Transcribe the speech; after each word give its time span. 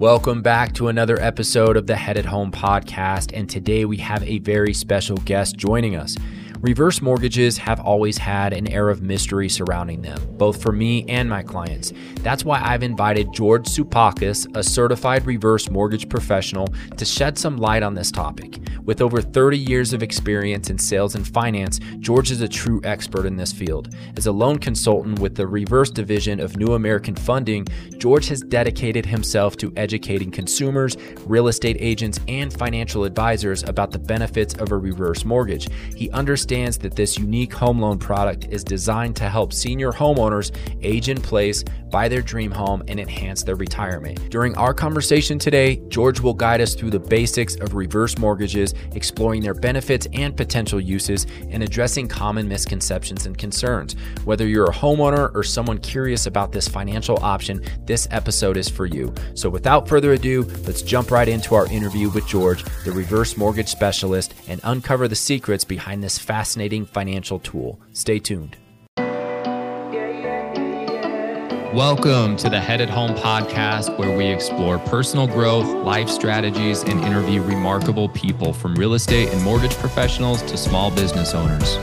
Welcome 0.00 0.40
back 0.40 0.72
to 0.76 0.88
another 0.88 1.20
episode 1.20 1.76
of 1.76 1.86
the 1.86 1.94
Headed 1.94 2.24
Home 2.24 2.50
podcast. 2.50 3.32
And 3.34 3.50
today 3.50 3.84
we 3.84 3.98
have 3.98 4.22
a 4.22 4.38
very 4.38 4.72
special 4.72 5.18
guest 5.18 5.56
joining 5.56 5.94
us. 5.94 6.16
Reverse 6.62 7.00
mortgages 7.00 7.56
have 7.56 7.80
always 7.80 8.18
had 8.18 8.52
an 8.52 8.70
air 8.70 8.90
of 8.90 9.00
mystery 9.00 9.48
surrounding 9.48 10.02
them, 10.02 10.20
both 10.36 10.60
for 10.62 10.72
me 10.72 11.06
and 11.08 11.26
my 11.26 11.42
clients. 11.42 11.94
That's 12.16 12.44
why 12.44 12.60
I've 12.62 12.82
invited 12.82 13.32
George 13.32 13.64
Tsoupakis, 13.64 14.54
a 14.54 14.62
certified 14.62 15.24
reverse 15.24 15.70
mortgage 15.70 16.10
professional, 16.10 16.68
to 16.98 17.06
shed 17.06 17.38
some 17.38 17.56
light 17.56 17.82
on 17.82 17.94
this 17.94 18.10
topic. 18.10 18.58
With 18.84 19.00
over 19.00 19.22
30 19.22 19.56
years 19.56 19.94
of 19.94 20.02
experience 20.02 20.68
in 20.68 20.76
sales 20.76 21.14
and 21.14 21.26
finance, 21.26 21.80
George 21.98 22.30
is 22.30 22.42
a 22.42 22.48
true 22.48 22.82
expert 22.84 23.24
in 23.24 23.36
this 23.36 23.54
field. 23.54 23.94
As 24.18 24.26
a 24.26 24.32
loan 24.32 24.58
consultant 24.58 25.18
with 25.18 25.36
the 25.36 25.46
reverse 25.46 25.88
division 25.90 26.40
of 26.40 26.58
New 26.58 26.74
American 26.74 27.14
Funding, 27.14 27.66
George 27.96 28.28
has 28.28 28.42
dedicated 28.42 29.06
himself 29.06 29.56
to 29.56 29.72
educating 29.76 30.30
consumers, 30.30 30.98
real 31.24 31.48
estate 31.48 31.78
agents, 31.80 32.20
and 32.28 32.52
financial 32.52 33.04
advisors 33.04 33.62
about 33.62 33.92
the 33.92 33.98
benefits 33.98 34.52
of 34.54 34.72
a 34.72 34.76
reverse 34.76 35.24
mortgage. 35.24 35.66
He 35.96 36.10
understands 36.10 36.49
understands 36.50 36.78
that 36.78 36.96
this 36.96 37.16
unique 37.16 37.52
home 37.52 37.78
loan 37.78 37.96
product 37.96 38.46
is 38.50 38.64
designed 38.64 39.14
to 39.14 39.28
help 39.28 39.52
senior 39.52 39.92
homeowners 39.92 40.50
age 40.82 41.08
in 41.08 41.20
place, 41.20 41.62
buy 41.90 42.08
their 42.08 42.22
dream 42.22 42.50
home, 42.50 42.82
and 42.88 42.98
enhance 42.98 43.44
their 43.44 43.54
retirement. 43.54 44.18
During 44.30 44.56
our 44.56 44.74
conversation 44.74 45.38
today, 45.38 45.80
George 45.88 46.18
will 46.18 46.34
guide 46.34 46.60
us 46.60 46.74
through 46.74 46.90
the 46.90 46.98
basics 46.98 47.54
of 47.56 47.74
reverse 47.74 48.18
mortgages, 48.18 48.74
exploring 48.96 49.42
their 49.42 49.54
benefits 49.54 50.08
and 50.12 50.36
potential 50.36 50.80
uses, 50.80 51.26
and 51.50 51.62
addressing 51.62 52.08
common 52.08 52.48
misconceptions 52.48 53.26
and 53.26 53.38
concerns. 53.38 53.94
Whether 54.24 54.48
you're 54.48 54.70
a 54.70 54.74
homeowner 54.74 55.32
or 55.34 55.44
someone 55.44 55.78
curious 55.78 56.26
about 56.26 56.50
this 56.50 56.66
financial 56.66 57.18
option, 57.22 57.62
this 57.86 58.08
episode 58.10 58.56
is 58.56 58.68
for 58.68 58.86
you. 58.86 59.14
So 59.34 59.48
without 59.48 59.88
further 59.88 60.12
ado, 60.14 60.42
let's 60.66 60.82
jump 60.82 61.12
right 61.12 61.28
into 61.28 61.54
our 61.54 61.66
interview 61.66 62.10
with 62.10 62.26
George, 62.26 62.64
the 62.84 62.92
reverse 62.92 63.36
mortgage 63.36 63.68
specialist, 63.68 64.34
and 64.48 64.60
uncover 64.64 65.06
the 65.06 65.14
secrets 65.14 65.64
behind 65.64 66.02
this 66.02 66.18
fast 66.18 66.39
fascinating 66.40 66.86
financial 66.86 67.38
tool. 67.38 67.78
Stay 67.92 68.18
tuned. 68.18 68.56
Welcome 71.74 72.38
to 72.38 72.48
the 72.48 72.58
Headed 72.58 72.88
Home 72.88 73.14
podcast, 73.14 73.98
where 73.98 74.16
we 74.16 74.24
explore 74.24 74.78
personal 74.78 75.26
growth, 75.26 75.66
life 75.84 76.08
strategies, 76.08 76.82
and 76.82 76.98
interview 77.00 77.42
remarkable 77.42 78.08
people 78.08 78.54
from 78.54 78.74
real 78.74 78.94
estate 78.94 79.28
and 79.28 79.42
mortgage 79.42 79.74
professionals 79.74 80.40
to 80.44 80.56
small 80.56 80.90
business 80.90 81.34
owners. 81.34 81.76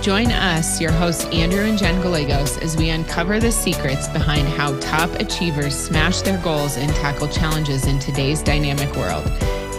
Join 0.00 0.32
us, 0.32 0.80
your 0.80 0.90
hosts 0.90 1.26
Andrew 1.26 1.62
and 1.62 1.78
Jen 1.78 2.02
Gallegos, 2.02 2.58
as 2.58 2.76
we 2.76 2.90
uncover 2.90 3.38
the 3.38 3.52
secrets 3.52 4.08
behind 4.08 4.48
how 4.48 4.76
top 4.80 5.08
achievers 5.20 5.76
smash 5.76 6.22
their 6.22 6.42
goals 6.42 6.76
and 6.76 6.92
tackle 6.96 7.28
challenges 7.28 7.86
in 7.86 8.00
today's 8.00 8.42
dynamic 8.42 8.92
world. 8.96 9.24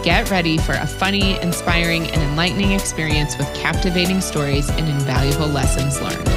Get 0.02 0.32
ready 0.32 0.58
for 0.58 0.72
a 0.72 0.84
funny, 0.84 1.40
inspiring, 1.42 2.08
and 2.08 2.20
enlightening 2.20 2.72
experience 2.72 3.38
with 3.38 3.46
captivating 3.54 4.20
stories 4.20 4.68
and 4.70 4.88
invaluable 4.88 5.46
lessons 5.46 6.00
learned. 6.02 6.28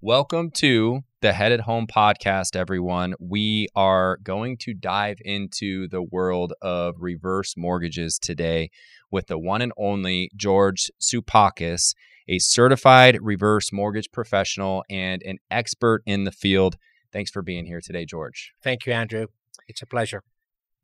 Welcome 0.00 0.50
to 0.52 1.00
the 1.20 1.34
Headed 1.34 1.60
Home 1.60 1.86
podcast, 1.86 2.56
everyone. 2.56 3.12
We 3.20 3.68
are 3.76 4.16
going 4.22 4.56
to 4.60 4.72
dive 4.72 5.18
into 5.20 5.88
the 5.88 6.00
world 6.00 6.54
of 6.62 6.94
reverse 7.00 7.54
mortgages 7.54 8.18
today 8.18 8.70
with 9.10 9.26
the 9.26 9.38
one 9.38 9.60
and 9.60 9.74
only 9.76 10.30
George 10.34 10.90
Tsoupakis 10.98 11.92
a 12.28 12.38
certified 12.38 13.18
reverse 13.20 13.72
mortgage 13.72 14.10
professional 14.12 14.84
and 14.90 15.22
an 15.22 15.38
expert 15.50 16.02
in 16.06 16.24
the 16.24 16.32
field. 16.32 16.76
Thanks 17.12 17.30
for 17.30 17.42
being 17.42 17.66
here 17.66 17.80
today, 17.80 18.04
George. 18.04 18.52
Thank 18.62 18.86
you, 18.86 18.92
Andrew. 18.92 19.26
It's 19.66 19.82
a 19.82 19.86
pleasure. 19.86 20.22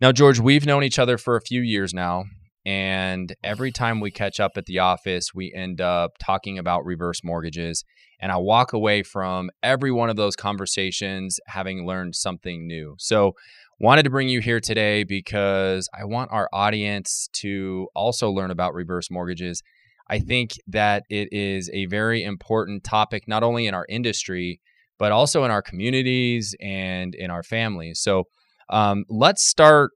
Now, 0.00 0.12
George, 0.12 0.40
we've 0.40 0.66
known 0.66 0.82
each 0.82 0.98
other 0.98 1.18
for 1.18 1.36
a 1.36 1.40
few 1.40 1.60
years 1.60 1.94
now. 1.94 2.24
And 2.66 3.34
every 3.44 3.70
time 3.70 4.00
we 4.00 4.10
catch 4.10 4.40
up 4.40 4.52
at 4.56 4.64
the 4.64 4.78
office, 4.78 5.34
we 5.34 5.52
end 5.54 5.82
up 5.82 6.12
talking 6.18 6.58
about 6.58 6.84
reverse 6.86 7.22
mortgages. 7.22 7.84
And 8.20 8.32
I 8.32 8.38
walk 8.38 8.72
away 8.72 9.02
from 9.02 9.50
every 9.62 9.92
one 9.92 10.08
of 10.08 10.16
those 10.16 10.34
conversations 10.34 11.38
having 11.46 11.86
learned 11.86 12.14
something 12.16 12.66
new. 12.66 12.96
So, 12.98 13.32
wanted 13.80 14.04
to 14.04 14.10
bring 14.10 14.28
you 14.28 14.40
here 14.40 14.60
today 14.60 15.02
because 15.02 15.88
I 15.98 16.04
want 16.04 16.30
our 16.32 16.48
audience 16.52 17.28
to 17.34 17.88
also 17.94 18.30
learn 18.30 18.50
about 18.50 18.72
reverse 18.72 19.10
mortgages 19.10 19.62
I 20.08 20.18
think 20.18 20.52
that 20.66 21.04
it 21.08 21.28
is 21.32 21.70
a 21.72 21.86
very 21.86 22.22
important 22.22 22.84
topic, 22.84 23.26
not 23.26 23.42
only 23.42 23.66
in 23.66 23.74
our 23.74 23.86
industry, 23.88 24.60
but 24.98 25.12
also 25.12 25.44
in 25.44 25.50
our 25.50 25.62
communities 25.62 26.54
and 26.60 27.14
in 27.14 27.30
our 27.30 27.42
families. 27.42 28.00
So 28.00 28.24
um, 28.68 29.04
let's 29.08 29.44
start 29.44 29.90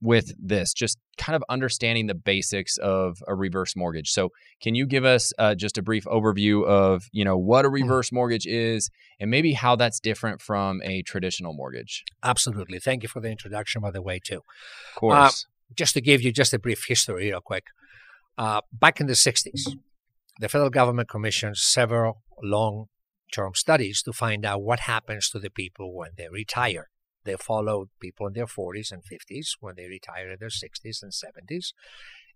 with 0.00 0.32
this, 0.38 0.74
just 0.74 0.98
kind 1.16 1.34
of 1.34 1.42
understanding 1.48 2.06
the 2.06 2.14
basics 2.14 2.76
of 2.76 3.16
a 3.26 3.34
reverse 3.34 3.74
mortgage. 3.74 4.10
So, 4.10 4.28
can 4.60 4.74
you 4.74 4.86
give 4.86 5.04
us 5.04 5.32
uh, 5.38 5.54
just 5.54 5.78
a 5.78 5.82
brief 5.82 6.04
overview 6.04 6.64
of 6.66 7.04
you 7.12 7.24
know 7.24 7.38
what 7.38 7.64
a 7.64 7.68
mm. 7.68 7.74
reverse 7.74 8.12
mortgage 8.12 8.46
is, 8.46 8.90
and 9.18 9.30
maybe 9.30 9.54
how 9.54 9.76
that's 9.76 9.98
different 9.98 10.42
from 10.42 10.82
a 10.84 11.02
traditional 11.02 11.54
mortgage? 11.54 12.04
Absolutely. 12.22 12.78
Thank 12.78 13.02
you 13.02 13.08
for 13.08 13.20
the 13.20 13.30
introduction, 13.30 13.80
by 13.80 13.90
the 13.90 14.02
way, 14.02 14.20
too. 14.24 14.42
Of 14.94 15.00
course. 15.00 15.16
Uh, 15.16 15.30
just 15.74 15.94
to 15.94 16.00
give 16.00 16.22
you 16.22 16.30
just 16.30 16.52
a 16.52 16.58
brief 16.58 16.84
history, 16.86 17.30
real 17.30 17.40
quick. 17.40 17.64
Uh, 18.36 18.60
back 18.72 19.00
in 19.00 19.06
the 19.06 19.12
60s, 19.12 19.76
the 20.40 20.48
federal 20.48 20.70
government 20.70 21.08
commissioned 21.08 21.56
several 21.56 22.22
long 22.42 22.86
term 23.32 23.52
studies 23.54 24.02
to 24.02 24.12
find 24.12 24.44
out 24.44 24.62
what 24.62 24.80
happens 24.80 25.28
to 25.30 25.38
the 25.38 25.50
people 25.50 25.94
when 25.94 26.10
they 26.16 26.28
retire. 26.28 26.88
They 27.24 27.36
followed 27.36 27.88
people 28.00 28.26
in 28.26 28.34
their 28.34 28.46
40s 28.46 28.92
and 28.92 29.02
50s 29.02 29.56
when 29.60 29.76
they 29.76 29.86
retire 29.86 30.30
in 30.30 30.38
their 30.40 30.48
60s 30.48 31.02
and 31.02 31.12
70s. 31.12 31.72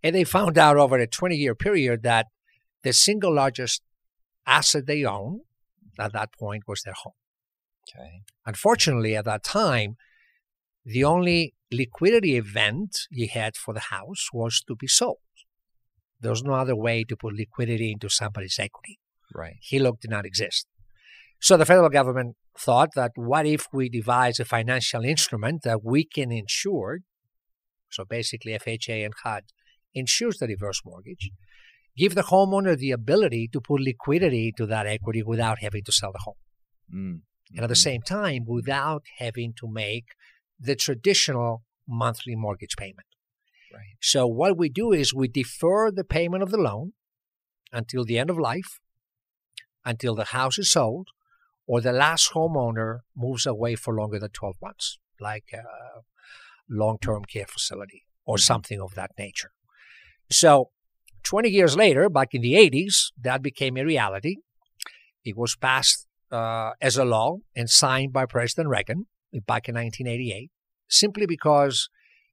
And 0.02 0.14
they 0.14 0.24
found 0.24 0.56
out 0.56 0.76
over 0.76 0.96
a 0.96 1.06
20 1.06 1.36
year 1.36 1.54
period 1.54 2.02
that 2.04 2.26
the 2.82 2.92
single 2.92 3.34
largest 3.34 3.82
asset 4.46 4.86
they 4.86 5.04
own 5.04 5.40
at 5.98 6.12
that 6.12 6.32
point 6.32 6.62
was 6.66 6.82
their 6.82 6.94
home. 6.94 7.12
Okay. 7.88 8.22
Unfortunately, 8.46 9.16
at 9.16 9.24
that 9.24 9.42
time, 9.42 9.96
the 10.84 11.04
only 11.04 11.54
liquidity 11.70 12.36
event 12.36 12.96
you 13.10 13.28
had 13.28 13.56
for 13.56 13.74
the 13.74 13.80
house 13.80 14.28
was 14.32 14.62
to 14.66 14.74
be 14.74 14.86
sold. 14.86 15.18
There's 16.20 16.42
no 16.42 16.54
other 16.54 16.76
way 16.76 17.04
to 17.04 17.16
put 17.16 17.34
liquidity 17.34 17.92
into 17.92 18.08
somebody's 18.08 18.58
equity. 18.58 18.98
Right. 19.34 19.56
HELOC 19.70 20.00
did 20.00 20.10
not 20.10 20.26
exist. 20.26 20.66
So 21.40 21.56
the 21.56 21.66
federal 21.66 21.88
government 21.88 22.36
thought 22.58 22.90
that 22.96 23.12
what 23.14 23.46
if 23.46 23.66
we 23.72 23.88
devise 23.88 24.40
a 24.40 24.44
financial 24.44 25.04
instrument 25.04 25.62
that 25.62 25.84
we 25.84 26.04
can 26.04 26.32
insure? 26.32 27.00
So 27.90 28.04
basically, 28.04 28.52
FHA 28.58 29.04
and 29.04 29.14
HUD 29.22 29.44
insures 29.94 30.38
the 30.38 30.48
reverse 30.48 30.82
mortgage, 30.84 31.30
give 31.96 32.14
the 32.14 32.24
homeowner 32.24 32.76
the 32.76 32.90
ability 32.90 33.48
to 33.52 33.60
put 33.60 33.80
liquidity 33.80 34.48
into 34.48 34.66
that 34.66 34.86
equity 34.86 35.22
without 35.22 35.60
having 35.60 35.84
to 35.84 35.92
sell 35.92 36.12
the 36.12 36.22
home. 36.24 36.34
Mm-hmm. 36.92 37.56
And 37.56 37.64
at 37.64 37.68
the 37.68 37.76
same 37.76 38.02
time, 38.02 38.44
without 38.46 39.04
having 39.18 39.54
to 39.60 39.68
make 39.68 40.06
the 40.58 40.74
traditional 40.74 41.62
monthly 41.86 42.34
mortgage 42.36 42.76
payment. 42.76 43.06
Right. 43.72 43.96
So 44.00 44.26
what 44.26 44.56
we 44.56 44.68
do 44.68 44.92
is 44.92 45.12
we 45.12 45.28
defer 45.28 45.90
the 45.90 46.04
payment 46.04 46.42
of 46.42 46.50
the 46.50 46.58
loan 46.58 46.92
until 47.72 48.04
the 48.04 48.18
end 48.18 48.30
of 48.30 48.38
life, 48.38 48.80
until 49.84 50.14
the 50.14 50.26
house 50.26 50.58
is 50.58 50.70
sold, 50.70 51.08
or 51.66 51.80
the 51.80 51.92
last 51.92 52.32
homeowner 52.32 53.00
moves 53.16 53.46
away 53.46 53.74
for 53.74 53.94
longer 53.94 54.18
than 54.18 54.30
12 54.30 54.56
months, 54.62 54.98
like 55.20 55.52
a 55.52 55.62
long-term 56.68 57.24
care 57.24 57.46
facility 57.46 58.04
or 58.24 58.38
something 58.38 58.80
of 58.80 58.94
that 58.94 59.10
nature. 59.18 59.52
So 60.30 60.70
20 61.24 61.48
years 61.50 61.76
later, 61.76 62.08
back 62.08 62.28
in 62.32 62.42
the 62.42 62.54
80s, 62.54 63.12
that 63.20 63.42
became 63.42 63.76
a 63.76 63.84
reality. 63.84 64.36
It 65.24 65.36
was 65.36 65.56
passed 65.56 66.06
uh, 66.30 66.72
as 66.80 66.96
a 66.96 67.04
law 67.04 67.38
and 67.54 67.68
signed 67.68 68.12
by 68.12 68.26
President 68.26 68.68
Reagan 68.68 69.06
back 69.46 69.68
in 69.68 69.74
1988, 69.74 70.50
simply 70.88 71.26
because 71.26 71.88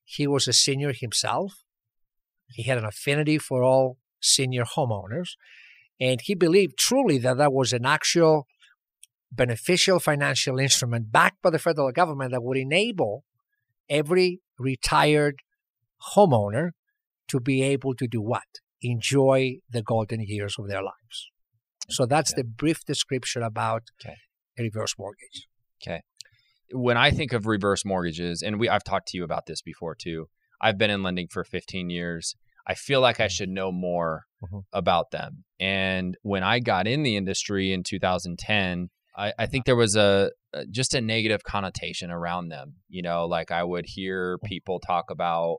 he 0.06 0.28
was 0.28 0.48
a 0.48 0.54
senior 0.54 0.94
himself. 0.94 1.64
He 2.48 2.64
had 2.64 2.78
an 2.78 2.86
affinity 2.86 3.38
for 3.38 3.64
all 3.64 3.98
senior 4.22 4.64
homeowners. 4.64 5.32
And 6.00 6.22
he 6.22 6.36
believed 6.36 6.78
truly 6.78 7.18
that 7.20 7.38
that 7.38 7.52
was 7.52 7.74
an 7.74 7.86
actual 7.86 8.46
beneficial 9.32 10.00
financial 10.00 10.60
instrument 10.60 11.12
backed 11.12 11.42
by 11.42 11.50
the 11.50 11.60
federal 11.60 11.92
government 11.92 12.32
that 12.32 12.44
would 12.44 12.58
enable 12.58 13.24
every 13.90 14.42
retired 14.60 15.40
homeowner 16.16 16.72
to 17.28 17.40
be 17.40 17.64
able 17.64 17.96
to 17.96 18.08
do 18.08 18.22
what? 18.22 18.44
Enjoy 18.82 19.58
the 19.70 19.82
golden 19.82 20.22
years 20.22 20.56
of 20.60 20.68
their 20.68 20.84
lives. 20.84 21.32
So 21.90 22.06
that's 22.06 22.34
okay. 22.34 22.42
the 22.42 22.48
brief 22.48 22.86
description 22.86 23.42
about 23.42 23.84
okay. 24.00 24.18
a 24.60 24.64
reverse 24.64 24.96
mortgage. 24.98 25.48
Okay 25.82 26.02
when 26.72 26.98
I 26.98 27.12
think 27.12 27.34
of 27.34 27.48
reverse 27.48 27.86
mortgages, 27.86 28.42
and 28.42 28.60
we 28.60 28.70
I've 28.70 28.84
talked 28.84 29.10
to 29.10 29.18
you 29.18 29.24
about 29.24 29.46
this 29.46 29.62
before 29.62 29.96
too. 29.96 30.28
I've 30.62 30.78
been 30.78 30.90
in 30.90 31.04
lending 31.04 31.28
for 31.28 31.44
15 31.44 31.90
years. 31.90 32.36
I 32.68 32.74
feel 32.74 33.02
like 33.02 33.20
I 33.20 33.26
mm-hmm. 33.26 33.30
should 33.30 33.50
know 33.50 33.72
more 33.72 34.26
Mhm. 34.46 34.64
about 34.74 35.12
them. 35.12 35.44
And 35.60 36.18
when 36.22 36.44
I 36.44 36.60
got 36.60 36.88
in 36.88 37.04
the 37.04 37.16
industry 37.16 37.72
in 37.72 37.84
2010, 37.84 38.90
I, 39.18 39.34
I 39.38 39.46
think 39.46 39.62
uh-huh. 39.62 39.64
there 39.68 39.76
was 39.76 39.96
a 39.96 40.32
a- 40.54 40.66
just 40.66 40.94
a 40.94 41.02
negative 41.02 41.44
connotation 41.44 42.12
around 42.12 42.50
them. 42.50 42.76
You 42.90 43.02
know, 43.02 43.26
like 43.26 43.52
I 43.52 43.64
would 43.64 43.86
hear 43.88 44.38
mm-hmm. 44.38 44.48
people 44.48 44.80
talk 44.80 45.10
about, 45.10 45.58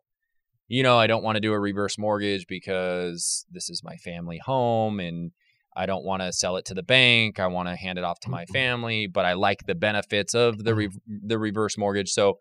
you 0.68 0.82
know, 0.82 0.98
I 0.98 1.06
don't 1.06 1.22
want 1.22 1.36
to 1.36 1.40
do 1.40 1.52
a 1.52 1.60
reverse 1.60 1.98
mortgage 1.98 2.46
because 2.46 3.46
this 3.50 3.70
is 3.70 3.82
my 3.82 3.96
family 3.96 4.38
home 4.38 5.00
and 5.00 5.32
I 5.76 5.86
don't 5.86 6.04
want 6.04 6.22
to 6.22 6.32
sell 6.32 6.56
it 6.56 6.64
to 6.66 6.74
the 6.74 6.82
bank. 6.82 7.38
I 7.38 7.46
want 7.48 7.68
to 7.68 7.76
hand 7.76 7.98
it 7.98 8.04
off 8.04 8.18
to 8.20 8.30
my 8.30 8.44
Mhm. 8.46 8.52
family, 8.52 9.06
but 9.06 9.24
I 9.24 9.34
like 9.34 9.66
the 9.66 9.74
benefits 9.74 10.34
of 10.34 10.64
the 10.64 10.74
re- 10.74 10.88
the 11.06 11.38
reverse 11.38 11.76
mortgage. 11.76 12.10
So, 12.10 12.38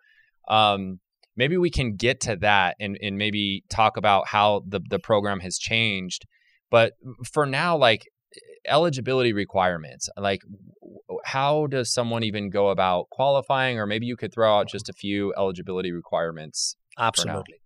um, 0.47 0.99
maybe 1.35 1.57
we 1.57 1.69
can 1.69 1.95
get 1.95 2.21
to 2.21 2.35
that 2.37 2.75
and 2.79 2.97
and 3.01 3.17
maybe 3.17 3.63
talk 3.69 3.97
about 3.97 4.29
how 4.29 4.61
the 4.67 4.79
the 4.89 4.99
program 4.99 5.41
has 5.41 5.57
changed. 5.57 6.25
But 6.71 6.93
for 7.33 7.45
now, 7.45 7.77
like 7.77 8.07
eligibility 8.67 9.33
requirements, 9.33 10.09
like 10.17 10.41
how 11.25 11.67
does 11.67 11.93
someone 11.93 12.23
even 12.23 12.49
go 12.49 12.69
about 12.69 13.09
qualifying? 13.11 13.79
Or 13.79 13.85
maybe 13.85 14.05
you 14.05 14.15
could 14.17 14.33
throw 14.33 14.57
out 14.57 14.67
just 14.69 14.89
a 14.89 14.93
few 14.93 15.33
eligibility 15.37 15.91
requirements. 15.91 16.75
Absolutely. 16.97 17.61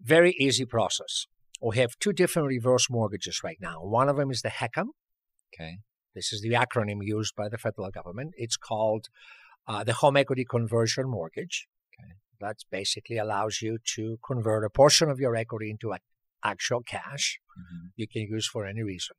Very 0.00 0.34
easy 0.38 0.64
process. 0.64 1.26
We 1.60 1.76
have 1.78 1.92
two 2.00 2.12
different 2.12 2.48
reverse 2.48 2.90
mortgages 2.90 3.42
right 3.44 3.58
now. 3.60 3.76
One 3.82 4.08
of 4.08 4.16
them 4.16 4.30
is 4.30 4.42
the 4.42 4.48
HECM. 4.50 4.86
Okay. 5.54 5.78
This 6.14 6.32
is 6.32 6.42
the 6.42 6.52
acronym 6.52 6.98
used 7.00 7.34
by 7.34 7.48
the 7.48 7.58
federal 7.58 7.90
government. 7.90 8.32
It's 8.36 8.56
called 8.56 9.06
uh, 9.66 9.84
the 9.84 9.94
Home 9.94 10.16
Equity 10.16 10.44
Conversion 10.48 11.08
Mortgage. 11.08 11.66
Okay. 11.94 12.12
That 12.40 12.56
basically 12.70 13.16
allows 13.16 13.62
you 13.62 13.78
to 13.94 14.18
convert 14.26 14.64
a 14.64 14.70
portion 14.70 15.10
of 15.10 15.20
your 15.20 15.34
equity 15.36 15.70
into 15.70 15.94
actual 16.44 16.82
cash 16.82 17.38
you 17.96 18.08
can 18.08 18.22
use 18.22 18.46
for 18.46 18.66
any 18.66 18.82
reason. 18.82 19.16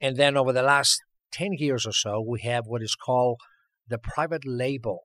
And 0.00 0.16
then 0.16 0.36
over 0.36 0.52
the 0.52 0.62
last 0.62 1.00
10 1.32 1.54
years 1.54 1.86
or 1.86 1.92
so, 1.92 2.20
we 2.20 2.40
have 2.42 2.66
what 2.66 2.82
is 2.82 2.94
called 2.94 3.40
the 3.88 3.98
private 3.98 4.42
label 4.44 5.04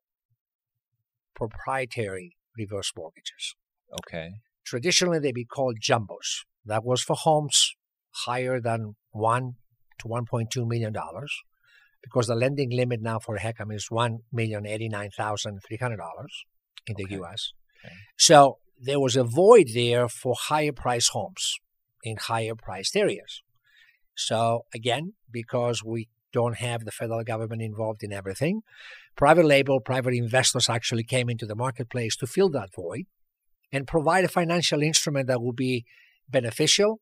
proprietary 1.35 2.35
reverse 2.57 2.91
mortgages. 2.97 3.55
Okay. 3.99 4.31
Traditionally, 4.65 5.19
they'd 5.19 5.33
be 5.33 5.45
called 5.45 5.77
jumbos. 5.81 6.43
That 6.65 6.83
was 6.83 7.01
for 7.01 7.15
homes 7.15 7.75
higher 8.25 8.59
than 8.59 8.95
one 9.11 9.53
to 9.99 10.07
1.2 10.07 10.67
million 10.67 10.93
dollars, 10.93 11.33
because 12.01 12.27
the 12.27 12.35
lending 12.35 12.69
limit 12.71 13.01
now 13.01 13.19
for 13.19 13.37
HECM 13.37 13.73
is 13.73 13.87
one 13.89 14.19
million 14.31 14.65
eighty-nine 14.65 15.09
thousand 15.11 15.59
three 15.67 15.77
hundred 15.77 15.97
dollars 15.97 16.45
in 16.85 16.95
the 16.97 17.05
Okay. 17.05 17.15
U.S. 17.15 17.53
Okay. 17.83 17.93
So 18.17 18.57
there 18.79 18.99
was 18.99 19.15
a 19.15 19.23
void 19.23 19.69
there 19.73 20.07
for 20.07 20.35
higher 20.37 20.71
price 20.71 21.09
homes 21.09 21.55
in 22.03 22.17
higher 22.17 22.55
priced 22.55 22.95
areas. 22.95 23.41
So 24.15 24.65
again, 24.73 25.13
because 25.31 25.83
we 25.83 26.09
don't 26.33 26.57
have 26.57 26.85
the 26.85 26.91
federal 26.91 27.23
government 27.23 27.61
involved 27.61 28.03
in 28.03 28.11
everything, 28.13 28.61
private 29.15 29.45
label, 29.45 29.79
private 29.79 30.13
investors 30.13 30.69
actually 30.69 31.03
came 31.03 31.29
into 31.29 31.45
the 31.45 31.55
marketplace 31.55 32.15
to 32.17 32.27
fill 32.27 32.49
that 32.49 32.69
void 32.75 33.05
and 33.71 33.87
provide 33.87 34.23
a 34.25 34.29
financial 34.29 34.81
instrument 34.81 35.27
that 35.27 35.41
will 35.41 35.53
be 35.53 35.85
beneficial 36.29 36.99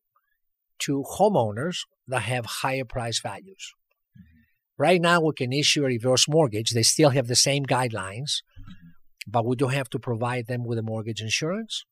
to 0.80 1.04
homeowners 1.18 1.78
that 2.08 2.22
have 2.22 2.46
higher 2.46 2.84
price 2.84 3.20
values. 3.20 3.72
Mm-hmm. 4.16 4.82
Right 4.82 5.00
now, 5.00 5.20
we 5.20 5.32
can 5.36 5.52
issue 5.52 5.82
a 5.82 5.86
reverse 5.86 6.28
mortgage. 6.28 6.70
They 6.70 6.82
still 6.82 7.10
have 7.10 7.26
the 7.26 7.36
same 7.36 7.64
guidelines, 7.64 8.42
mm-hmm. 8.60 8.88
but 9.26 9.46
we 9.46 9.56
don't 9.56 9.72
have 9.72 9.90
to 9.90 9.98
provide 9.98 10.46
them 10.46 10.64
with 10.64 10.78
a 10.78 10.82
mortgage 10.82 11.20
insurance. 11.20 11.84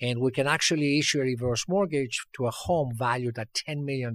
And 0.00 0.20
we 0.20 0.30
can 0.30 0.46
actually 0.46 0.98
issue 0.98 1.18
a 1.20 1.24
reverse 1.24 1.64
mortgage 1.68 2.24
to 2.34 2.46
a 2.46 2.52
home 2.52 2.92
valued 2.94 3.38
at 3.38 3.48
$10 3.68 3.84
million, 3.84 4.14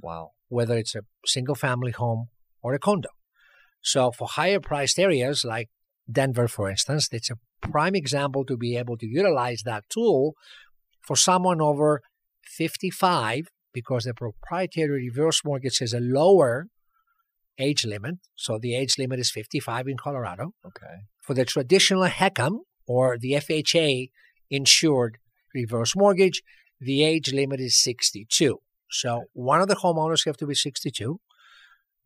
Wow. 0.00 0.32
whether 0.48 0.76
it's 0.76 0.96
a 0.96 1.02
single 1.24 1.54
family 1.54 1.92
home 1.92 2.28
or 2.60 2.74
a 2.74 2.78
condo. 2.78 3.10
So, 3.82 4.10
for 4.10 4.26
higher 4.26 4.58
priced 4.58 4.98
areas 4.98 5.44
like 5.44 5.68
Denver, 6.10 6.48
for 6.48 6.68
instance, 6.68 7.08
it's 7.12 7.30
a 7.30 7.36
prime 7.60 7.94
example 7.94 8.44
to 8.44 8.56
be 8.56 8.76
able 8.76 8.96
to 8.98 9.06
utilize 9.06 9.62
that 9.64 9.84
tool 9.88 10.34
for 11.06 11.16
someone 11.16 11.60
over 11.60 12.02
55 12.46 13.48
because 13.72 14.04
the 14.04 14.14
proprietary 14.14 15.08
reverse 15.08 15.42
mortgage 15.44 15.78
has 15.78 15.92
a 15.92 16.00
lower 16.00 16.68
age 17.58 17.84
limit. 17.84 18.16
So 18.34 18.58
the 18.58 18.74
age 18.74 18.98
limit 18.98 19.18
is 19.18 19.30
55 19.30 19.88
in 19.88 19.96
Colorado. 19.96 20.52
Okay. 20.64 21.04
For 21.20 21.34
the 21.34 21.44
traditional 21.44 22.04
HECM 22.06 22.60
or 22.86 23.18
the 23.18 23.32
FHA 23.32 24.10
insured 24.50 25.18
reverse 25.54 25.96
mortgage, 25.96 26.42
the 26.80 27.02
age 27.02 27.32
limit 27.32 27.60
is 27.60 27.76
62. 27.82 28.58
So 28.90 29.24
one 29.32 29.60
of 29.60 29.68
the 29.68 29.76
homeowners 29.76 30.24
have 30.26 30.36
to 30.38 30.46
be 30.46 30.54
62. 30.54 31.20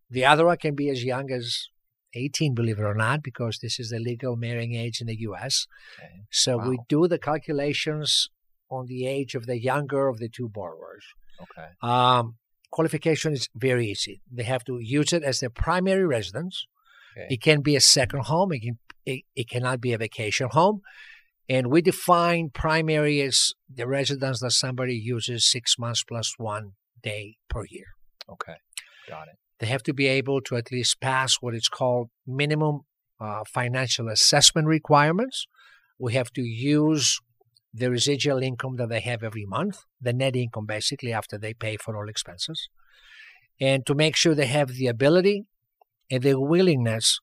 The 0.08 0.24
other 0.24 0.46
one 0.46 0.56
can 0.56 0.74
be 0.74 0.88
as 0.88 1.04
young 1.04 1.30
as 1.30 1.68
18, 2.14 2.54
believe 2.54 2.78
it 2.78 2.84
or 2.84 2.94
not, 2.94 3.22
because 3.22 3.58
this 3.62 3.78
is 3.78 3.90
the 3.90 3.98
legal 4.00 4.36
marrying 4.36 4.74
age 4.74 5.00
in 5.00 5.06
the 5.06 5.20
U.S. 5.20 5.66
Okay. 5.98 6.22
So 6.30 6.56
we 6.56 6.78
do 6.88 7.06
the 7.06 7.18
calculations 7.18 8.28
on 8.70 8.86
the 8.86 9.06
age 9.06 9.34
of 9.34 9.46
the 9.46 9.60
younger 9.60 10.08
of 10.08 10.18
the 10.18 10.28
two 10.28 10.48
borrowers. 10.48 11.04
Okay. 11.42 11.68
Um, 11.82 12.36
qualification 12.70 13.32
is 13.32 13.48
very 13.54 13.88
easy. 13.88 14.22
They 14.30 14.44
have 14.44 14.64
to 14.64 14.78
use 14.80 15.12
it 15.12 15.22
as 15.22 15.40
their 15.40 15.50
primary 15.50 16.06
residence. 16.06 16.66
Okay. 17.16 17.34
It 17.34 17.42
can 17.42 17.60
be 17.60 17.76
a 17.76 17.80
second 17.80 18.24
home. 18.24 18.52
It, 18.52 18.60
can, 18.60 18.78
it, 19.04 19.22
it 19.34 19.48
cannot 19.48 19.80
be 19.80 19.92
a 19.92 19.98
vacation 19.98 20.48
home. 20.50 20.80
And 21.48 21.66
we 21.68 21.82
define 21.82 22.50
primary 22.50 23.20
as 23.22 23.54
the 23.68 23.86
residence 23.86 24.40
that 24.40 24.52
somebody 24.52 24.94
uses 24.94 25.50
six 25.50 25.76
months 25.78 26.04
plus 26.04 26.34
one 26.38 26.72
day 27.02 27.36
per 27.48 27.64
year. 27.68 27.86
Okay. 28.30 28.54
Got 29.08 29.28
it. 29.28 29.34
They 29.58 29.66
have 29.66 29.82
to 29.84 29.92
be 29.92 30.06
able 30.06 30.40
to 30.42 30.56
at 30.56 30.70
least 30.70 31.00
pass 31.00 31.36
what 31.40 31.54
is 31.54 31.68
called 31.68 32.10
minimum 32.26 32.82
uh, 33.20 33.42
financial 33.46 34.08
assessment 34.08 34.68
requirements. 34.68 35.46
We 35.98 36.14
have 36.14 36.30
to 36.32 36.42
use 36.42 37.20
the 37.72 37.90
residual 37.90 38.42
income 38.42 38.76
that 38.76 38.88
they 38.88 39.00
have 39.00 39.22
every 39.22 39.46
month, 39.46 39.84
the 40.00 40.12
net 40.12 40.36
income 40.36 40.66
basically 40.66 41.12
after 41.12 41.38
they 41.38 41.54
pay 41.54 41.76
for 41.76 41.96
all 41.96 42.08
expenses, 42.08 42.68
and 43.60 43.86
to 43.86 43.94
make 43.94 44.16
sure 44.16 44.34
they 44.34 44.46
have 44.46 44.70
the 44.70 44.86
ability 44.86 45.46
and 46.10 46.22
the 46.22 46.40
willingness 46.40 47.20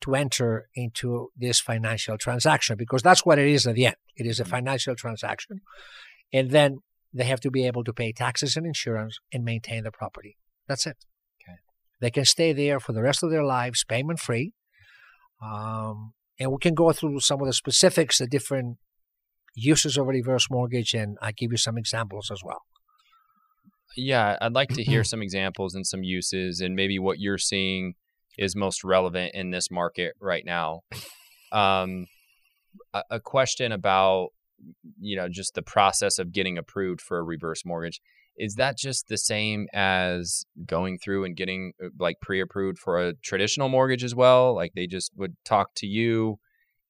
to 0.00 0.14
enter 0.14 0.68
into 0.74 1.30
this 1.36 1.60
financial 1.60 2.18
transaction 2.18 2.76
because 2.76 3.02
that's 3.02 3.24
what 3.24 3.38
it 3.38 3.46
is 3.46 3.66
at 3.66 3.74
the 3.74 3.86
end. 3.86 3.96
It 4.16 4.26
is 4.26 4.40
a 4.40 4.44
financial 4.44 4.94
transaction. 4.94 5.60
And 6.32 6.50
then 6.50 6.78
they 7.12 7.24
have 7.24 7.40
to 7.40 7.50
be 7.50 7.66
able 7.66 7.84
to 7.84 7.92
pay 7.92 8.12
taxes 8.12 8.56
and 8.56 8.66
insurance 8.66 9.18
and 9.32 9.44
maintain 9.44 9.84
the 9.84 9.92
property. 9.92 10.36
That's 10.66 10.86
it. 10.86 10.96
Okay. 11.42 11.58
They 12.00 12.10
can 12.10 12.24
stay 12.24 12.52
there 12.52 12.80
for 12.80 12.92
the 12.92 13.02
rest 13.02 13.22
of 13.22 13.30
their 13.30 13.44
lives, 13.44 13.84
payment 13.84 14.18
free. 14.18 14.52
Um, 15.42 16.12
and 16.38 16.50
we 16.50 16.58
can 16.60 16.74
go 16.74 16.92
through 16.92 17.20
some 17.20 17.40
of 17.40 17.46
the 17.46 17.52
specifics, 17.52 18.18
the 18.18 18.26
different 18.26 18.78
uses 19.54 19.96
of 19.96 20.06
a 20.06 20.10
reverse 20.10 20.48
mortgage, 20.50 20.94
and 20.94 21.16
I 21.22 21.32
give 21.32 21.50
you 21.52 21.58
some 21.58 21.78
examples 21.78 22.30
as 22.30 22.40
well. 22.44 22.62
Yeah, 23.96 24.36
I'd 24.40 24.52
like 24.52 24.70
to 24.70 24.82
hear 24.82 25.04
some 25.04 25.22
examples 25.22 25.74
and 25.74 25.86
some 25.86 26.02
uses, 26.02 26.60
and 26.60 26.74
maybe 26.74 26.98
what 26.98 27.18
you're 27.18 27.38
seeing 27.38 27.94
is 28.36 28.56
most 28.56 28.82
relevant 28.84 29.34
in 29.34 29.50
this 29.50 29.70
market 29.70 30.14
right 30.20 30.44
now. 30.44 30.80
Um, 31.52 32.06
a, 32.92 33.02
a 33.12 33.20
question 33.20 33.72
about 33.72 34.28
you 34.98 35.16
know 35.16 35.28
just 35.28 35.54
the 35.54 35.62
process 35.62 36.18
of 36.18 36.32
getting 36.32 36.56
approved 36.56 37.00
for 37.00 37.18
a 37.18 37.22
reverse 37.22 37.64
mortgage 37.64 38.00
is 38.36 38.54
that 38.56 38.76
just 38.76 39.08
the 39.08 39.18
same 39.18 39.68
as 39.72 40.44
going 40.66 40.98
through 40.98 41.24
and 41.24 41.36
getting 41.36 41.72
uh, 41.82 41.88
like 41.98 42.16
pre-approved 42.20 42.78
for 42.78 43.00
a 43.00 43.14
traditional 43.14 43.68
mortgage 43.68 44.02
as 44.04 44.14
well 44.14 44.54
like 44.54 44.72
they 44.74 44.86
just 44.86 45.12
would 45.16 45.36
talk 45.44 45.74
to 45.74 45.86
you 45.86 46.38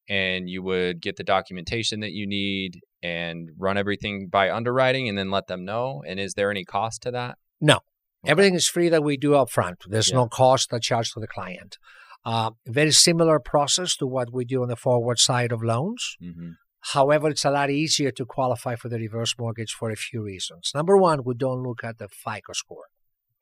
and 0.09 0.49
you 0.49 0.63
would 0.63 1.01
get 1.01 1.17
the 1.17 1.25
documentation 1.25 2.01
that 2.01 2.13
you 2.13 2.27
need 2.27 2.81
and 3.03 3.51
run 3.59 3.77
everything 3.79 4.29
by 4.29 4.51
underwriting 4.51 5.09
and 5.09 5.17
then 5.19 5.31
let 5.31 5.47
them 5.47 5.65
know 5.65 6.03
and 6.07 6.19
is 6.21 6.35
there 6.35 6.51
any 6.51 6.65
cost 6.65 7.03
to 7.03 7.11
that 7.11 7.39
No. 7.61 7.77
Okay. 8.25 8.31
Everything 8.33 8.55
is 8.55 8.67
free 8.69 8.89
that 8.89 9.03
we 9.05 9.17
do 9.19 9.35
up 9.35 9.51
front. 9.51 9.79
There's 9.87 10.11
Yeah. 10.11 10.17
no 10.17 10.29
cost 10.29 10.71
that 10.71 10.83
charged 10.83 11.13
to 11.15 11.21
the 11.21 11.27
client. 11.27 11.77
Uh, 12.25 12.53
very 12.67 12.91
similar 12.93 13.39
process 13.39 13.97
to 13.97 14.07
what 14.07 14.33
we 14.33 14.45
do 14.47 14.63
on 14.63 14.69
the 14.69 14.77
forward 14.77 15.19
side 15.19 15.53
of 15.53 15.63
loans. 15.63 16.17
mm-hmm. 16.23 16.51
However, 16.93 17.29
it's 17.31 17.45
a 17.47 17.51
lot 17.51 17.71
easier 17.71 18.11
to 18.13 18.25
qualify 18.27 18.77
for 18.77 18.89
the 18.91 18.99
reverse 18.99 19.35
mortgage 19.39 19.73
for 19.73 19.91
a 19.91 19.97
few 19.97 20.23
reasons. 20.23 20.71
Number 20.75 20.97
one, 20.99 21.23
we 21.25 21.35
don't 21.35 21.63
look 21.63 21.83
at 21.85 21.97
the 21.99 22.09
FICO 22.09 22.53
score. 22.53 22.87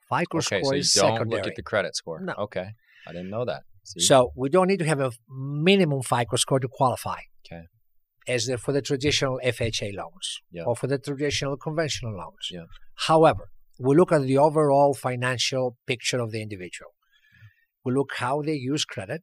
FICO 0.09 0.38
okay 0.38 0.61
score 0.62 0.73
so 0.73 0.76
is 0.76 0.92
don't 0.92 1.12
secondary. 1.14 1.40
look 1.42 1.47
at 1.50 1.57
the 1.57 1.62
credit 1.62 1.97
score 1.97 2.21
No. 2.21 2.35
okay 2.47 2.69
i 3.07 3.12
didn't 3.12 3.31
know 3.31 3.45
that 3.47 3.62
See? 3.84 4.00
So 4.00 4.32
we 4.36 4.48
don't 4.48 4.68
need 4.68 4.78
to 4.78 4.84
have 4.86 5.00
a 5.00 5.12
minimum 5.28 6.02
FICO 6.02 6.36
score 6.36 6.60
to 6.60 6.68
qualify. 6.68 7.20
Okay. 7.46 7.62
As 8.28 8.46
the, 8.46 8.56
for 8.58 8.72
the 8.72 8.82
traditional 8.82 9.40
FHA 9.44 9.92
loans 9.94 10.40
Yeah. 10.50 10.62
or 10.64 10.76
for 10.76 10.86
the 10.86 10.98
traditional 10.98 11.56
conventional 11.56 12.16
loans. 12.16 12.48
Yeah. 12.50 12.64
However, 13.08 13.50
we 13.80 13.96
look 13.96 14.12
at 14.12 14.22
the 14.22 14.38
overall 14.38 14.94
financial 14.94 15.76
picture 15.86 16.20
of 16.20 16.30
the 16.30 16.40
individual. 16.40 16.92
We 17.84 17.92
look 17.92 18.12
how 18.16 18.42
they 18.42 18.54
use 18.54 18.84
credit, 18.84 19.22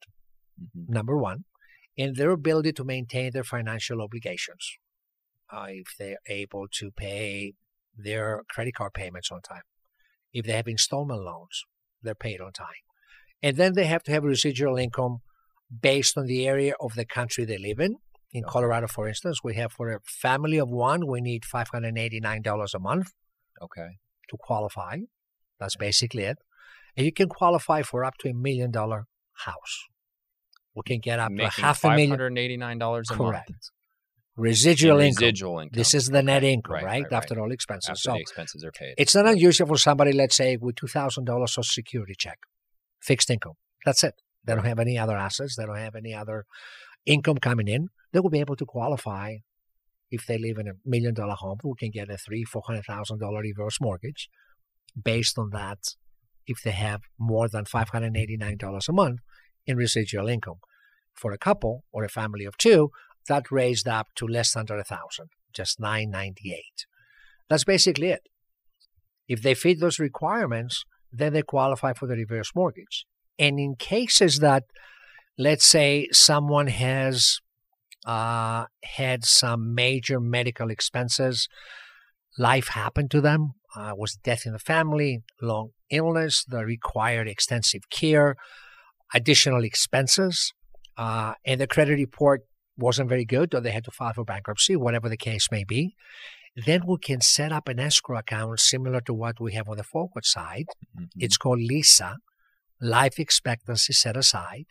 Mhm. 0.61 0.89
number 0.89 1.15
one, 1.17 1.45
and 1.97 2.15
their 2.17 2.31
ability 2.31 2.73
to 2.73 2.83
maintain 2.83 3.31
their 3.31 3.43
financial 3.45 4.01
obligations. 4.01 4.77
uh, 5.51 5.65
if 5.69 5.95
they're 5.97 6.19
able 6.27 6.67
to 6.71 6.91
pay 6.91 7.53
their 7.97 8.43
credit 8.51 8.75
card 8.75 8.93
payments 8.93 9.31
on 9.31 9.41
time. 9.41 9.63
If 10.31 10.45
they 10.45 10.51
have 10.53 10.67
installment 10.67 11.21
loans, 11.23 11.63
they're 12.03 12.13
paid 12.13 12.39
on 12.39 12.51
time. 12.53 12.83
And 13.41 13.58
then 13.58 13.74
they 13.74 13.86
have 13.86 14.03
to 14.03 14.12
have 14.12 14.24
residual 14.24 14.77
income 14.77 15.19
based 15.81 16.17
on 16.17 16.25
the 16.25 16.48
area 16.48 16.74
of 16.79 16.96
the 16.96 17.05
country 17.05 17.46
they 17.46 17.58
live 17.58 17.79
in. 17.79 17.98
In. 18.31 18.43
Colorado, 18.43 18.88
for 18.88 19.08
instance, 19.08 19.39
we 19.43 19.55
have 19.55 19.72
for 19.72 19.91
a 19.91 20.00
family 20.05 20.58
of 20.60 20.69
one, 20.69 21.08
we 21.08 21.19
need 21.19 21.43
$589 21.43 22.74
a 22.75 22.79
month 22.79 23.12
Okay. 23.62 23.98
to 24.29 24.38
qualify. 24.38 24.98
That's 25.60 25.75
basically 25.75 26.24
it. 26.24 26.38
And 26.96 27.05
you 27.05 27.12
can 27.12 27.27
qualify 27.29 27.81
for 27.81 28.03
up 28.05 28.17
to 28.19 28.29
a 28.29 28.34
million 28.34 28.72
dollar 28.72 29.05
house. 29.46 29.86
We 30.75 30.84
can 30.86 31.00
get 31.00 31.19
up 31.19 31.29
to 31.29 31.36
Making 31.36 31.63
half 31.63 31.77
a 31.77 31.81
five 31.81 31.96
million 31.96 32.10
hundred 32.12 32.27
and 32.27 32.38
eighty 32.38 32.58
nine 32.58 32.77
dollars 32.77 33.10
a 33.10 33.15
Correct. 33.15 33.50
month. 33.50 33.63
residual 34.38 35.00
in 35.00 35.08
income. 35.08 35.24
Residual 35.25 35.60
income. 35.60 35.77
This 35.77 35.93
is 35.93 36.08
the 36.08 36.22
net 36.24 36.43
income, 36.43 36.74
Right, 36.75 36.84
right? 36.84 37.03
right, 37.03 37.13
After 37.13 37.36
right. 37.36 37.41
all 37.41 37.51
expenses. 37.51 37.89
after 37.89 38.00
so 38.01 38.13
the 38.13 38.19
expenses 38.19 38.63
are 38.63 38.72
paid. 38.72 38.93
it's 38.98 39.15
not 39.15 39.27
unusual 39.27 39.67
for 39.67 39.77
somebody, 39.77 40.12
let's 40.13 40.36
say, 40.36 40.55
with 40.58 40.75
two 40.75 40.88
thousand 40.88 41.25
dollars 41.25 41.53
social 41.53 41.63
security 41.81 42.15
check, 42.17 42.39
fixed 43.01 43.29
income. 43.29 43.53
That's 43.85 44.03
it. 44.03 44.15
They 44.45 44.55
don't 44.55 44.65
have 44.65 44.79
any 44.79 44.97
other 44.97 45.17
assets. 45.17 45.55
They 45.55 45.65
don't 45.65 45.77
have 45.77 45.95
any 45.95 46.13
other 46.13 46.45
income 47.05 47.37
coming 47.37 47.67
in. 47.67 47.89
They 48.11 48.19
will 48.19 48.29
be 48.29 48.39
able 48.39 48.55
to 48.55 48.65
qualify 48.65 49.37
if 50.11 50.25
they 50.25 50.37
live 50.37 50.57
in 50.57 50.67
a 50.67 50.73
million 50.85 51.13
dollar 51.13 51.35
home. 51.35 51.59
We 51.63 51.73
can 51.77 51.91
get 51.91 52.09
a 52.09 52.17
three, 52.17 52.43
four 52.43 52.63
hundred 52.65 52.85
thousand 52.85 53.19
dollar 53.19 53.41
reverse 53.41 53.79
mortgage 53.79 54.29
based 55.01 55.37
on 55.37 55.49
that. 55.51 55.79
If 56.47 56.63
they 56.63 56.71
have 56.71 57.01
more 57.19 57.47
than 57.47 57.65
five 57.65 57.89
hundred 57.89 58.17
eighty 58.17 58.37
nine 58.37 58.57
dollars 58.57 58.89
a 58.89 58.93
month 58.93 59.19
in 59.67 59.77
residual 59.77 60.27
income, 60.27 60.59
for 61.13 61.31
a 61.31 61.37
couple 61.37 61.83
or 61.91 62.03
a 62.03 62.09
family 62.09 62.45
of 62.45 62.57
two, 62.57 62.89
that 63.27 63.51
raised 63.51 63.87
up 63.87 64.07
to 64.15 64.25
less 64.25 64.53
than 64.53 64.65
a 64.71 64.83
thousand, 64.83 65.29
just 65.53 65.79
nine 65.79 66.09
ninety 66.09 66.53
eight. 66.53 66.85
That's 67.49 67.63
basically 67.63 68.09
it. 68.09 68.21
If 69.27 69.43
they 69.43 69.53
fit 69.53 69.79
those 69.79 69.99
requirements, 69.99 70.85
then 71.11 71.33
they 71.33 71.41
qualify 71.41 71.93
for 71.93 72.07
the 72.07 72.15
reverse 72.15 72.51
mortgage. 72.55 73.05
And 73.37 73.59
in 73.59 73.75
cases 73.75 74.39
that, 74.39 74.63
let's 75.37 75.65
say, 75.65 76.07
someone 76.11 76.67
has 76.67 77.39
uh, 78.05 78.65
had 78.83 79.25
some 79.25 79.73
major 79.73 80.19
medical 80.19 80.69
expenses, 80.69 81.47
life 82.37 82.69
happened 82.69 83.11
to 83.11 83.21
them, 83.21 83.53
uh, 83.75 83.93
was 83.95 84.17
death 84.23 84.45
in 84.45 84.53
the 84.53 84.59
family, 84.59 85.19
long 85.41 85.69
illness 85.89 86.43
that 86.45 86.65
required 86.65 87.27
extensive 87.27 87.89
care, 87.89 88.35
additional 89.13 89.63
expenses, 89.63 90.53
uh, 90.97 91.33
and 91.45 91.61
the 91.61 91.67
credit 91.67 91.95
report 91.95 92.41
wasn't 92.77 93.09
very 93.09 93.25
good, 93.25 93.53
or 93.53 93.61
they 93.61 93.71
had 93.71 93.83
to 93.83 93.91
file 93.91 94.13
for 94.13 94.23
bankruptcy, 94.23 94.75
whatever 94.75 95.09
the 95.09 95.17
case 95.17 95.47
may 95.51 95.63
be, 95.63 95.95
then 96.55 96.81
we 96.85 96.97
can 96.97 97.21
set 97.21 97.51
up 97.51 97.67
an 97.67 97.79
escrow 97.79 98.17
account 98.17 98.59
similar 98.59 99.01
to 99.01 99.13
what 99.13 99.39
we 99.39 99.53
have 99.53 99.69
on 99.69 99.77
the 99.77 99.83
forward 99.83 100.25
side. 100.25 100.65
Mhm. 100.97 101.09
It's 101.17 101.37
called 101.37 101.59
LESA, 101.59 102.17
life 102.81 103.19
expectancy 103.19 103.93
set 103.93 104.17
aside. 104.17 104.65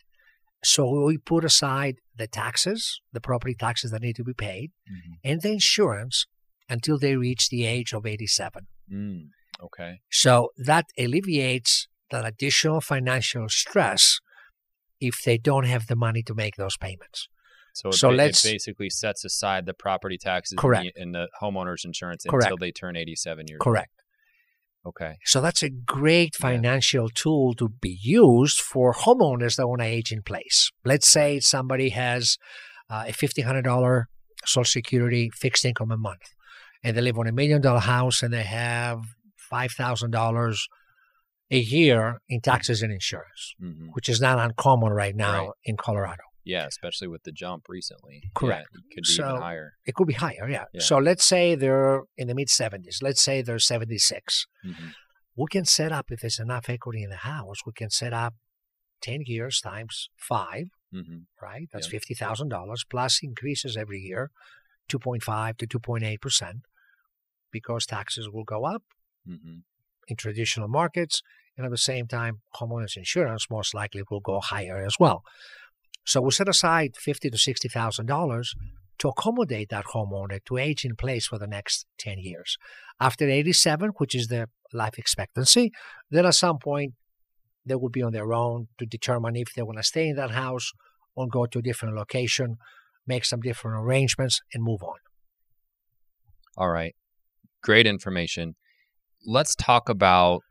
So 0.63 1.05
we 1.05 1.17
put 1.17 1.45
aside 1.45 1.95
the 2.15 2.27
taxes, 2.27 3.01
the 3.13 3.21
property 3.21 3.55
taxes 3.55 3.91
that 3.91 4.01
need 4.01 4.17
to 4.17 4.23
be 4.23 4.33
paid, 4.33 4.71
Mhm. 4.89 5.19
and 5.23 5.41
the 5.41 5.51
insurance 5.51 6.25
until 6.67 6.99
they 6.99 7.15
reach 7.15 7.49
the 7.49 7.65
age 7.65 7.93
of 7.93 8.05
87. 8.05 8.67
Mm, 8.91 9.29
okay. 9.61 10.01
So 10.11 10.51
that 10.57 10.85
alleviates 10.97 11.87
that 12.11 12.25
additional 12.25 12.81
financial 12.81 13.47
stress 13.49 14.19
if 14.99 15.21
they 15.23 15.37
don't 15.37 15.63
have 15.65 15.87
the 15.87 15.95
money 15.95 16.23
to 16.23 16.33
make 16.35 16.55
those 16.57 16.77
payments. 16.77 17.29
So, 17.81 17.89
it, 17.89 17.93
So 17.95 18.09
ba- 18.09 18.15
let's- 18.15 18.43
it 18.45 18.51
basically 18.51 18.89
sets 18.89 19.23
aside 19.25 19.65
the 19.65 19.73
property 19.73 20.17
taxes 20.17 20.53
and 20.53 20.59
Correct. 20.59 20.91
the, 20.95 21.01
and 21.01 21.13
the 21.15 21.27
homeowner's 21.41 21.85
insurance 21.85 22.23
Correct. 22.27 22.45
until 22.45 22.57
they 22.57 22.71
turn 22.71 22.95
87 22.95 23.45
years 23.47 23.59
Correct. 23.61 23.91
old. 24.85 24.93
Okay. 24.93 25.17
So 25.25 25.41
that's 25.41 25.61
a 25.63 25.69
great 25.69 26.33
Yeah. 26.39 26.47
financial 26.49 27.09
tool 27.09 27.53
to 27.55 27.67
be 27.69 27.97
used 28.01 28.59
for 28.59 28.93
homeowners 28.93 29.55
that 29.57 29.67
want 29.67 29.81
to 29.81 29.85
age 29.87 30.11
in 30.11 30.21
place. 30.23 30.71
Let's 30.85 31.09
say 31.09 31.39
somebody 31.39 31.89
has 31.89 32.37
uh, 32.89 33.05
a 33.07 33.11
$1,500 33.13 34.05
Social 34.45 34.63
Security 34.65 35.29
fixed 35.35 35.63
income 35.65 35.91
a 35.91 35.97
month, 35.97 36.33
and 36.83 36.95
they 36.97 37.01
live 37.01 37.19
on 37.19 37.27
a 37.27 37.31
million 37.31 37.61
dollar 37.61 37.81
house 37.81 38.23
and 38.23 38.33
they 38.33 38.43
have 38.43 38.99
$5,000 39.51 40.57
a 41.51 41.57
year 41.57 42.19
in 42.29 42.41
taxes 42.41 42.81
and 42.81 42.91
insurance, 42.91 43.53
hmm 43.59 43.87
which 43.93 44.07
is 44.09 44.21
not 44.21 44.39
uncommon 44.39 44.91
right 44.93 45.15
now 45.15 45.39
Right. 45.47 45.49
in 45.65 45.75
Colorado. 45.77 46.23
Yeah, 46.49 46.65
especially 46.65 47.07
with 47.13 47.23
the 47.23 47.31
jump 47.43 47.61
recently. 47.69 48.17
Yeah, 48.23 48.29
Correct. 48.39 48.69
it 48.73 48.83
could 48.95 49.03
be 49.07 49.13
So- 49.17 49.29
even 49.29 49.41
higher. 49.41 49.67
It 49.89 49.93
could 49.95 50.07
be 50.07 50.19
higher, 50.25 50.45
yeah. 50.49 50.65
Yeah. 50.73 50.81
So 50.89 50.97
let's 51.09 51.25
say 51.33 51.43
they're 51.55 52.01
in 52.21 52.27
the 52.27 52.35
mid 52.35 52.49
70s. 52.49 52.97
Let's 53.07 53.21
say 53.21 53.35
they're 53.41 53.59
76. 53.59 54.45
hmm 54.63 54.89
we 55.41 55.45
can 55.49 55.63
set 55.63 55.91
up 55.97 56.11
if 56.11 56.19
there's 56.21 56.39
enough 56.39 56.65
equity 56.69 57.01
in 57.01 57.09
the 57.09 57.23
house 57.33 57.59
we 57.65 57.71
can 57.71 57.89
set 57.89 58.11
up 58.11 58.33
10 59.01 59.21
years 59.25 59.61
times 59.61 60.09
five 60.31 60.65
hmm 60.91 61.19
right 61.41 61.67
that's 61.71 61.89
Yeah. 61.93 61.99
$50000 61.99 62.83
plus 62.89 63.13
increases 63.23 63.77
every 63.77 63.99
year 64.09 64.31
2.5 64.89 65.55
to 65.59 65.65
2.8 65.67 66.19
percent 66.25 66.57
because 67.51 67.85
taxes 67.85 68.27
will 68.33 68.43
go 68.55 68.65
up 68.65 68.83
hmm 69.25 69.59
in 70.09 70.15
traditional 70.17 70.67
markets 70.67 71.21
and 71.55 71.63
at 71.67 71.71
the 71.71 71.77
same 71.91 72.05
time 72.07 72.41
homeowners 72.59 72.97
insurance 72.97 73.43
most 73.57 73.73
likely 73.73 74.01
will 74.09 74.19
go 74.31 74.37
higher 74.53 74.77
as 74.89 74.95
well 74.99 75.23
so 76.09 76.21
we 76.21 76.31
set 76.31 76.49
aside 76.49 76.91
50 76.97 77.29
to 77.29 77.37
60 77.37 77.69
thousand 77.69 78.05
dollars 78.07 78.53
to 78.99 79.07
accommodate 79.07 79.69
that 79.69 79.85
homeowner 79.93 80.39
to 80.45 80.57
age 80.57 80.83
in 80.83 80.95
place 80.95 81.25
for 81.27 81.37
the 81.39 81.47
next 81.47 81.85
10 81.99 82.17
years 82.19 82.57
after 82.99 83.29
87 83.29 83.91
which 83.97 84.13
is 84.15 84.27
the 84.27 84.47
life 84.73 84.97
expectancy 84.97 85.71
then 86.09 86.25
at 86.25 86.35
some 86.35 86.57
point 86.59 86.93
they 87.65 87.75
will 87.75 87.89
be 87.89 88.01
on 88.01 88.13
their 88.13 88.33
own 88.33 88.67
to 88.79 88.85
determine 88.85 89.35
if 89.35 89.53
they 89.53 89.61
want 89.61 89.77
to 89.77 89.83
stay 89.83 90.07
in 90.09 90.15
that 90.15 90.31
house 90.31 90.71
or 91.15 91.27
go 91.27 91.45
to 91.45 91.59
a 91.59 91.61
different 91.69 91.95
location 91.95 92.57
make 93.07 93.23
some 93.25 93.41
different 93.41 93.77
arrangements 93.83 94.41
and 94.53 94.63
move 94.63 94.83
on 94.83 94.99
All 96.57 96.69
right. 96.69 96.95
Great 97.63 97.87
information. 97.87 98.55
Let's 99.25 99.55
talk 99.55 99.89
about 99.89 100.41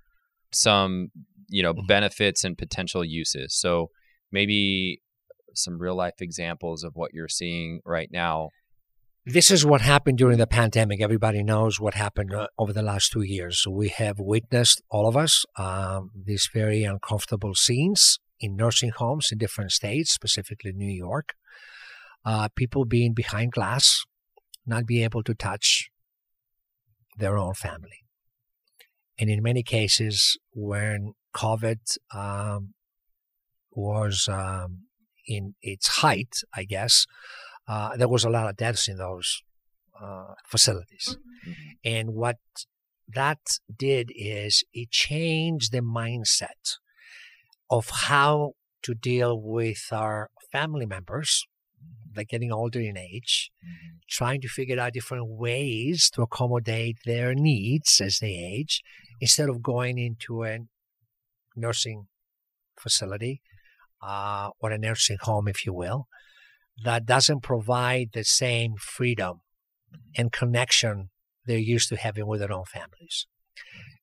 some, 0.53 1.09
you 1.49 1.63
know, 1.63 1.75
Mhm. 1.75 1.87
benefits 1.87 2.45
and 2.45 2.57
potential 2.57 3.05
uses. 3.05 3.49
So 3.65 3.91
maybe 4.33 5.01
some 5.55 5.79
real 5.79 5.97
life 5.97 6.21
examples 6.21 6.85
of 6.85 6.93
what 6.95 7.13
you're 7.15 7.29
seeing 7.29 7.81
right 7.85 8.11
now. 8.13 8.51
this 9.27 9.51
is 9.51 9.65
what 9.67 9.83
happened 9.83 10.17
during 10.17 10.39
the 10.39 10.47
pandemic. 10.47 11.03
Everybody 11.03 11.43
knows 11.43 11.79
what 11.79 11.95
happened 11.95 12.33
uh, 12.33 12.47
over 12.59 12.73
the 12.73 12.83
last 12.83 13.13
two 13.13 13.23
years. 13.23 13.63
So 13.63 13.71
we 13.71 13.89
have 13.89 14.19
witnessed, 14.19 14.81
all 14.91 15.07
of 15.07 15.17
us, 15.17 15.45
um, 15.57 16.11
these 16.15 16.49
very 16.53 16.83
uncomfortable 16.85 17.55
scenes 17.55 18.19
in 18.41 18.57
nursing 18.57 18.91
homes 18.91 19.29
in 19.31 19.37
different 19.39 19.73
states, 19.73 20.15
specifically 20.15 20.73
New 20.73 20.91
York. 20.91 21.35
Uh, 22.25 22.49
people 22.57 22.85
being 22.85 23.13
behind 23.13 23.53
glass, 23.53 24.05
not 24.67 24.87
be 24.87 25.05
able 25.05 25.23
to 25.23 25.35
touch 25.35 25.91
their 27.19 27.37
own 27.37 27.55
family. 27.55 28.05
And 29.19 29.29
in 29.29 29.43
many 29.43 29.63
cases, 29.63 30.39
when 30.53 31.15
COVID 31.35 31.81
um, 32.15 32.75
was 33.73 34.29
um, 34.31 34.88
in 35.29 35.55
its 35.63 35.87
height, 36.03 36.35
I 36.55 36.65
guess, 36.65 37.07
uh, 37.69 37.97
there 37.97 38.09
was 38.09 38.25
a 38.25 38.31
lot 38.31 38.49
of 38.49 38.57
deaths 38.57 38.89
in 38.89 38.97
those 38.97 39.43
uh, 40.01 40.35
facilities. 40.47 41.17
Mhm. 41.47 41.55
And 41.85 42.15
what 42.15 42.39
that 43.09 43.41
did 43.89 44.13
is 44.15 44.65
it 44.73 44.91
changed 44.91 45.73
the 45.73 45.81
mindset 45.81 46.79
of 47.71 47.91
how 48.09 48.55
to 48.83 48.95
deal 48.95 49.41
with 49.41 49.83
our 49.93 50.31
family 50.53 50.87
members. 50.87 51.47
They're 52.13 52.25
getting 52.25 52.53
older 52.53 52.81
in 52.81 52.97
age, 52.97 53.51
trying 54.09 54.41
to 54.41 54.49
figure 54.49 54.81
out 54.81 54.95
different 54.95 55.29
ways 55.29 56.11
to 56.15 56.23
accommodate 56.23 56.99
their 57.05 57.35
needs 57.35 58.01
as 58.01 58.19
they 58.19 58.35
age 58.35 58.83
instead 59.21 59.49
of 59.49 59.63
going 59.63 59.99
into 59.99 60.45
a 60.45 60.61
nursing 61.57 62.09
facility 62.79 63.43
uh, 64.03 64.51
or 64.61 64.71
a 64.71 64.79
nursing 64.79 65.19
home, 65.21 65.49
if 65.49 65.65
you 65.67 65.73
will, 65.73 66.07
that 66.85 67.07
doesn't 67.07 67.43
provide 67.43 68.09
the 68.13 68.25
same 68.25 68.75
freedom 68.79 69.41
and 70.17 70.33
connection 70.33 71.11
they're 71.47 71.59
used 71.59 71.89
to 71.89 71.97
having 71.97 72.27
with 72.27 72.41
their 72.41 72.53
own 72.53 72.65
families. 72.65 73.27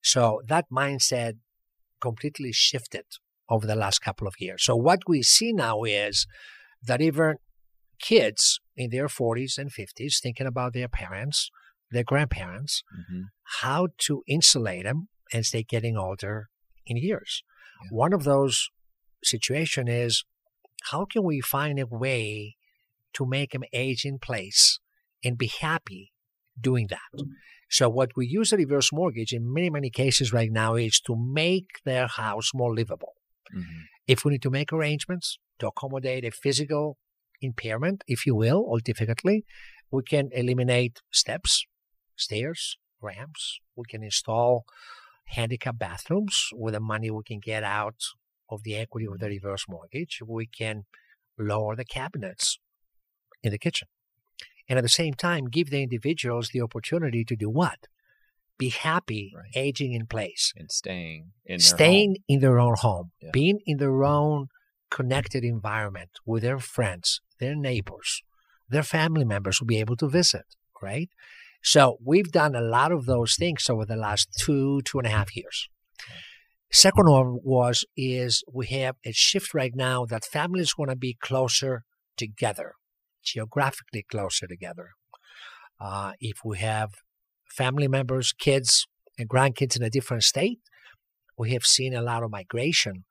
So 0.01 0.41
that 0.47 0.65
mindset 0.71 1.33
completely 2.01 2.51
shifted 2.51 3.05
over 3.49 3.65
the 3.67 3.75
last 3.75 3.99
couple 3.99 4.27
of 4.27 4.33
years. 4.39 4.63
So 4.63 4.75
what 4.75 4.99
we 5.07 5.21
see 5.21 5.53
now 5.53 5.83
is 5.83 6.25
that 6.81 7.01
even 7.01 7.35
kids 7.99 8.59
in 8.75 8.89
their 8.89 9.07
40s 9.07 9.57
and 9.57 9.71
50s 9.71 10.19
thinking 10.21 10.47
about 10.47 10.73
their 10.73 10.87
parents, 10.89 11.49
their 11.91 12.03
grandparents, 12.03 12.83
Mhm. 12.99 13.25
how 13.61 13.87
to 13.99 14.23
insulate 14.27 14.83
them 14.83 15.07
as 15.31 15.51
they're 15.51 15.63
getting 15.63 15.95
older 15.97 16.49
in 16.85 16.97
years. 16.97 17.43
Yeah. 17.83 17.89
One 17.91 18.13
of 18.13 18.23
those 18.23 18.69
situation 19.25 19.87
is 19.87 20.23
how 20.91 21.05
can 21.05 21.23
we 21.23 21.41
find 21.41 21.79
a 21.79 21.87
way 21.87 22.55
to 23.15 23.25
make 23.25 23.51
them 23.51 23.63
age 23.73 24.05
in 24.05 24.19
place 24.19 24.79
and 25.23 25.37
be 25.37 25.47
happy 25.47 26.11
doing 26.59 26.87
that. 26.89 27.25
So 27.69 27.89
what 27.89 28.11
we 28.15 28.27
use 28.27 28.53
a 28.53 28.57
reverse 28.57 28.91
mortgage 28.93 29.33
in 29.33 29.51
many, 29.51 29.69
many 29.69 29.89
cases 29.89 30.31
right 30.31 30.51
now 30.51 30.75
is 30.75 30.99
to 31.01 31.15
make 31.15 31.79
their 31.83 32.07
house 32.07 32.51
more 32.53 32.73
livable. 32.73 33.13
Mm-hmm. 33.55 33.81
If 34.07 34.23
we 34.23 34.33
need 34.33 34.41
to 34.43 34.51
make 34.51 34.71
arrangements 34.71 35.39
to 35.59 35.67
accommodate 35.67 36.23
a 36.25 36.31
physical 36.31 36.97
impairment, 37.41 38.03
if 38.07 38.25
you 38.25 38.35
will, 38.35 38.63
or 38.65 38.79
difficultly, 38.79 39.45
we 39.91 40.03
can 40.03 40.29
eliminate 40.31 41.01
steps, 41.11 41.65
stairs, 42.15 42.77
ramps. 43.01 43.59
We 43.75 43.85
can 43.89 44.03
install 44.03 44.65
handicap 45.29 45.79
bathrooms 45.79 46.49
with 46.53 46.75
the 46.75 46.79
money 46.79 47.09
we 47.09 47.23
can 47.25 47.39
get 47.39 47.63
out 47.63 47.95
of 48.49 48.63
the 48.63 48.75
equity 48.75 49.07
of 49.07 49.19
the 49.19 49.27
reverse 49.27 49.65
mortgage. 49.67 50.19
We 50.25 50.45
can 50.47 50.85
lower 51.37 51.75
the 51.75 51.85
cabinets 51.85 52.59
in 53.43 53.51
the 53.51 53.57
kitchen. 53.57 53.87
And 54.67 54.79
at 54.79 54.81
the 54.81 54.89
same 54.89 55.13
time, 55.13 55.45
give 55.45 55.69
the 55.69 55.83
individuals 55.83 56.49
the 56.49 56.61
opportunity 56.61 57.23
to 57.25 57.35
do 57.35 57.49
what? 57.49 57.87
Be 58.57 58.69
happy 58.69 59.31
Right. 59.35 59.51
aging 59.55 59.93
in 59.93 60.07
place, 60.07 60.53
And 60.55 60.71
staying 60.71 61.33
in 61.45 61.57
their 61.59 61.75
staying 61.75 62.11
home. 62.11 62.23
in 62.27 62.39
their 62.39 62.59
own 62.59 62.75
home, 62.77 63.11
Yeah. 63.21 63.31
being 63.31 63.59
in 63.65 63.77
their 63.77 64.03
own 64.03 64.47
connected 64.89 65.43
environment 65.43 66.11
with 66.25 66.43
their 66.43 66.59
friends, 66.59 67.21
their 67.39 67.55
neighbors, 67.55 68.23
their 68.69 68.83
family 68.83 69.25
members 69.25 69.59
will 69.59 69.67
be 69.67 69.79
able 69.79 69.97
to 69.97 70.07
visit, 70.07 70.55
right? 70.81 71.09
So 71.61 71.97
we've 72.01 72.31
done 72.31 72.55
a 72.55 72.61
lot 72.61 72.91
of 72.91 73.05
those 73.05 73.35
things 73.35 73.69
over 73.69 73.85
the 73.85 73.95
last 73.97 74.29
two, 74.39 74.81
two 74.83 74.99
and 74.99 75.07
a 75.07 75.11
half 75.11 75.35
years. 75.35 75.67
Second 76.75 77.09
one 77.09 77.39
was 77.41 77.85
is 77.95 78.43
we 78.51 78.65
have 78.67 78.97
a 79.05 79.13
shift 79.13 79.53
right 79.53 79.73
now 79.73 80.03
that 80.05 80.25
families 80.25 80.77
want 80.77 80.89
to 80.91 80.97
be 80.97 81.13
closer 81.13 81.85
together, 82.17 82.73
geographically 83.23 84.03
closer 84.03 84.45
together. 84.45 84.89
Uh, 85.79 86.11
if 86.19 86.39
we 86.43 86.57
have 86.57 86.89
family 87.49 87.87
members, 87.87 88.33
kids, 88.33 88.87
and 89.17 89.29
grandkids 89.29 89.77
in 89.77 89.83
a 89.83 89.89
different 89.89 90.23
state, 90.23 90.59
we 91.37 91.51
have 91.51 91.63
seen 91.63 91.93
a 91.93 92.01
lot 92.01 92.23
of 92.23 92.29
migration 92.29 93.05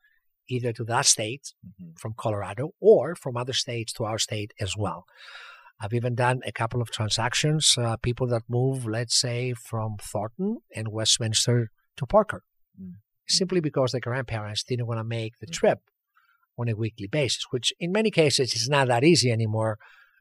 either 0.46 0.70
to 0.74 0.84
that 0.84 1.06
state 1.06 1.54
Mhm. 1.64 1.98
from 1.98 2.12
Colorado 2.18 2.72
or 2.80 3.14
from 3.14 3.34
other 3.34 3.54
states 3.54 3.94
to 3.94 4.04
our 4.04 4.18
state 4.18 4.52
as 4.60 4.76
well. 4.76 5.06
I've 5.80 5.94
even 5.94 6.14
done 6.14 6.42
a 6.44 6.52
couple 6.52 6.82
of 6.82 6.90
transactions, 6.90 7.78
uh, 7.78 7.96
people 7.96 8.26
that 8.26 8.42
move, 8.46 8.86
let's 8.86 9.18
say, 9.18 9.54
from 9.54 9.96
Thornton 9.96 10.58
and 10.76 10.88
Westminster 10.88 11.70
to 11.96 12.06
Parker, 12.06 12.42
Mm. 12.78 12.96
Simply 13.28 13.60
because 13.60 13.92
the 13.92 14.00
grandparents 14.00 14.62
didn't 14.64 14.86
want 14.86 14.98
to 14.98 15.04
make 15.04 15.38
the 15.38 15.46
Mm. 15.46 15.52
trip 15.52 15.80
on 16.58 16.68
a 16.68 16.74
weekly 16.74 17.06
basis, 17.06 17.44
which 17.50 17.72
in 17.80 17.90
many 17.92 18.10
cases 18.10 18.54
is 18.54 18.68
not 18.68 18.88
that 18.88 19.04
easy 19.04 19.30
anymore 19.30 19.78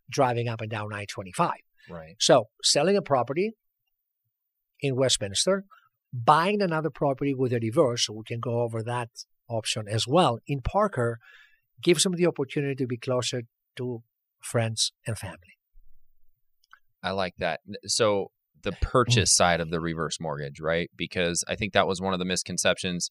driving 0.09 0.47
up 0.47 0.61
and 0.61 0.71
down 0.71 0.93
I 0.93 1.05
25. 1.05 1.51
Right. 1.89 2.15
So, 2.19 2.49
selling 2.63 2.95
a 2.97 3.01
property 3.01 3.51
in 4.79 4.95
Westminster, 4.95 5.65
buying 6.11 6.61
another 6.61 6.89
property 6.89 7.33
with 7.33 7.53
a 7.53 7.59
reverse, 7.59 8.05
so 8.05 8.13
we 8.13 8.23
can 8.23 8.39
go 8.39 8.61
over 8.61 8.81
that 8.83 9.09
option 9.47 9.87
as 9.87 10.07
well 10.07 10.39
in 10.47 10.61
Parker, 10.61 11.19
gives 11.81 12.03
them 12.03 12.13
the 12.13 12.25
opportunity 12.25 12.75
to 12.75 12.87
be 12.87 12.97
closer 12.97 13.43
to 13.75 14.03
friends 14.41 14.91
and 15.05 15.17
family. 15.17 15.57
I 17.01 17.11
like 17.11 17.35
that. 17.37 17.59
So 17.85 18.31
the 18.63 18.71
mm. 18.71 18.81
purchase 18.81 19.35
side 19.35 19.59
of 19.59 19.69
the 19.69 19.79
reverse 19.79 20.19
mortgage, 20.19 20.59
right? 20.59 20.89
Because 20.95 21.43
I 21.47 21.55
think 21.55 21.73
that 21.73 21.87
was 21.87 22.01
one 22.01 22.13
of 22.13 22.19
the 22.19 22.25
misconceptions 22.25 23.09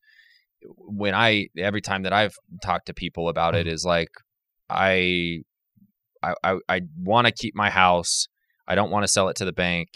when 0.65 1.15
I 1.15 1.49
every 1.57 1.81
time 1.81 2.03
that 2.03 2.13
I've 2.13 2.35
talked 2.63 2.87
to 2.87 2.95
people 2.95 3.29
about 3.29 3.55
it 3.55 3.67
mm. 3.67 3.73
is 3.73 3.85
like 3.85 4.11
I 4.69 5.41
I 6.23 6.35
I, 6.43 6.57
I 6.69 6.81
want 6.99 7.27
to 7.27 7.33
keep 7.33 7.55
my 7.55 7.71
house. 7.71 8.29
I 8.67 8.75
don't 8.75 8.91
want 8.91 9.05
to 9.05 9.09
sell 9.09 9.29
it 9.29 9.37
to 9.37 9.45
the 9.45 9.53
bank. 9.53 9.89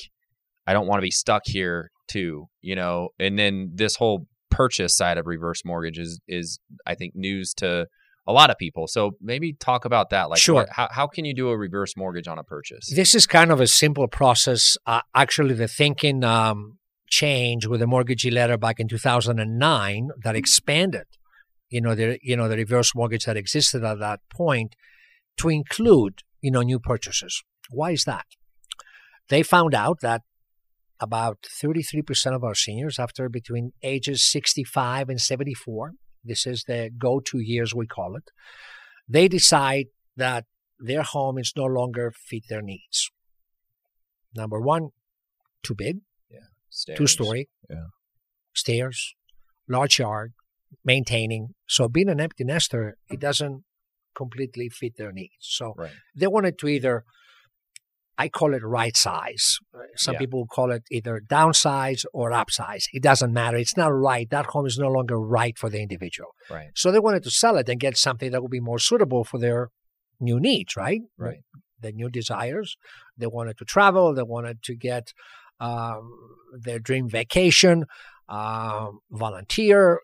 I 0.66 0.72
don't 0.72 0.86
want 0.86 0.98
to 0.98 1.06
be 1.06 1.10
stuck 1.10 1.42
here 1.46 1.90
too, 2.08 2.46
you 2.60 2.74
know. 2.74 3.10
And 3.18 3.38
then 3.38 3.70
this 3.74 3.96
whole 3.96 4.26
purchase 4.50 4.96
side 4.96 5.18
of 5.18 5.26
reverse 5.26 5.62
mortgage 5.64 5.98
is 5.98 6.20
is 6.28 6.58
I 6.86 6.94
think 6.94 7.14
news 7.14 7.54
to 7.54 7.86
a 8.26 8.32
lot 8.32 8.50
of 8.50 8.56
people. 8.58 8.86
So 8.88 9.12
maybe 9.20 9.52
talk 9.52 9.84
about 9.84 10.10
that. 10.10 10.28
Like, 10.30 10.40
Sure. 10.40 10.54
what- 10.56 10.70
how 10.70 10.88
how 10.90 11.06
can 11.06 11.24
you 11.24 11.34
do 11.34 11.48
a 11.50 11.56
reverse 11.56 11.96
mortgage 11.96 12.28
on 12.28 12.38
a 12.38 12.44
purchase? 12.44 12.84
This 12.94 13.14
is 13.14 13.26
kind 13.26 13.50
of 13.52 13.60
a 13.60 13.66
simple 13.66 14.08
process. 14.08 14.76
Uh, 14.86 15.02
actually, 15.14 15.54
the 15.54 15.68
thinking 15.68 16.24
um, 16.24 16.78
changed 17.08 17.66
with 17.68 17.80
the 17.80 17.86
mortgagee 17.86 18.30
letter 18.30 18.56
back 18.58 18.80
in 18.80 18.88
2009 18.88 20.08
that 20.24 20.34
expanded, 20.36 21.06
you 21.68 21.80
know, 21.80 21.94
the 21.94 22.18
you 22.22 22.36
know 22.36 22.48
the 22.48 22.56
reverse 22.56 22.94
mortgage 22.94 23.24
that 23.26 23.36
existed 23.36 23.84
at 23.84 23.98
that 24.00 24.20
point 24.30 24.74
to 25.38 25.48
include 25.48 26.22
you 26.40 26.50
know 26.50 26.62
new 26.62 26.80
purchases. 26.80 27.42
Why 27.70 27.90
is 27.92 28.04
that? 28.04 28.26
They 29.28 29.42
found 29.42 29.74
out 29.74 30.00
that 30.02 30.22
about 31.00 31.38
33% 31.62 32.34
of 32.34 32.42
our 32.42 32.54
seniors, 32.54 32.98
after 32.98 33.28
between 33.28 33.72
ages 33.82 34.24
65 34.24 35.08
and 35.10 35.20
74, 35.20 35.92
this 36.26 36.46
is 36.46 36.64
the 36.66 36.90
go-to 36.98 37.38
years 37.38 37.74
we 37.74 37.86
call 37.86 38.16
it, 38.16 38.30
they 39.08 39.28
decide 39.28 39.86
that 40.16 40.44
their 40.78 41.02
home 41.02 41.38
is 41.38 41.52
no 41.56 41.64
longer 41.64 42.12
fit 42.28 42.44
their 42.48 42.62
needs. 42.62 43.10
Number 44.34 44.60
one, 44.60 44.90
too 45.62 45.74
big, 45.74 46.00
Stairs. 46.68 46.98
two 46.98 47.06
story, 47.06 47.48
Yeah. 47.70 47.86
stairs, 48.54 49.14
large 49.68 49.98
yard, 49.98 50.34
maintaining. 50.84 51.54
So 51.66 51.88
being 51.88 52.08
an 52.10 52.20
empty 52.20 52.44
nester, 52.44 52.98
it 53.08 53.20
doesn't 53.20 53.64
completely 54.14 54.68
fit 54.68 54.96
their 54.96 55.12
needs. 55.12 55.36
So 55.40 55.74
Right. 55.76 55.92
they 56.14 56.26
wanted 56.26 56.58
to 56.58 56.68
either, 56.68 57.04
I 58.18 58.28
call 58.28 58.54
it 58.54 58.62
right 58.64 58.96
size. 58.96 59.58
Some 59.96 60.14
Yeah. 60.14 60.20
people 60.20 60.46
call 60.46 60.70
it 60.72 60.84
either 60.90 61.20
downsize 61.20 62.04
or 62.12 62.30
upsize. 62.30 62.84
It 62.92 63.02
doesn't 63.02 63.32
matter. 63.32 63.56
It's 63.58 63.76
not 63.76 63.88
right. 63.88 64.28
That 64.30 64.46
home 64.46 64.66
is 64.66 64.78
no 64.78 64.88
longer 64.88 65.18
right 65.20 65.56
for 65.58 65.68
the 65.68 65.80
individual. 65.82 66.30
Right. 66.50 66.70
So 66.74 66.90
they 66.90 66.98
wanted 66.98 67.22
to 67.24 67.30
sell 67.30 67.56
it 67.58 67.68
and 67.68 67.78
get 67.78 67.96
something 67.96 68.30
that 68.30 68.42
would 68.42 68.50
be 68.50 68.60
more 68.60 68.78
suitable 68.78 69.24
for 69.24 69.38
their 69.38 69.68
new 70.18 70.40
needs, 70.40 70.76
right? 70.76 71.02
Right. 71.18 71.40
Their 71.80 71.92
new 71.92 72.08
desires. 72.08 72.76
They 73.18 73.26
wanted 73.26 73.58
to 73.58 73.64
travel. 73.66 74.14
They 74.14 74.22
wanted 74.22 74.62
to 74.62 74.74
get 74.74 75.12
um, 75.60 76.10
their 76.58 76.78
dream 76.78 77.08
vacation, 77.08 77.84
um, 78.28 79.00
volunteer, 79.10 80.00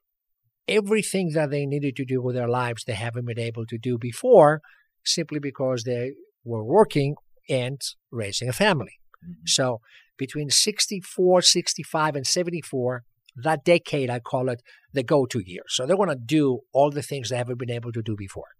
everything 0.68 1.30
that 1.34 1.50
they 1.50 1.66
needed 1.66 1.96
to 1.96 2.04
do 2.04 2.22
with 2.22 2.34
their 2.34 2.48
lives 2.48 2.84
they 2.84 2.94
haven't 2.94 3.26
been 3.26 3.38
able 3.38 3.66
to 3.66 3.78
do 3.78 3.98
before 3.98 4.60
simply 5.04 5.38
because 5.38 5.82
they 5.84 6.12
were 6.44 6.64
working 6.64 7.14
and 7.52 7.80
raising 8.10 8.48
a 8.48 8.52
family. 8.52 8.96
Mhm. 9.24 9.48
So 9.48 9.80
between 10.16 10.50
64, 10.50 11.42
65, 11.42 12.16
and 12.16 12.26
74, 12.26 13.04
that 13.36 13.64
decade, 13.64 14.10
I 14.10 14.18
call 14.20 14.48
it 14.48 14.62
the 14.92 15.02
go 15.02 15.26
to 15.26 15.40
year. 15.40 15.64
So 15.68 15.86
they 15.86 15.94
want 15.94 16.10
to 16.10 16.16
do 16.38 16.60
all 16.72 16.90
the 16.90 17.02
things 17.02 17.28
they 17.28 17.36
haven't 17.36 17.58
been 17.58 17.70
able 17.70 17.92
to 17.92 18.02
do 18.02 18.14
before. 18.16 18.50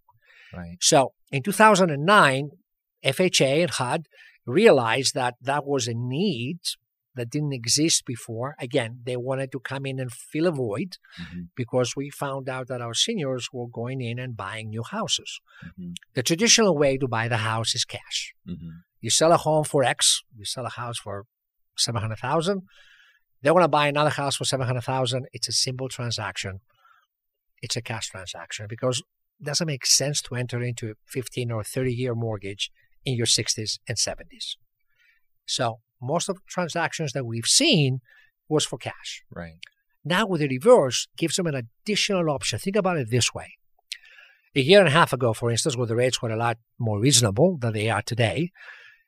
Right. 0.53 0.77
So 0.81 1.13
in 1.31 1.43
2009, 1.43 2.51
FHA 3.03 3.63
and 3.63 3.71
HUD 3.71 4.07
realized 4.47 5.15
that 5.15 5.35
that 5.41 5.65
was 5.65 5.89
a 5.89 5.95
need 5.95 6.61
that 7.15 7.31
didn't 7.31 7.53
exist 7.53 8.05
before. 8.07 8.55
Again, 8.59 9.01
they 9.05 9.17
wanted 9.17 9.53
to 9.53 9.61
come 9.61 9.85
in 9.87 9.99
and 10.01 10.11
fill 10.13 10.47
a 10.47 10.51
void 10.51 10.97
Mhm. 11.21 11.49
because 11.55 11.95
we 11.95 12.09
found 12.11 12.49
out 12.49 12.69
that 12.69 12.81
our 12.81 12.95
seniors 12.95 13.49
were 13.53 13.69
going 13.69 14.01
in 14.01 14.19
and 14.19 14.37
buying 14.37 14.71
new 14.71 14.83
houses. 14.83 15.41
Mhm. 15.79 15.95
The 16.15 16.23
traditional 16.23 16.77
way 16.77 16.97
to 16.99 17.07
buy 17.09 17.29
the 17.29 17.39
house 17.39 17.75
is 17.75 17.85
cash. 17.85 18.35
Mhm. 18.47 18.83
You 19.01 19.11
sell 19.11 19.33
a 19.33 19.37
home 19.37 19.65
for 19.65 19.85
X, 19.85 20.23
you 20.35 20.45
sell 20.45 20.65
a 20.67 20.71
house 20.71 20.99
for 20.99 21.27
700,000. 21.77 22.63
They 23.43 23.51
want 23.51 23.65
to 23.65 23.69
buy 23.69 23.89
another 23.89 24.11
house 24.11 24.37
for 24.37 24.45
700,000. 24.45 25.27
It's 25.33 25.49
a 25.49 25.53
simple 25.53 25.89
transaction. 25.89 26.61
It's 27.61 27.77
a 27.77 27.83
cash 27.83 28.09
transaction 28.09 28.67
because 28.69 29.01
it 29.41 29.45
doesn't 29.45 29.67
make 29.67 29.85
sense 29.87 30.23
to 30.23 30.35
enter 30.37 30.63
into 30.63 30.91
a 30.93 30.95
15 31.07 31.51
or 31.51 31.63
30 31.65 31.93
year 31.95 32.15
mortgage 32.15 32.71
in 33.05 33.15
your 33.17 33.27
60s 33.27 33.81
and 33.89 33.99
70s. 33.99 34.57
So 35.47 35.81
most 36.03 36.29
of 36.29 36.37
the 36.37 36.43
transactions 36.49 37.13
that 37.13 37.25
we've 37.25 37.47
seen 37.47 38.01
was 38.49 38.67
for 38.67 38.79
cash. 38.79 39.23
Right. 39.31 39.55
Now 40.05 40.27
with 40.27 40.41
the 40.41 40.49
reverse 40.49 41.07
gives 41.17 41.37
them 41.37 41.47
an 41.47 41.55
additional 41.55 42.29
option. 42.31 42.59
Think 42.59 42.77
about 42.77 42.99
it 42.99 43.11
this 43.11 43.33
way. 43.33 43.57
A 44.55 44.61
year 44.61 44.81
and 44.81 44.89
a 44.89 44.93
half 44.93 45.13
ago, 45.13 45.33
for 45.33 45.51
instance, 45.51 45.77
where 45.77 45.87
the 45.87 45.97
rates 45.97 46.21
were 46.21 46.31
a 46.31 46.37
lot 46.37 46.59
more 46.79 47.01
reasonable 47.01 47.57
than 47.59 47.73
they 47.73 47.89
are 47.89 48.03
today, 48.03 48.51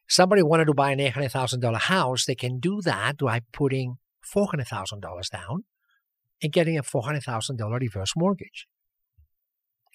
somebody 0.09 0.42
wanted 0.42 0.66
to 0.66 0.74
buy 0.74 0.92
an 0.92 0.98
$800,000 0.98 1.80
house, 1.80 2.24
they 2.24 2.35
can 2.35 2.61
do 2.61 2.80
that 2.83 3.18
by 3.18 3.40
putting 3.52 3.96
$400,000 4.35 5.30
down 5.30 5.64
and 6.42 6.52
getting 6.52 6.78
a 6.78 6.83
$400,000 6.83 7.80
reverse 7.80 8.12
mortgage 8.16 8.66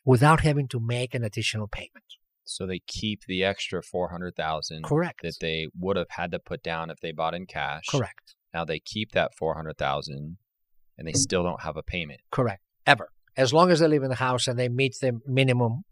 without 0.05 0.41
having 0.41 0.67
to 0.67 0.79
make 0.79 1.13
an 1.13 1.23
additional 1.23 1.67
payment. 1.67 2.15
So 2.49 2.65
they 2.65 2.79
keep 2.87 3.25
the 3.27 3.43
extra 3.43 3.83
four 3.83 4.09
hundred 4.09 4.35
thousand 4.35 4.83
Correct. 4.83 5.21
that 5.21 5.37
they 5.39 5.67
would 5.77 5.97
have 5.97 6.09
had 6.09 6.31
to 6.31 6.39
put 6.39 6.63
down 6.63 6.89
if 6.89 6.99
they 6.99 7.11
bought 7.11 7.35
in 7.35 7.45
cash. 7.45 7.85
Correct. 7.89 8.35
Now 8.53 8.65
they 8.65 8.79
keep 8.79 9.11
that 9.11 9.35
four 9.35 9.53
hundred 9.53 9.77
thousand, 9.77 10.37
and 10.97 11.07
they 11.07 11.13
still 11.13 11.43
don't 11.43 11.61
have 11.61 11.77
a 11.77 11.83
payment. 11.83 12.21
Correct. 12.31 12.63
Ever. 12.87 13.09
As 13.37 13.53
long 13.53 13.69
as 13.69 13.79
they 13.79 13.87
live 13.87 14.03
in 14.03 14.09
the 14.09 14.15
house 14.15 14.47
and 14.47 14.57
they 14.57 14.67
meet 14.67 14.95
the 14.99 15.19
minimum 15.27 15.83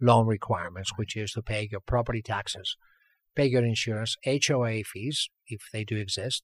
loan 0.00 0.26
requirements, 0.26 0.92
which 0.96 1.16
is 1.16 1.32
to 1.32 1.42
pay 1.42 1.68
your 1.70 1.80
property 1.80 2.22
taxes, 2.22 2.76
pay 3.36 3.46
your 3.46 3.64
insurance, 3.64 4.16
HOA 4.24 4.82
fees, 4.84 5.28
if 5.46 5.62
they 5.72 5.84
do 5.84 5.96
exist, 5.96 6.42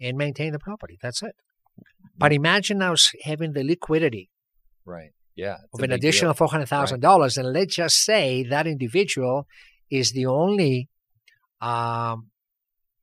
and 0.00 0.16
maintain 0.16 0.52
the 0.52 0.58
property. 0.60 0.98
That's 1.02 1.22
it. 1.22 1.34
But 2.16 2.32
imagine 2.32 2.78
now 2.78 2.94
having 3.24 3.54
the 3.54 3.64
liquidity 3.64 4.30
right. 4.84 5.10
Yeah. 5.34 5.56
of 5.72 5.80
an 5.80 5.92
additional 5.92 6.34
four 6.34 6.48
hundred 6.48 6.68
thousand 6.68 7.00
dollars, 7.00 7.36
and 7.38 7.52
let's 7.52 7.76
just 7.76 8.04
say 8.04 8.42
that 8.44 8.66
individual 8.66 9.46
is 9.90 10.12
the 10.12 10.26
only 10.26 10.88
um, 11.60 12.30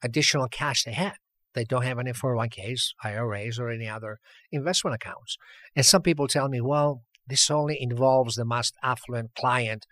additional 0.03 0.47
cash 0.47 0.83
they 0.83 0.93
have. 0.93 1.17
They 1.55 1.63
don't 1.63 1.83
have 1.83 1.99
any 1.99 2.11
401ks, 2.11 2.89
IRAs, 3.03 3.59
or 3.59 3.69
any 3.69 3.87
other 3.87 4.19
investment 4.51 4.95
accounts. 4.95 5.37
And 5.75 5.85
some 5.85 6.01
people 6.01 6.27
tell 6.27 6.47
me, 6.47 6.61
well, 6.61 7.03
this 7.27 7.49
only 7.49 7.77
involves 7.79 8.35
the 8.35 8.45
most 8.45 8.75
affluent 8.83 9.31
client. 9.35 9.85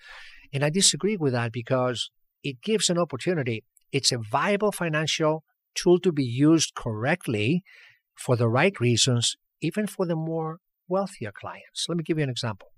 And 0.54 0.63
I 0.63 0.69
disagree 0.69 1.17
with 1.17 1.34
that 1.34 1.52
because 1.52 2.10
it 2.43 2.62
gives 2.62 2.89
an 2.89 2.97
opportunity. 2.97 3.63
It's 3.91 4.12
a 4.12 4.17
viable 4.17 4.71
financial 4.71 5.43
tool 5.76 6.00
to 6.00 6.12
be 6.12 6.23
used 6.23 6.73
correctly 6.76 7.63
for 8.15 8.36
the 8.36 8.47
right 8.47 8.80
reasons, 8.80 9.36
even 9.62 9.88
for 9.88 10.06
the 10.06 10.15
more 10.15 10.60
wealthier 10.88 11.32
clients. 11.32 11.86
Let 11.88 11.97
me 11.97 12.04
give 12.04 12.17
you 12.17 12.23
an 12.23 12.30
example. 12.30 12.69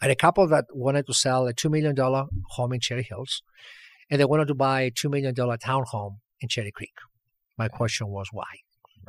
I 0.00 0.06
had 0.06 0.10
a 0.10 0.16
couple 0.16 0.46
that 0.48 0.66
wanted 0.72 1.06
to 1.06 1.14
sell 1.14 1.46
a 1.46 1.54
$2 1.54 1.70
million 1.70 1.96
home 1.96 2.72
in 2.72 2.80
Cherry 2.80 3.04
Hills, 3.04 3.42
and 4.10 4.20
they 4.20 4.24
wanted 4.24 4.48
to 4.48 4.54
buy 4.54 4.82
a 4.82 4.90
$2 4.90 5.10
million 5.10 5.34
townhome 5.34 6.16
in 6.40 6.48
Cherry 6.48 6.72
Creek. 6.72 6.94
My 7.56 7.68
question 7.68 8.08
was 8.08 8.28
why? 8.32 8.44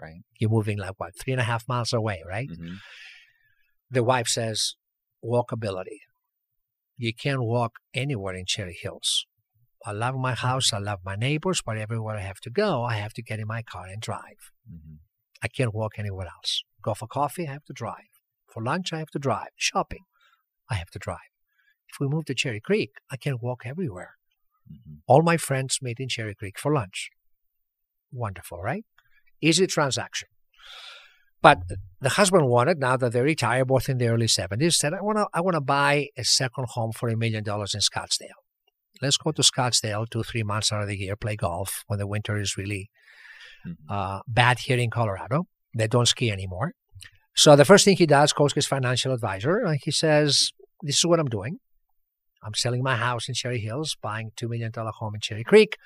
Right. 0.01 0.21
You're 0.39 0.49
moving 0.49 0.78
like 0.78 0.93
what, 0.97 1.13
three 1.19 1.34
and 1.34 1.41
a 1.41 1.45
half 1.45 1.67
miles 1.67 1.93
away, 1.93 2.21
right? 2.28 2.49
Mm-hmm. 2.49 2.75
The 3.89 4.04
wife 4.04 4.28
says, 4.28 4.75
walkability. 5.23 5.99
You 6.97 7.13
can't 7.13 7.41
walk 7.43 7.73
anywhere 7.93 8.36
in 8.36 8.45
Cherry 8.45 8.78
Hills. 8.80 9.25
I 9.86 9.91
love 9.91 10.15
my 10.15 10.34
house, 10.34 10.73
I 10.73 10.80
love 10.80 10.99
my 11.06 11.15
neighbors, 11.15 11.62
but 11.63 11.78
everywhere 11.78 12.15
I 12.15 12.21
have 12.21 12.39
to 12.41 12.49
go, 12.49 12.84
I 12.84 12.95
have 12.95 13.13
to 13.13 13.21
get 13.21 13.39
in 13.39 13.47
my 13.47 13.62
car 13.62 13.86
and 13.86 14.01
drive. 14.01 14.51
Mm-hmm. 14.71 14.95
I 15.43 15.47
can't 15.47 15.75
walk 15.75 15.93
anywhere 15.97 16.28
else. 16.28 16.63
Go 16.86 16.93
for 16.93 17.08
coffee, 17.08 17.48
I 17.48 17.54
have 17.54 17.65
to 17.65 17.74
drive. 17.74 18.12
For 18.48 18.62
lunch, 18.63 18.93
I 18.93 19.00
have 19.00 19.10
to 19.10 19.19
drive. 19.19 19.50
Shopping, 19.58 20.04
I 20.69 20.76
have 20.76 20.91
to 20.91 21.00
drive. 21.00 21.32
If 21.91 22.00
we 22.00 22.08
move 22.08 22.26
to 22.26 22.36
Cherry 22.36 22.62
Creek, 22.62 22.91
I 23.12 23.17
can 23.17 23.38
walk 23.41 23.63
everywhere. 23.65 24.12
Mm-hmm. 24.71 24.98
All 25.08 25.24
my 25.24 25.38
friends 25.38 25.80
meet 25.82 26.00
in 26.00 26.10
Cherry 26.10 26.36
Creek 26.36 26.60
for 26.60 26.71
lunch. 26.71 27.10
Wonderful, 28.12 28.62
right? 28.62 28.86
Easy 29.41 29.65
transaction. 29.65 30.28
But 31.41 31.63
the 32.02 32.10
husband 32.10 32.48
wanted, 32.48 32.78
now 32.80 32.98
that 32.98 33.13
they're 33.13 33.24
retired, 33.24 33.67
both 33.67 33.89
in 33.89 33.98
the 33.98 34.08
early 34.08 34.28
70s, 34.28 34.74
said, 34.74 34.93
I 34.93 35.02
want 35.02 35.17
to 35.17 35.28
I 35.34 35.41
wanna 35.41 35.62
buy 35.62 36.10
a 36.15 36.24
second 36.24 36.67
home 36.69 36.91
for 36.91 37.10
a 37.10 37.17
million 37.17 37.43
dollars 37.43 37.74
in 37.74 37.82
Scottsdale. 37.82 38.41
Let's 39.02 39.17
go 39.17 39.32
to 39.32 39.41
Scottsdale 39.41 40.08
two, 40.08 40.24
three 40.24 40.43
months 40.43 40.71
out 40.71 40.84
of 40.84 40.88
the 40.88 40.98
year, 40.98 41.15
play 41.15 41.36
golf 41.36 41.84
when 41.88 41.98
the 41.98 42.08
winter 42.08 42.38
is 42.38 42.56
really 42.58 42.89
Mm-hmm. 43.65 43.91
uh, 43.91 44.19
bad 44.28 44.60
here 44.60 44.78
in 44.78 44.89
Colorado. 44.91 45.48
They 45.76 45.88
don't 45.88 46.08
ski 46.08 46.32
anymore. 46.32 46.72
So 47.36 47.56
the 47.58 47.66
first 47.66 47.84
thing 47.84 47.98
he 47.98 48.06
does, 48.06 48.32
calls 48.32 48.54
his 48.54 48.66
financial 48.66 49.14
advisor, 49.14 49.58
and 49.58 49.78
he 49.84 49.92
says, 49.92 50.52
This 50.82 50.98
is 51.00 51.06
what 51.06 51.20
I'm 51.20 51.28
doing. 51.28 51.60
I'm 52.42 52.54
selling 52.54 52.82
my 52.82 52.96
house 52.96 53.28
in 53.28 53.36
Cherry 53.36 53.60
Hills, 53.60 53.98
buying 54.02 54.32
$2 54.38 54.50
million 54.50 54.72
home 54.74 55.16
in 55.16 55.22
Cherry 55.22 55.44
Creek, 55.44 55.78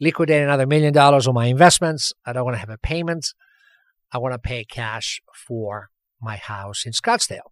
liquidate 0.00 0.42
another 0.42 0.66
million 0.66 0.92
dollars 0.92 1.26
on 1.26 1.34
my 1.34 1.46
investments. 1.46 2.12
I 2.26 2.32
don't 2.32 2.44
want 2.44 2.56
to 2.56 2.60
have 2.60 2.68
a 2.68 2.78
payment. 2.78 3.28
I 4.12 4.18
want 4.18 4.34
to 4.34 4.38
pay 4.38 4.64
cash 4.64 5.22
for 5.46 5.88
my 6.20 6.36
house 6.36 6.84
in 6.84 6.92
Scottsdale. 6.92 7.48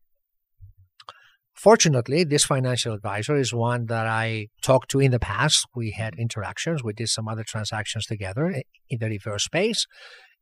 Fortunately, 1.54 2.24
this 2.24 2.44
financial 2.44 2.94
advisor 2.94 3.36
is 3.36 3.52
one 3.52 3.86
that 3.86 4.06
I 4.06 4.48
talked 4.62 4.90
to 4.92 5.00
in 5.00 5.10
the 5.10 5.18
past. 5.18 5.66
We 5.74 5.92
had 5.92 6.14
interactions. 6.18 6.82
We 6.82 6.92
did 6.92 7.08
some 7.08 7.28
other 7.28 7.44
transactions 7.44 8.06
together 8.06 8.62
in 8.88 8.98
the 8.98 9.06
reverse 9.06 9.44
space. 9.44 9.86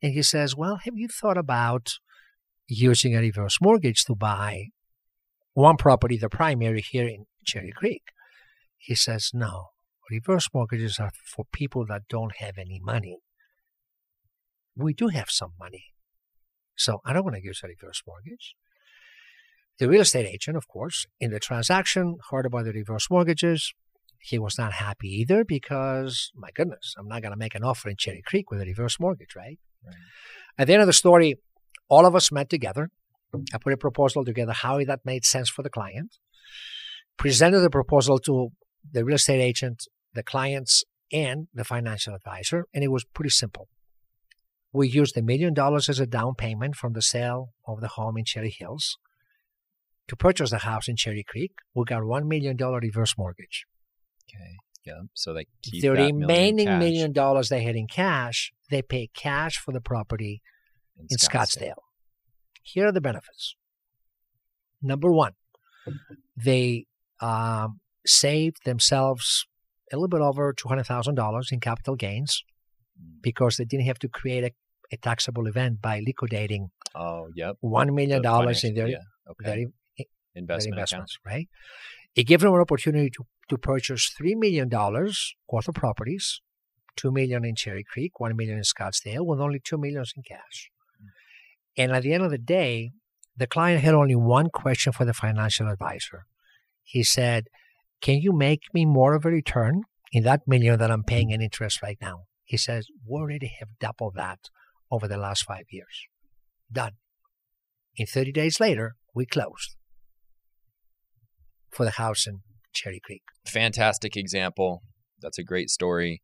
And 0.03 0.13
he 0.13 0.23
says, 0.23 0.57
Well, 0.57 0.79
have 0.85 0.97
you 0.97 1.09
thought 1.09 1.39
about 1.39 1.95
using 2.67 3.17
a 3.17 3.21
reverse 3.21 3.59
mortgage 3.61 4.05
to 4.05 4.15
buy 4.15 4.67
one 5.55 5.77
property, 5.77 6.17
the 6.17 6.29
primary 6.29 6.81
here 6.81 7.09
in 7.09 7.27
Cherry 7.45 7.73
Creek? 7.75 8.03
He 8.77 8.95
says, 8.95 9.31
No. 9.35 9.69
Reverse 10.11 10.49
mortgages 10.55 10.99
are 10.99 11.11
for 11.23 11.45
people 11.53 11.85
that 11.87 12.09
don't 12.09 12.37
have 12.37 12.57
any 12.57 12.81
money. 12.83 13.19
We 14.75 14.95
do 14.95 15.09
have 15.09 15.31
some 15.31 15.53
money. 15.59 15.85
So 16.77 17.01
I 17.05 17.13
don't 17.13 17.25
want 17.25 17.37
to 17.37 17.45
use 17.45 17.61
a 17.63 17.69
reverse 17.69 18.03
mortgage. 18.07 18.55
The 19.79 19.89
real 19.89 20.01
estate 20.01 20.27
agent, 20.27 20.57
of 20.57 20.67
course, 20.67 21.07
in 21.21 21.31
the 21.31 21.39
transaction, 21.39 22.19
heard 22.31 22.47
about 22.47 22.65
the 22.65 22.73
reverse 22.73 23.11
mortgages. 23.11 23.75
He 24.21 24.39
was 24.39 24.57
not 24.59 24.73
happy 24.75 25.09
either 25.09 25.45
because, 25.45 26.31
my 26.35 26.51
goodness, 26.55 26.95
I'm 26.99 27.07
not 27.07 27.23
going 27.23 27.33
to 27.33 27.39
make 27.39 27.55
an 27.55 27.63
offer 27.63 27.91
in 27.91 27.97
Cherry 27.97 28.23
Creek 28.25 28.51
with 28.51 28.63
a 28.63 28.65
reverse 28.65 28.99
mortgage, 28.99 29.37
right? 29.37 29.59
Right. 29.85 29.95
At 30.59 30.67
the 30.67 30.75
end 30.75 30.83
of 30.83 30.87
the 30.87 30.93
story, 30.93 31.37
all 31.89 32.07
of 32.07 32.15
us 32.15 32.33
met 32.33 32.51
together. 32.51 32.91
I 33.53 33.59
put 33.59 33.73
a 33.73 33.77
proposal 33.77 34.25
together 34.25 34.53
how 34.53 34.83
that 34.85 35.01
made 35.05 35.25
sense 35.25 35.51
for 35.51 35.63
the 35.63 35.71
client, 35.71 36.17
presented 37.19 37.61
the 37.61 37.71
proposal 37.71 38.19
to 38.21 38.49
the 38.91 39.05
real 39.05 39.17
estate 39.17 39.41
agent, 39.41 39.85
the 40.15 40.23
clients, 40.23 40.85
and 41.13 41.49
the 41.53 41.65
financial 41.65 42.15
advisor, 42.15 42.65
and 42.73 42.83
it 42.83 42.89
was 42.89 43.05
pretty 43.05 43.31
simple. 43.31 43.69
We 44.73 44.89
used 44.89 45.17
a 45.17 45.23
million 45.23 45.55
dollars 45.55 45.89
as 45.89 46.01
a 46.01 46.07
down 46.07 46.35
payment 46.35 46.77
from 46.77 46.93
the 46.93 47.03
sale 47.03 47.51
of 47.67 47.81
the 47.81 47.89
home 47.89 48.17
in 48.19 48.25
Cherry 48.25 48.55
Hills 48.57 48.99
to 50.09 50.17
purchase 50.17 50.51
the 50.51 50.59
house 50.59 50.89
in 50.89 50.97
Cherry 50.97 51.25
Creek, 51.27 51.53
we 51.75 51.85
got 51.85 52.05
one 52.05 52.27
million 52.27 52.57
dollar 52.57 52.81
reverse 52.81 53.15
mortgage. 53.17 53.67
Okay. 54.29 54.57
Yeah. 54.85 55.03
So 55.15 55.35
they 55.35 55.47
keep 55.63 55.83
the 55.83 55.89
that 55.89 55.95
million 55.97 56.21
remaining 56.21 56.67
cash 56.67 56.81
million 56.81 57.13
dollars 57.13 57.49
they 57.51 57.63
had 57.63 57.77
in 57.77 57.87
cash, 57.87 58.53
they 58.71 58.83
pay 58.83 59.09
cash 59.15 59.57
for 59.59 59.73
the 59.73 59.81
property 59.81 60.43
in 61.11 61.17
Scottsdale. 61.17 61.83
Here 62.63 62.87
are 62.87 62.93
the 62.93 63.01
benefits. 63.01 63.55
Number 64.83 65.11
one, 65.11 65.33
they 66.37 66.87
um, 67.21 67.81
saved 68.07 68.59
themselves 68.65 69.47
a 69.93 69.97
little 69.97 70.09
bit 70.09 70.21
over 70.21 70.53
two 70.53 70.69
hundred 70.69 70.85
thousand 70.85 71.15
dollars 71.15 71.49
in 71.53 71.61
capital 71.61 71.97
gains 71.97 72.43
Mm. 73.01 73.23
because 73.23 73.57
they 73.59 73.65
didn't 73.65 73.87
have 73.87 74.01
to 74.01 74.09
create 74.09 74.43
a, 74.43 74.51
a 74.91 74.97
taxable 74.97 75.47
event 75.47 75.81
by 75.81 76.01
liquidating 76.05 76.71
Oh, 76.97 77.29
yep. 77.33 77.55
one 77.61 77.95
million 77.95 78.19
The 78.23 78.23
dollars 78.25 78.65
in 78.65 78.75
their, 78.75 78.89
yeah. 78.89 78.97
Okay. 79.31 79.45
their 79.45 79.59
investment, 80.35 80.75
their 80.75 80.83
investments, 80.83 81.17
right? 81.25 81.49
It 82.17 82.25
gave 82.27 82.41
them 82.41 82.53
an 82.55 82.61
opportunity 82.61 83.09
to, 83.11 83.25
to 83.51 83.57
purchase 83.57 84.13
three 84.19 84.35
million 84.35 84.69
dollars 84.69 85.33
worth 85.49 85.69
of 85.69 85.77
properties, 85.77 86.41
two 86.99 87.13
million 87.13 87.45
in 87.45 87.55
Cherry 87.55 87.85
Creek, 87.85 88.19
one 88.19 88.37
million 88.37 88.59
in 88.59 88.65
Scottsdale, 88.65 89.25
with 89.25 89.41
only 89.41 89.61
two 89.63 89.79
millions 89.79 90.13
in 90.17 90.23
cash. 90.23 90.71
Mm. 91.01 91.09
And 91.83 91.93
at 91.93 92.03
the 92.03 92.13
end 92.13 92.25
of 92.25 92.31
the 92.31 92.39
day, 92.39 92.91
the 93.37 93.47
client 93.47 93.83
had 93.83 93.95
only 93.95 94.17
one 94.17 94.49
question 94.51 94.93
for 94.93 95.05
the 95.05 95.15
financial 95.15 95.69
advisor. 95.69 96.27
He 96.83 97.05
said, 97.05 97.45
Can 98.01 98.17
you 98.17 98.33
make 98.33 98.63
me 98.75 98.85
more 98.85 99.15
of 99.15 99.25
a 99.25 99.31
return 99.31 99.83
in 100.13 100.25
that 100.25 100.43
million 100.47 100.79
that 100.79 100.91
I'm 100.91 101.05
paying 101.05 101.31
in 101.31 101.41
interest 101.41 101.81
right 101.83 101.99
now? 102.01 102.25
He 102.45 102.57
says, 102.57 102.89
We 103.07 103.21
already 103.21 103.53
have 103.61 103.79
doubled 103.81 104.15
that 104.17 104.41
over 104.91 105.07
the 105.07 105.17
last 105.17 105.45
five 105.45 105.67
years. 105.71 106.07
Done. 106.71 106.93
In 107.97 108.07
30 108.07 108.33
days 108.33 108.59
later, 108.59 108.97
we 109.15 109.25
closed 109.25 109.77
for 111.71 111.85
the 111.85 111.93
house 111.93 112.27
in 112.27 112.41
Cherry 112.73 113.01
Creek. 113.05 113.23
Fantastic 113.47 114.17
example. 114.17 114.83
That's 115.21 115.39
a 115.39 115.45
great 115.45 115.71
story. 115.71 116.23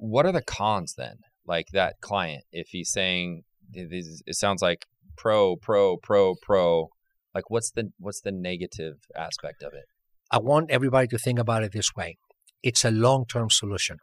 What 0.00 0.24
are 0.26 0.32
the 0.32 0.42
cons 0.42 0.94
then? 0.96 1.18
Like 1.46 1.68
that 1.72 2.00
client, 2.00 2.44
if 2.52 2.68
he's 2.68 2.90
saying 2.90 3.42
it 3.72 4.34
sounds 4.34 4.62
like 4.62 4.86
pro, 5.16 5.56
pro, 5.56 5.96
pro, 5.96 6.34
pro. 6.40 6.88
Like 7.34 7.50
what's 7.50 7.70
the 7.70 7.92
what's 7.98 8.20
the 8.20 8.32
negative 8.32 8.96
aspect 9.16 9.62
of 9.62 9.72
it? 9.74 9.84
I 10.30 10.38
want 10.38 10.70
everybody 10.70 11.06
to 11.08 11.18
think 11.18 11.38
about 11.38 11.62
it 11.62 11.72
this 11.72 11.94
way 11.94 12.16
it's 12.62 12.84
a 12.84 12.90
long 12.90 13.24
term 13.26 13.50
solution. 13.50 13.98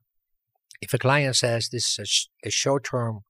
If 0.81 0.93
a 0.93 0.97
client 0.97 1.35
says 1.35 1.69
this 1.69 1.87
is 1.87 1.99
a, 1.99 2.05
sh- 2.05 2.27
a 2.45 2.49
short 2.49 2.83
term 2.83 3.21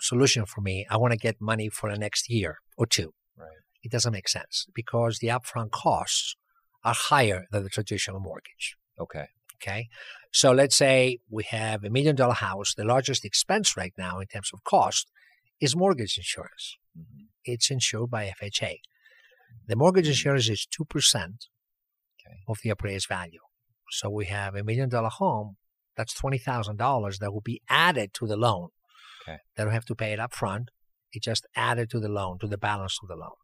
solution 0.00 0.46
for 0.46 0.60
me, 0.60 0.86
I 0.90 0.96
want 0.96 1.12
to 1.12 1.18
get 1.18 1.36
money 1.40 1.68
for 1.68 1.90
the 1.90 1.98
next 1.98 2.28
year 2.28 2.58
or 2.76 2.86
two. 2.86 3.12
Right. 3.36 3.48
It 3.82 3.92
doesn't 3.92 4.12
make 4.12 4.28
sense 4.28 4.66
because 4.74 5.18
the 5.18 5.28
upfront 5.28 5.70
costs 5.70 6.36
are 6.84 6.94
higher 6.94 7.46
than 7.50 7.62
the 7.62 7.68
traditional 7.68 8.20
mortgage. 8.20 8.76
Okay. 8.98 9.26
Okay. 9.62 9.88
So 10.32 10.52
let's 10.52 10.76
say 10.76 11.18
we 11.28 11.42
have 11.44 11.84
a 11.84 11.90
million 11.90 12.14
dollar 12.16 12.34
house. 12.34 12.74
The 12.74 12.84
largest 12.84 13.24
expense 13.24 13.76
right 13.76 13.92
now 13.98 14.20
in 14.20 14.26
terms 14.28 14.50
of 14.52 14.62
cost 14.64 15.10
is 15.60 15.74
mortgage 15.76 16.16
insurance. 16.16 16.76
Mhm. 16.96 17.26
It's 17.44 17.70
insured 17.70 18.10
by 18.10 18.26
FHA. 18.26 18.80
The 19.66 19.76
mortgage 19.76 20.08
insurance 20.08 20.48
is 20.48 20.66
2% 20.66 21.46
Okay. 22.20 22.38
of 22.48 22.58
the 22.62 22.70
appraised 22.70 23.08
value. 23.08 23.40
So 23.90 24.08
we 24.08 24.26
have 24.26 24.54
a 24.54 24.62
million 24.62 24.88
dollar 24.88 25.08
home. 25.08 25.56
That's 25.96 26.14
$20,000 26.14 27.18
that 27.18 27.32
will 27.32 27.40
be 27.40 27.60
added 27.68 28.14
to 28.14 28.26
the 28.26 28.36
loan. 28.36 28.68
Okay. 29.22 29.38
They 29.56 29.64
don't 29.64 29.72
have 29.72 29.84
to 29.86 29.94
pay 29.96 30.12
it 30.12 30.20
up 30.20 30.32
front. 30.32 30.70
It 31.12 31.22
just 31.24 31.44
added 31.56 31.90
to 31.90 31.98
the 31.98 32.08
loan, 32.08 32.38
to 32.38 32.46
the 32.46 32.56
balance 32.56 32.98
of 33.02 33.08
the 33.08 33.16
loan. 33.16 33.34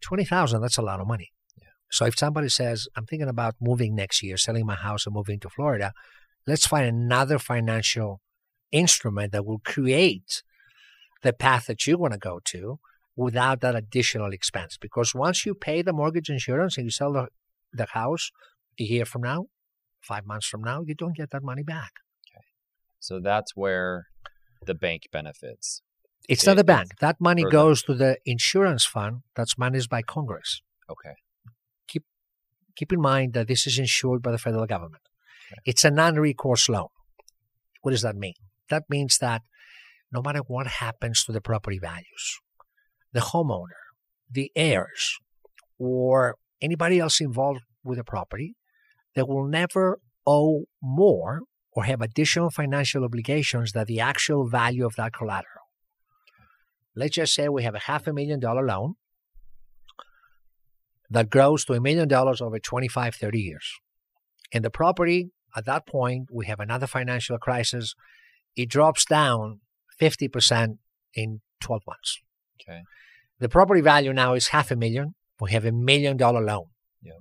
20000 0.00 0.60
that's 0.60 0.76
a 0.76 0.82
lot 0.82 1.00
of 1.00 1.06
money. 1.06 1.32
So 1.90 2.04
if 2.04 2.18
somebody 2.18 2.48
says, 2.48 2.88
I'm 2.96 3.06
thinking 3.06 3.28
about 3.28 3.54
moving 3.60 3.94
next 3.94 4.20
year, 4.22 4.36
selling 4.36 4.66
my 4.66 4.74
house 4.74 5.06
and 5.06 5.14
moving 5.14 5.38
to 5.40 5.48
Florida, 5.48 5.92
let's 6.46 6.66
find 6.66 6.86
another 6.86 7.38
financial 7.38 8.20
instrument 8.72 9.32
that 9.32 9.44
will 9.44 9.60
create 9.60 10.42
the 11.22 11.32
path 11.32 11.66
that 11.66 11.86
you 11.86 11.98
want 11.98 12.12
to 12.12 12.18
go 12.18 12.40
to 12.44 12.78
without 13.16 13.60
that 13.60 13.74
additional 13.74 14.32
expense. 14.32 14.76
Because 14.80 15.14
once 15.14 15.46
you 15.46 15.54
pay 15.54 15.82
the 15.82 15.92
mortgage 15.92 16.28
insurance 16.28 16.76
and 16.76 16.84
you 16.86 16.90
sell 16.90 17.12
the, 17.12 17.28
the 17.72 17.86
house 17.86 18.30
a 18.78 18.82
year 18.84 19.04
from 19.04 19.22
now, 19.22 19.46
five 20.00 20.26
months 20.26 20.46
from 20.46 20.62
now, 20.62 20.82
you 20.82 20.94
don't 20.94 21.16
get 21.16 21.30
that 21.30 21.42
money 21.42 21.62
back. 21.62 21.92
So 22.98 23.20
that's 23.20 23.54
where 23.54 24.06
the 24.64 24.74
bank 24.74 25.02
benefits. 25.12 25.82
It's 26.28 26.42
It- 26.42 26.46
not 26.46 26.56
the 26.56 26.64
bank. 26.64 26.98
That 27.00 27.20
money 27.20 27.42
for 27.42 27.50
the- 27.50 27.52
goes 27.52 27.82
to 27.84 27.94
the 27.94 28.18
insurance 28.24 28.84
fund 28.84 29.22
that's 29.36 29.56
managed 29.56 29.88
by 29.88 30.02
Congress. 30.02 30.62
Okay. 30.88 31.14
Keep 31.86 32.04
Keep 32.74 32.92
in 32.92 33.00
mind 33.00 33.32
that 33.34 33.48
this 33.48 33.66
is 33.66 33.78
insured 33.78 34.22
by 34.22 34.32
the 34.32 34.38
federal 34.38 34.66
government. 34.66 35.02
It's 35.64 35.84
a 35.84 35.90
non 35.90 36.16
recourse 36.16 36.68
loan. 36.68 36.88
What 37.82 37.92
does 37.92 38.02
that 38.02 38.16
mean? 38.16 38.34
That 38.70 38.84
means 38.88 39.18
that 39.18 39.42
no 40.12 40.22
matter 40.22 40.40
what 40.40 40.66
happens 40.66 41.24
to 41.24 41.32
the 41.32 41.40
property 41.40 41.78
values, 41.78 42.40
the 43.12 43.20
homeowner, 43.20 43.82
the 44.30 44.50
heirs, 44.56 45.18
or 45.78 46.36
anybody 46.60 46.98
else 46.98 47.20
involved 47.20 47.60
with 47.84 47.98
the 47.98 48.04
property, 48.04 48.56
they 49.14 49.22
will 49.22 49.46
never 49.46 49.98
owe 50.26 50.64
more 50.82 51.42
or 51.72 51.84
have 51.84 52.00
additional 52.00 52.50
financial 52.50 53.04
obligations 53.04 53.72
than 53.72 53.84
the 53.86 54.00
actual 54.00 54.48
value 54.48 54.86
of 54.86 54.96
that 54.96 55.12
collateral. 55.12 55.66
Let's 56.94 57.16
just 57.16 57.34
say 57.34 57.48
we 57.48 57.62
have 57.62 57.74
a 57.74 57.80
half 57.80 58.06
a 58.06 58.12
million 58.12 58.40
dollar 58.40 58.64
loan 58.64 58.94
that 61.10 61.30
grows 61.30 61.64
to 61.66 61.74
a 61.74 61.80
million 61.80 62.08
dollars 62.08 62.40
over 62.40 62.58
25, 62.58 63.14
30 63.14 63.38
years. 63.38 63.70
And 64.52 64.64
the 64.64 64.70
property, 64.70 65.30
at 65.54 65.64
that 65.66 65.86
point, 65.86 66.28
we 66.32 66.46
have 66.46 66.60
another 66.60 66.86
financial 66.86 67.38
crisis. 67.38 67.94
It 68.56 68.68
drops 68.68 69.04
down 69.04 69.60
50% 70.00 70.78
in 71.14 71.40
12 71.60 71.82
months. 71.86 72.20
Okay. 72.60 72.82
The 73.38 73.48
property 73.48 73.80
value 73.80 74.12
now 74.12 74.34
is 74.34 74.48
half 74.48 74.70
a 74.70 74.76
million. 74.76 75.14
We 75.40 75.52
have 75.52 75.64
a 75.64 75.72
million 75.72 76.16
dollar 76.16 76.42
loan. 76.42 76.66
Yeah. 77.02 77.12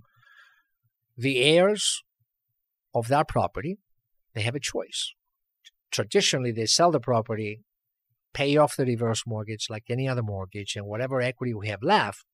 The 1.17 1.41
heirs 1.41 2.03
of 2.93 3.07
that 3.09 3.27
property, 3.27 3.77
they 4.33 4.41
have 4.41 4.55
a 4.55 4.59
choice. 4.59 5.13
Traditionally, 5.91 6.51
they 6.51 6.65
sell 6.65 6.91
the 6.91 6.99
property, 6.99 7.61
pay 8.33 8.57
off 8.57 8.75
the 8.75 8.85
reverse 8.85 9.23
mortgage 9.25 9.67
like 9.69 9.83
any 9.89 10.07
other 10.07 10.23
mortgage, 10.23 10.75
and 10.75 10.85
whatever 10.85 11.21
equity 11.21 11.53
we 11.53 11.67
have 11.67 11.83
left, 11.83 12.25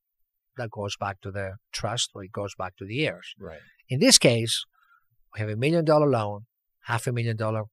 that 0.57 0.71
goes 0.71 0.95
back 0.97 1.21
to 1.21 1.31
the 1.31 1.55
trust 1.71 2.11
or 2.13 2.23
it 2.23 2.31
goes 2.31 2.53
back 2.55 2.75
to 2.77 2.85
the 2.85 3.05
heirs. 3.05 3.33
Right. 3.39 3.59
In 3.89 3.99
this 3.99 4.17
case, 4.17 4.63
we 5.33 5.39
have 5.39 5.49
a 5.49 5.55
million 5.55 5.85
dollar 5.85 6.07
loan, 6.07 6.45
half 6.85 7.07
a 7.07 7.11
million 7.11 7.37
dollar 7.37 7.63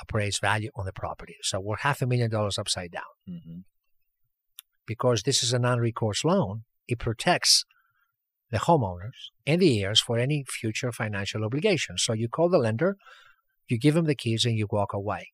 appraised 0.00 0.40
value 0.40 0.70
on 0.76 0.86
the 0.86 0.92
property. 0.92 1.36
So 1.42 1.60
we're 1.60 1.78
half 1.78 2.02
a 2.02 2.06
million 2.06 2.30
dollars 2.30 2.58
upside 2.58 2.92
down 2.92 3.14
hmm 3.26 3.60
because 4.86 5.24
this 5.24 5.42
is 5.42 5.52
a 5.52 5.58
non-recourse 5.58 6.24
loan, 6.24 6.62
it 6.86 6.98
protects 6.98 7.66
the 8.50 8.56
homeowners 8.56 9.18
and 9.46 9.60
the 9.60 9.82
heirs 9.82 10.00
for 10.00 10.18
any 10.18 10.44
future 10.48 10.90
financial 10.90 11.44
obligations. 11.44 12.02
So 12.02 12.14
you 12.14 12.26
call 12.26 12.48
the 12.48 12.56
lender, 12.56 12.96
you 13.68 13.78
give 13.78 13.92
them 13.92 14.06
the 14.06 14.14
keys, 14.14 14.46
and 14.46 14.56
you 14.56 14.66
walk 14.70 14.94
away. 14.94 15.32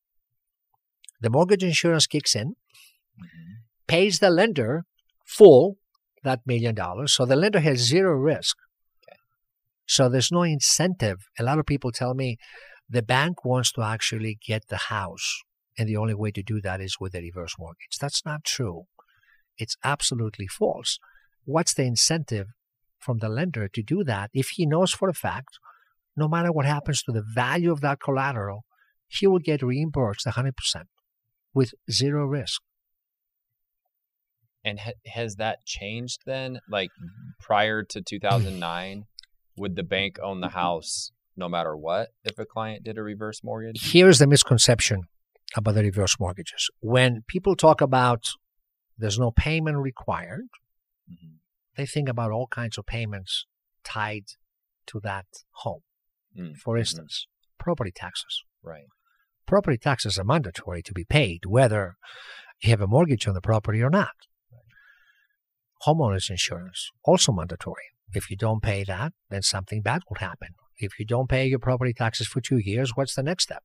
The 1.21 1.29
mortgage 1.29 1.63
insurance 1.63 2.05
kicks 2.05 2.35
in, 2.35 2.55
hmm 3.17 3.53
pays 3.87 4.19
the 4.19 4.31
lender 4.31 4.83
full 5.25 5.77
that 6.23 6.39
million 6.45 6.75
dollars, 6.75 7.13
so 7.13 7.25
the 7.25 7.35
lender 7.35 7.59
has 7.59 7.77
zero 7.77 8.13
risk. 8.13 8.57
So 9.87 10.09
there's 10.09 10.31
no 10.31 10.43
incentive. 10.43 11.17
A 11.39 11.43
lot 11.43 11.59
of 11.59 11.65
people 11.65 11.91
tell 11.91 12.13
me 12.13 12.37
the 12.89 13.01
bank 13.01 13.45
wants 13.45 13.71
to 13.73 13.81
actually 13.81 14.37
get 14.45 14.67
the 14.67 14.77
house, 14.77 15.41
and 15.77 15.87
the 15.87 15.97
only 15.97 16.13
way 16.13 16.31
to 16.31 16.43
do 16.43 16.61
that 16.61 16.81
is 16.81 16.97
with 16.99 17.15
a 17.15 17.21
reverse 17.21 17.55
mortgage. 17.57 17.97
That's 17.99 18.25
not 18.25 18.43
true. 18.43 18.83
It's 19.57 19.75
absolutely 19.83 20.47
false. 20.47 20.99
What's 21.45 21.73
the 21.73 21.83
incentive 21.83 22.47
from 22.99 23.19
the 23.19 23.29
lender 23.29 23.67
to 23.67 23.83
do 23.83 24.03
that 24.03 24.29
if 24.33 24.49
he 24.49 24.65
knows 24.65 24.91
for 24.91 25.09
a 25.09 25.13
fact, 25.13 25.59
no 26.17 26.27
matter 26.27 26.51
what 26.51 26.65
happens 26.65 27.03
to 27.03 27.11
the 27.11 27.23
value 27.23 27.71
of 27.71 27.81
that 27.81 27.99
collateral, 27.99 28.65
he 29.07 29.27
will 29.27 29.39
get 29.39 29.61
reimbursed 29.61 30.25
100% 30.25 30.53
with 31.53 31.73
zero 31.89 32.25
risk? 32.25 32.61
And 34.63 34.79
ha- 34.79 34.93
has 35.05 35.35
that 35.35 35.65
changed 35.65 36.21
then? 36.25 36.59
Like 36.69 36.89
prior 37.39 37.83
to 37.83 38.01
2009, 38.01 39.05
would 39.57 39.75
the 39.75 39.83
bank 39.83 40.17
own 40.21 40.41
the 40.41 40.49
house 40.49 41.11
no 41.37 41.47
matter 41.49 41.75
what 41.75 42.09
if 42.23 42.37
a 42.39 42.45
client 42.45 42.83
did 42.83 42.97
a 42.97 43.03
reverse 43.03 43.43
mortgage? 43.43 43.91
here's 43.91 44.19
the 44.19 44.27
misconception 44.27 45.03
about 45.55 45.75
the 45.75 45.81
reverse 45.83 46.19
mortgages. 46.19 46.69
When 46.79 47.23
people 47.27 47.55
talk 47.55 47.79
about 47.81 48.23
there's 48.97 49.19
no 49.19 49.31
payment 49.31 49.77
required, 49.77 50.47
hmm 51.07 51.35
they 51.77 51.85
think 51.85 52.07
about 52.07 52.31
all 52.31 52.47
kinds 52.47 52.77
of 52.77 52.85
payments 52.85 53.45
tied 53.83 54.23
to 54.87 55.01
that 55.01 55.25
home. 55.63 55.81
Mm, 56.39 56.55
For 56.55 56.75
mhm. 56.75 56.79
instance, 56.79 57.27
property 57.59 57.91
taxes. 57.93 58.43
Right. 58.63 58.85
Property 59.45 59.77
taxes 59.77 60.17
are 60.17 60.23
mandatory 60.23 60.81
to 60.83 60.93
be 60.93 61.03
paid 61.03 61.41
whether 61.45 61.97
you 62.61 62.69
have 62.69 62.79
a 62.79 62.87
mortgage 62.87 63.27
on 63.27 63.33
the 63.33 63.41
property 63.41 63.81
or 63.83 63.89
not. 63.89 64.15
Homeowners 65.85 66.29
insurance, 66.29 66.89
also 67.03 67.31
mandatory. 67.33 67.83
If 68.15 68.29
you 68.29 68.37
don't 68.37 68.61
pay 68.61 68.83
that, 68.83 69.13
then 69.29 69.41
something 69.41 69.81
bad 69.81 70.01
will 70.09 70.19
happen. 70.19 70.49
If 70.77 70.99
you 70.99 71.05
don't 71.05 71.29
pay 71.29 71.47
your 71.47 71.59
property 71.59 71.93
taxes 71.93 72.27
for 72.27 72.41
two 72.41 72.57
years, 72.57 72.91
what's 72.95 73.15
the 73.15 73.23
next 73.23 73.43
step? 73.43 73.63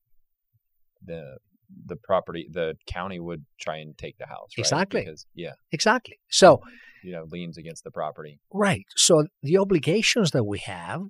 The 1.04 1.38
the 1.86 1.96
property 1.96 2.48
the 2.50 2.74
county 2.86 3.20
would 3.20 3.46
try 3.60 3.78
and 3.78 3.96
take 3.96 4.18
the 4.18 4.26
house. 4.26 4.50
Right? 4.56 4.62
Exactly. 4.62 5.00
Because 5.02 5.26
yeah, 5.34 5.52
Exactly. 5.72 6.18
So, 6.28 6.60
you 7.02 7.12
know, 7.12 7.24
liens 7.30 7.56
against 7.56 7.84
the 7.84 7.90
property. 7.90 8.40
Right. 8.52 8.84
So 8.96 9.26
the 9.42 9.58
obligations 9.58 10.32
that 10.32 10.44
we 10.44 10.58
have, 10.60 11.02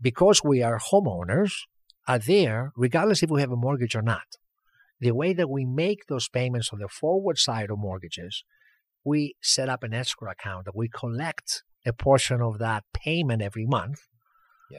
because 0.00 0.42
we 0.44 0.62
are 0.62 0.78
homeowners, 0.78 1.52
are 2.06 2.18
there 2.18 2.72
regardless 2.76 3.22
if 3.22 3.30
we 3.30 3.40
have 3.40 3.52
a 3.52 3.56
mortgage 3.56 3.94
or 3.94 4.02
not. 4.02 4.36
The 5.00 5.12
way 5.12 5.32
that 5.32 5.50
we 5.50 5.64
make 5.64 6.06
those 6.08 6.28
payments 6.28 6.70
on 6.72 6.78
the 6.78 6.88
forward 6.88 7.38
side 7.38 7.70
of 7.70 7.78
mortgages, 7.78 8.44
we 9.04 9.34
set 9.42 9.68
up 9.68 9.82
an 9.82 9.92
escrow 9.94 10.30
account 10.30 10.64
that 10.64 10.74
we 10.76 10.88
collect 10.88 11.62
a 11.86 11.92
portion 11.92 12.40
of 12.40 12.58
that 12.58 12.84
payment 12.94 13.42
every 13.42 13.66
month. 13.66 14.00
Yeah. 14.70 14.78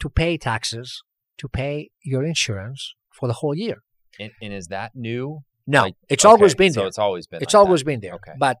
To 0.00 0.08
pay 0.10 0.36
taxes, 0.36 1.02
to 1.38 1.48
pay 1.48 1.90
your 2.02 2.22
insurance 2.24 2.94
for 3.12 3.26
the 3.26 3.34
whole 3.34 3.54
year. 3.54 3.78
And, 4.20 4.32
and 4.42 4.52
is 4.52 4.66
that 4.68 4.92
new? 4.94 5.40
No, 5.66 5.82
Like, 5.84 5.94
it's 6.08 6.24
always 6.24 6.52
okay, 6.52 6.64
been 6.64 6.72
so 6.72 6.80
there. 6.80 6.88
it's 6.88 6.98
always 6.98 7.26
been. 7.26 7.42
It's 7.42 7.54
like 7.54 7.60
always 7.64 7.80
that. 7.80 7.86
been 7.86 8.00
there. 8.00 8.14
Okay. 8.14 8.32
But 8.38 8.58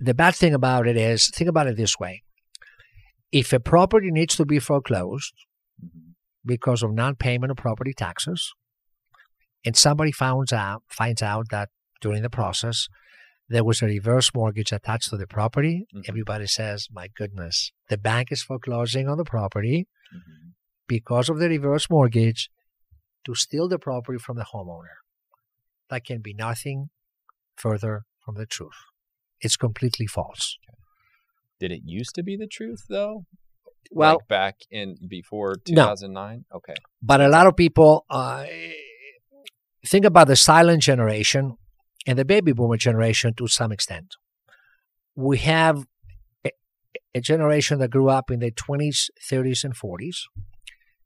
the 0.00 0.14
bad 0.14 0.34
thing 0.34 0.54
about 0.54 0.86
it 0.86 0.96
is, 0.96 1.28
think 1.28 1.48
about 1.48 1.66
it 1.66 1.76
this 1.76 1.98
way: 1.98 2.22
if 3.32 3.52
a 3.52 3.60
property 3.60 4.10
needs 4.10 4.36
to 4.36 4.44
be 4.44 4.58
foreclosed 4.58 5.32
Mhm. 5.84 6.14
because 6.44 6.82
of 6.82 6.92
non-payment 6.92 7.50
of 7.50 7.56
property 7.56 7.92
taxes, 7.94 8.52
and 9.64 9.76
somebody 9.76 10.10
finds 10.12 10.52
out 10.52 10.82
finds 10.88 11.22
out 11.22 11.46
that 11.50 11.68
during 12.00 12.22
the 12.22 12.30
process 12.30 12.88
there 13.48 13.64
was 13.64 13.82
a 13.82 13.86
reverse 13.86 14.30
mortgage 14.34 14.72
attached 14.72 15.10
to 15.10 15.16
the 15.16 15.26
property, 15.26 15.86
Mhm. 15.94 16.04
everybody 16.08 16.46
says, 16.46 16.88
"My 16.90 17.08
goodness, 17.08 17.72
the 17.88 17.98
bank 17.98 18.32
is 18.32 18.42
foreclosing 18.42 19.08
on 19.08 19.18
the 19.18 19.24
property 19.24 19.86
Mhm. 20.14 20.54
because 20.86 21.28
of 21.28 21.38
the 21.38 21.48
reverse 21.48 21.88
mortgage 21.90 22.50
to 23.24 23.34
steal 23.34 23.68
the 23.68 23.78
property 23.78 24.18
from 24.18 24.36
the 24.36 24.44
homeowner." 24.52 24.96
That 25.90 26.04
can 26.04 26.20
be 26.22 26.32
nothing 26.34 26.90
further 27.56 28.04
from 28.24 28.34
the 28.36 28.46
truth. 28.46 28.80
It's 29.40 29.56
completely 29.56 30.06
false. 30.06 30.58
Did 31.60 31.70
it 31.70 31.82
used 31.84 32.14
to 32.14 32.22
be 32.22 32.36
the 32.36 32.46
truth 32.46 32.84
though? 32.88 33.26
Well, 33.90 34.16
like 34.16 34.28
back 34.28 34.56
in 34.70 34.96
before 35.06 35.56
No. 35.68 35.84
2009. 35.84 36.46
Okay. 36.52 36.74
but 37.02 37.20
a 37.20 37.28
lot 37.28 37.46
of 37.46 37.54
people 37.56 38.06
uh, 38.08 38.46
think 39.86 40.04
about 40.06 40.26
the 40.26 40.36
silent 40.36 40.82
generation 40.82 41.56
and 42.06 42.18
the 42.18 42.24
baby 42.24 42.52
boomer 42.52 42.76
generation 42.76 43.34
to 43.34 43.46
some 43.48 43.72
extent. 43.72 44.14
We 45.14 45.38
have 45.38 45.86
a, 46.44 46.50
a 47.14 47.20
generation 47.20 47.78
that 47.78 47.90
grew 47.90 48.08
up 48.08 48.30
in 48.30 48.40
the 48.40 48.50
20s, 48.50 49.08
30s, 49.30 49.64
and 49.64 49.74
40s. 49.74 50.16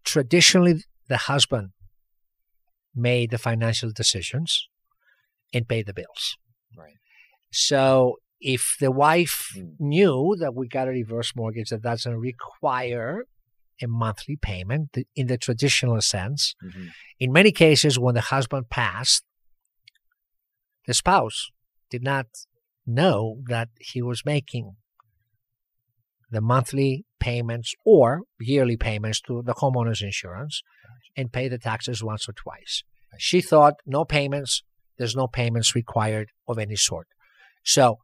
Traditionally, 0.04 0.82
the 1.08 1.16
husband 1.16 1.70
made 2.94 3.30
the 3.30 3.38
financial 3.38 3.90
decisions 3.92 4.68
and 5.52 5.68
paid 5.68 5.86
the 5.86 5.94
bills. 5.94 6.36
Right. 6.76 6.94
So 7.52 8.16
if 8.40 8.76
the 8.80 8.90
wife 8.90 9.52
Mm. 9.56 9.74
knew 9.78 10.36
that 10.40 10.54
we 10.54 10.68
got 10.68 10.88
a 10.88 10.90
reverse 10.90 11.34
mortgage 11.34 11.70
that 11.70 11.82
doesn't 11.82 12.16
require 12.16 13.24
a 13.80 13.86
monthly 13.86 14.36
payment 14.36 14.96
in 15.14 15.26
the 15.28 15.38
traditional 15.38 16.00
sense, 16.00 16.54
Mhm. 16.62 16.90
in 17.20 17.32
many 17.32 17.52
cases, 17.52 17.98
when 17.98 18.14
the 18.14 18.20
husband 18.22 18.68
passed, 18.70 19.24
the 20.88 20.94
spouse 20.94 21.50
did 21.90 22.02
not 22.02 22.26
know 22.86 23.42
that 23.46 23.68
he 23.78 24.00
was 24.00 24.22
making 24.24 24.76
the 26.30 26.40
monthly 26.40 27.04
payments 27.20 27.74
or 27.84 28.22
yearly 28.40 28.78
payments 28.78 29.20
to 29.20 29.42
the 29.44 29.52
homeowner's 29.52 30.00
insurance 30.00 30.62
and 31.14 31.30
pay 31.30 31.46
the 31.46 31.58
taxes 31.58 32.02
once 32.02 32.26
or 32.26 32.32
twice. 32.32 32.84
She 33.18 33.42
thought 33.42 33.74
no 33.84 34.06
payments, 34.06 34.62
there's 34.96 35.14
no 35.14 35.26
payments 35.26 35.74
required 35.74 36.28
of 36.48 36.58
any 36.58 36.76
sort. 36.76 37.08
So 37.62 37.98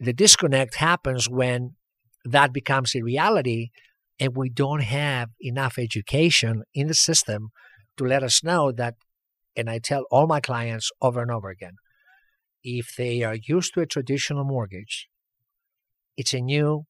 the 0.00 0.12
disconnect 0.12 0.74
happens 0.74 1.28
when 1.28 1.76
that 2.24 2.52
becomes 2.52 2.96
a 2.96 3.02
reality 3.02 3.68
and 4.18 4.36
we 4.36 4.48
don't 4.48 4.82
have 4.82 5.28
enough 5.40 5.78
education 5.78 6.64
in 6.74 6.88
the 6.88 6.94
system 6.94 7.50
to 7.96 8.04
let 8.04 8.24
us 8.24 8.42
know 8.42 8.72
that 8.72 8.94
and 9.56 9.70
I 9.70 9.78
tell 9.78 10.04
all 10.10 10.26
my 10.26 10.40
clients 10.40 10.90
over 11.00 11.22
and 11.22 11.30
over 11.30 11.48
again 11.48 11.76
if 12.62 12.94
they 12.96 13.22
are 13.22 13.36
used 13.36 13.74
to 13.74 13.80
a 13.80 13.86
traditional 13.86 14.44
mortgage, 14.44 15.08
it's 16.16 16.34
a 16.34 16.40
new 16.40 16.84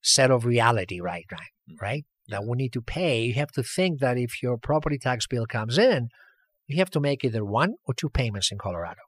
set 0.00 0.30
of 0.30 0.44
reality 0.44 1.00
right 1.00 1.26
mm. 1.30 1.36
right? 1.36 1.80
Right 1.80 2.04
that 2.28 2.44
we 2.44 2.56
need 2.56 2.74
to 2.74 2.82
pay. 2.82 3.22
You 3.22 3.34
have 3.34 3.52
to 3.52 3.62
think 3.62 4.00
that 4.00 4.18
if 4.18 4.42
your 4.42 4.58
property 4.58 4.98
tax 4.98 5.26
bill 5.26 5.46
comes 5.46 5.78
in 5.78 6.08
you 6.66 6.76
have 6.76 6.90
to 6.90 7.00
make 7.00 7.24
either 7.24 7.44
one 7.44 7.74
or 7.86 7.94
two 7.94 8.10
payments 8.10 8.52
in 8.52 8.58
colorado. 8.58 9.00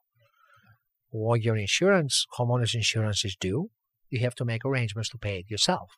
Or 1.12 1.36
your 1.36 1.56
insurance 1.56 2.26
homeowners 2.38 2.74
insurance 2.74 3.24
is 3.24 3.36
due 3.38 3.70
you 4.08 4.20
have 4.20 4.34
to 4.34 4.44
make 4.44 4.64
arrangements 4.64 5.10
to 5.10 5.18
pay 5.18 5.38
it 5.38 5.50
yourself. 5.50 5.90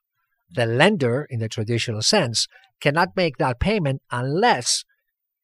Mm. 0.52 0.54
The 0.56 0.66
lender 0.66 1.26
in 1.30 1.38
the 1.38 1.48
traditional 1.48 2.02
sense 2.02 2.46
cannot 2.80 3.16
make 3.16 3.38
that 3.38 3.60
payment 3.60 4.02
unless 4.10 4.84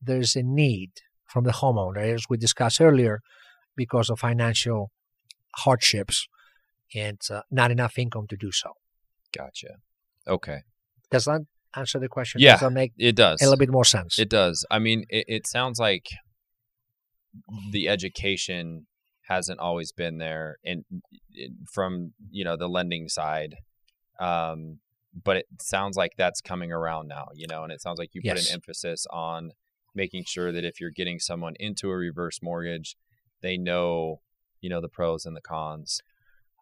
there's 0.02 0.36
a 0.36 0.42
need 0.42 0.90
from 1.26 1.44
the 1.44 1.52
homeowner 1.52 2.02
as 2.14 2.26
we 2.28 2.36
discussed 2.36 2.80
earlier 2.80 3.20
because 3.84 4.10
of 4.10 4.18
financial 4.18 4.90
hardships 5.64 6.28
and 6.94 7.20
uh, 7.30 7.40
not 7.50 7.70
enough 7.70 7.98
income 7.98 8.26
to 8.28 8.36
do 8.36 8.50
so 8.52 8.70
Gotcha. 9.36 9.72
Okay. 10.26 10.58
does 11.10 11.24
that 11.24 11.42
answer 11.74 11.98
the 11.98 12.08
question 12.08 12.40
Yeah, 12.40 12.52
does 12.52 12.60
that 12.60 12.72
make 12.72 12.92
It 12.98 13.16
does. 13.16 13.40
a 13.40 13.44
little 13.44 13.58
bit 13.64 13.70
more 13.70 13.84
sense 13.84 14.18
It 14.18 14.28
does. 14.28 14.66
I 14.70 14.78
mean, 14.78 15.04
it, 15.08 15.24
it 15.28 15.46
sounds 15.46 15.78
like 15.78 16.06
the 17.70 17.88
education 17.88 18.86
hasn't 19.28 19.60
always 19.60 19.92
been 19.92 20.18
there, 20.18 20.56
and 20.64 20.84
from 21.70 22.12
you 22.30 22.44
know 22.44 22.56
the 22.56 22.68
lending 22.68 23.08
side, 23.08 23.56
um, 24.18 24.78
but 25.24 25.36
it 25.36 25.46
sounds 25.60 25.96
like 25.96 26.12
that's 26.16 26.40
coming 26.40 26.72
around 26.72 27.08
now. 27.08 27.26
You 27.34 27.46
know, 27.46 27.62
and 27.62 27.72
it 27.72 27.82
sounds 27.82 27.98
like 27.98 28.10
you 28.14 28.22
put 28.22 28.38
an 28.38 28.52
emphasis 28.52 29.06
on 29.10 29.52
making 29.94 30.24
sure 30.26 30.52
that 30.52 30.64
if 30.64 30.80
you're 30.80 30.90
getting 30.90 31.18
someone 31.18 31.54
into 31.60 31.90
a 31.90 31.96
reverse 31.96 32.40
mortgage, 32.42 32.96
they 33.42 33.56
know 33.56 34.20
you 34.60 34.70
know 34.70 34.80
the 34.80 34.88
pros 34.88 35.24
and 35.26 35.36
the 35.36 35.40
cons. 35.40 36.00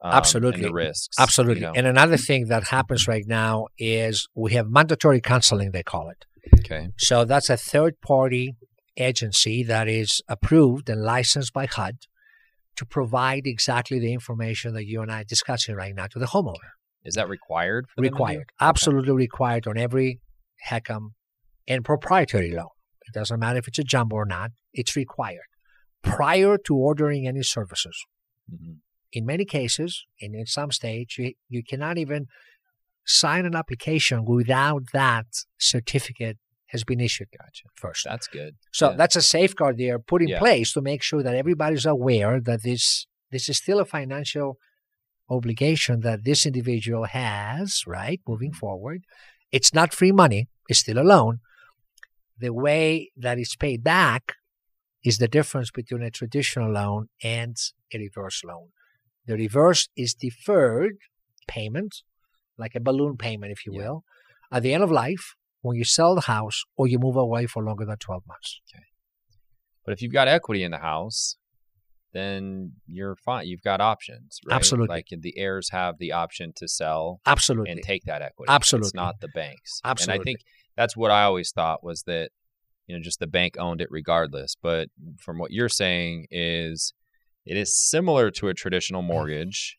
um, 0.02 0.10
and 0.10 0.16
Absolutely. 0.16 0.62
the 0.62 0.72
risks. 0.72 1.16
Absolutely. 1.18 1.62
You 1.62 1.66
know? 1.68 1.72
And 1.74 1.86
another 1.86 2.16
thing 2.16 2.48
that 2.48 2.64
happens 2.68 3.08
right 3.08 3.24
now 3.26 3.66
is 3.78 4.28
we 4.34 4.52
have 4.52 4.68
mandatory 4.68 5.20
counseling, 5.20 5.70
they 5.72 5.82
call 5.82 6.10
it. 6.10 6.24
okay. 6.60 6.88
So 6.98 7.24
that's 7.24 7.50
a 7.50 7.56
third 7.56 8.00
party 8.00 8.54
agency 8.98 9.62
that 9.62 9.88
is 9.88 10.22
approved 10.28 10.88
and 10.88 11.02
licensed 11.02 11.52
by 11.52 11.66
HUD 11.66 11.96
to 12.76 12.84
provide 12.86 13.46
exactly 13.46 13.98
the 13.98 14.12
information 14.12 14.74
that 14.74 14.86
you 14.86 15.00
and 15.02 15.10
I 15.10 15.22
are 15.22 15.24
discussing 15.24 15.74
right 15.74 15.94
now 15.94 16.06
to 16.08 16.18
the 16.18 16.26
homeowner. 16.26 16.72
Is 17.04 17.14
that 17.14 17.28
required? 17.28 17.86
For 17.88 18.02
them 18.02 18.04
to? 18.04 18.10
Required. 18.10 18.36
Okay. 18.40 18.68
Absolutely 18.68 19.12
required 19.12 19.66
on 19.66 19.78
every 19.78 20.20
HECM 20.68 21.10
and 21.66 21.84
proprietary 21.84 22.52
loan. 22.52 22.68
It 23.06 23.14
doesn't 23.14 23.38
matter 23.38 23.58
if 23.58 23.68
it's 23.68 23.78
a 23.78 23.84
jumbo 23.84 24.16
or 24.16 24.26
not, 24.26 24.50
it's 24.74 24.96
required 24.96 25.46
prior 26.14 26.56
to 26.66 26.72
ordering 26.88 27.22
any 27.26 27.42
services. 27.42 27.96
Mhm. 28.52 28.76
in 29.18 29.24
many 29.34 29.44
cases, 29.60 29.90
and 30.20 30.34
in 30.40 30.46
some 30.46 30.70
states, 30.80 31.16
you, 31.18 31.32
you 31.48 31.62
cannot 31.70 31.96
even 32.04 32.26
sign 33.22 33.46
an 33.46 33.54
application 33.62 34.24
without 34.24 34.82
that 34.92 35.26
certificate 35.58 36.36
has 36.72 36.82
been 36.84 37.00
issued 37.00 37.28
Gotcha. 37.40 37.66
first. 37.74 38.02
That's 38.04 38.28
good. 38.28 38.52
So 38.72 38.90
yeah. 38.90 38.96
that's 39.00 39.16
a 39.16 39.22
safeguard 39.22 39.78
there 39.78 39.98
put 39.98 40.20
in 40.22 40.28
Yeah. 40.28 40.38
place 40.46 40.68
to 40.74 40.82
make 40.90 41.02
sure 41.02 41.22
that 41.22 41.34
everybody's 41.42 41.86
aware 41.96 42.34
that 42.48 42.60
this 42.68 43.06
this 43.34 43.44
is 43.48 43.56
still 43.64 43.80
a 43.80 43.84
financial 43.98 44.48
obligation 45.36 45.94
that 46.00 46.24
this 46.24 46.40
individual 46.50 47.04
has, 47.04 47.68
right, 47.86 48.20
moving 48.28 48.50
Mm-hmm. 48.50 48.58
forward. 48.58 49.00
It's 49.56 49.72
not 49.78 49.94
free 50.00 50.12
money, 50.12 50.42
it's 50.68 50.80
still 50.80 50.98
a 50.98 51.06
loan. 51.14 51.34
The 52.44 52.52
way 52.66 53.10
that 53.24 53.38
it's 53.38 53.56
paid 53.56 53.80
back 53.82 54.22
is 55.04 55.18
the 55.18 55.28
difference 55.28 55.70
between 55.70 56.02
a 56.02 56.10
traditional 56.10 56.70
loan 56.72 57.08
and 57.22 57.56
a 57.92 57.98
reverse 57.98 58.42
loan. 58.44 58.68
The 59.26 59.34
reverse 59.34 59.88
is 59.96 60.14
deferred 60.14 60.96
payment, 61.48 61.96
like 62.58 62.74
a 62.74 62.80
balloon 62.80 63.16
payment, 63.16 63.52
if 63.52 63.66
you 63.66 63.72
Yeah. 63.72 63.78
will, 63.78 64.04
at 64.50 64.62
the 64.62 64.72
end 64.74 64.82
of 64.82 64.90
life 64.90 65.34
when 65.60 65.76
you 65.76 65.84
sell 65.84 66.14
the 66.14 66.22
house 66.22 66.64
or 66.76 66.86
you 66.86 66.98
move 66.98 67.16
away 67.16 67.46
for 67.46 67.62
longer 67.64 67.84
than 67.84 67.98
12 67.98 68.24
months. 68.26 68.60
But 69.84 69.92
if 69.92 70.02
you've 70.02 70.12
got 70.12 70.28
equity 70.28 70.62
in 70.64 70.70
the 70.72 70.78
house, 70.78 71.36
then 72.12 72.72
you're 72.86 73.16
fine. 73.16 73.46
You've 73.46 73.62
got 73.62 73.80
options, 73.80 74.40
right? 74.46 74.56
Absolutely. 74.56 74.88
Like 74.94 75.06
the 75.10 75.36
heirs 75.36 75.70
have 75.70 75.98
the 75.98 76.12
option 76.12 76.52
to 76.56 76.66
sell 76.66 77.20
Absolutely. 77.26 77.72
and 77.72 77.82
take 77.82 78.04
that 78.04 78.22
equity. 78.22 78.50
Absolutely. 78.50 78.86
It's 78.88 78.94
not 78.94 79.20
the 79.20 79.28
banks. 79.28 79.80
Absolutely. 79.84 80.14
And 80.14 80.20
I 80.20 80.24
think 80.24 80.40
that's 80.76 80.96
what 80.96 81.10
I 81.10 81.24
always 81.24 81.50
thought 81.52 81.84
was 81.84 82.02
that, 82.04 82.30
you 82.86 82.96
know, 82.96 83.02
just 83.02 83.20
the 83.20 83.26
bank 83.26 83.56
owned 83.58 83.80
it 83.80 83.88
regardless. 83.90 84.56
But 84.60 84.88
from 85.18 85.38
what 85.38 85.50
you're 85.50 85.68
saying 85.68 86.26
is 86.30 86.92
it 87.44 87.56
is 87.56 87.76
similar 87.76 88.30
to 88.32 88.48
a 88.48 88.54
traditional 88.54 89.02
mortgage. 89.02 89.78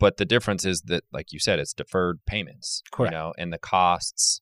But 0.00 0.16
the 0.16 0.24
difference 0.24 0.64
is 0.64 0.82
that, 0.86 1.04
like 1.12 1.32
you 1.32 1.38
said, 1.38 1.60
it's 1.60 1.72
deferred 1.72 2.18
payments. 2.26 2.82
Correct. 2.90 3.12
You 3.12 3.18
know, 3.18 3.32
and 3.38 3.52
the 3.52 3.58
costs 3.58 4.40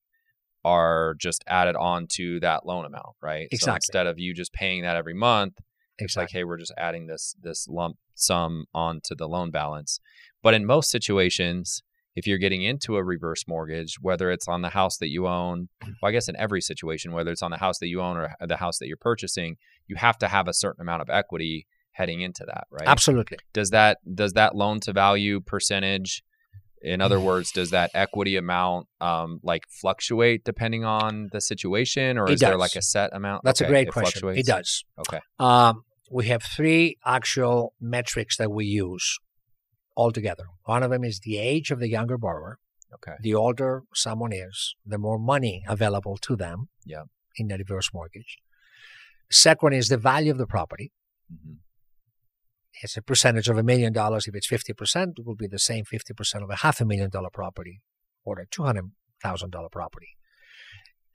are 0.64 1.14
just 1.18 1.44
added 1.46 1.76
on 1.76 2.06
to 2.12 2.40
that 2.40 2.64
loan 2.64 2.84
amount, 2.84 3.16
right? 3.22 3.48
exactly. 3.50 3.58
So 3.58 3.74
instead 3.74 4.06
of 4.06 4.18
you 4.18 4.34
just 4.34 4.52
paying 4.52 4.82
that 4.82 4.96
every 4.96 5.14
month, 5.14 5.54
it's 5.98 6.16
like, 6.16 6.30
hey, 6.30 6.44
we're 6.44 6.58
just 6.58 6.72
adding 6.78 7.06
this 7.08 7.34
this 7.42 7.66
lump 7.68 7.96
sum 8.14 8.66
onto 8.72 9.14
the 9.16 9.28
loan 9.28 9.50
balance. 9.50 10.00
But 10.42 10.54
in 10.54 10.64
most 10.64 10.90
situations, 10.90 11.82
if 12.18 12.26
you're 12.26 12.38
getting 12.38 12.62
into 12.62 12.96
a 12.96 13.04
reverse 13.04 13.44
mortgage, 13.46 13.94
whether 14.00 14.32
it's 14.32 14.48
on 14.48 14.62
the 14.62 14.70
house 14.70 14.96
that 14.98 15.08
you 15.08 15.28
own, 15.28 15.68
well, 16.02 16.08
I 16.08 16.10
guess 16.10 16.28
in 16.28 16.34
every 16.36 16.60
situation, 16.60 17.12
whether 17.12 17.30
it's 17.30 17.42
on 17.42 17.52
the 17.52 17.58
house 17.58 17.78
that 17.78 17.86
you 17.86 18.00
own 18.00 18.16
or 18.16 18.34
the 18.44 18.56
house 18.56 18.78
that 18.78 18.88
you're 18.88 18.96
purchasing, 18.96 19.56
you 19.86 19.94
have 19.96 20.18
to 20.18 20.26
have 20.26 20.48
a 20.48 20.52
certain 20.52 20.82
amount 20.82 21.02
of 21.02 21.08
equity 21.10 21.66
heading 21.92 22.20
into 22.20 22.44
that, 22.46 22.64
right? 22.72 22.88
Absolutely. 22.88 23.38
Does 23.52 23.70
that 23.70 23.98
does 24.12 24.32
that 24.32 24.56
loan 24.56 24.80
to 24.80 24.92
value 24.92 25.40
percentage? 25.40 26.24
In 26.82 27.00
other 27.00 27.20
words, 27.30 27.52
does 27.52 27.70
that 27.70 27.92
equity 27.94 28.36
amount 28.36 28.88
um, 29.00 29.38
like 29.44 29.62
fluctuate 29.80 30.44
depending 30.44 30.84
on 30.84 31.28
the 31.30 31.40
situation, 31.40 32.18
or 32.18 32.28
It 32.28 32.34
is 32.34 32.40
there 32.40 32.58
like 32.58 32.74
a 32.74 32.82
set 32.82 33.14
amount? 33.14 33.44
That's 33.44 33.62
Okay, 33.62 33.68
a 33.68 33.72
great 33.72 33.88
it 33.88 33.92
question. 33.92 34.20
fluctuates? 34.20 34.48
It 34.48 34.50
does. 34.50 34.84
Okay. 34.98 35.20
Um, 35.38 35.84
we 36.10 36.26
have 36.26 36.42
three 36.42 36.96
actual 37.04 37.74
metrics 37.80 38.38
that 38.38 38.50
we 38.50 38.64
use 38.64 39.18
altogether. 39.98 40.44
One 40.64 40.82
of 40.84 40.90
them 40.90 41.04
is 41.04 41.20
the 41.20 41.36
age 41.38 41.70
of 41.70 41.80
the 41.80 41.88
younger 41.90 42.16
borrower. 42.16 42.58
Okay. 42.94 43.16
The 43.20 43.34
older 43.34 43.82
someone 43.94 44.32
is, 44.32 44.74
the 44.86 44.96
more 45.06 45.18
money 45.18 45.62
available 45.68 46.16
to 46.22 46.36
them 46.36 46.68
Yeah. 46.86 47.04
in 47.36 47.48
the 47.48 47.58
reverse 47.58 47.90
mortgage. 47.92 48.38
Second 49.30 49.74
is 49.74 49.88
the 49.88 49.98
value 49.98 50.32
of 50.32 50.38
the 50.38 50.46
property. 50.46 50.92
hmm 51.28 51.56
It's 52.82 52.96
a 52.96 53.02
percentage 53.02 53.48
of 53.52 53.58
a 53.58 53.62
million 53.72 53.92
dollars. 53.92 54.26
If 54.28 54.34
it's 54.38 54.46
50%, 54.48 55.18
it 55.18 55.26
will 55.26 55.34
be 55.44 55.48
the 55.48 55.58
same 55.70 55.84
50% 55.84 56.42
of 56.44 56.50
a 56.50 56.56
half 56.64 56.80
a 56.80 56.84
million 56.84 57.10
dollar 57.10 57.30
property 57.40 57.76
or 58.24 58.34
a 58.38 58.46
$200,000 58.46 59.70
property. 59.78 60.10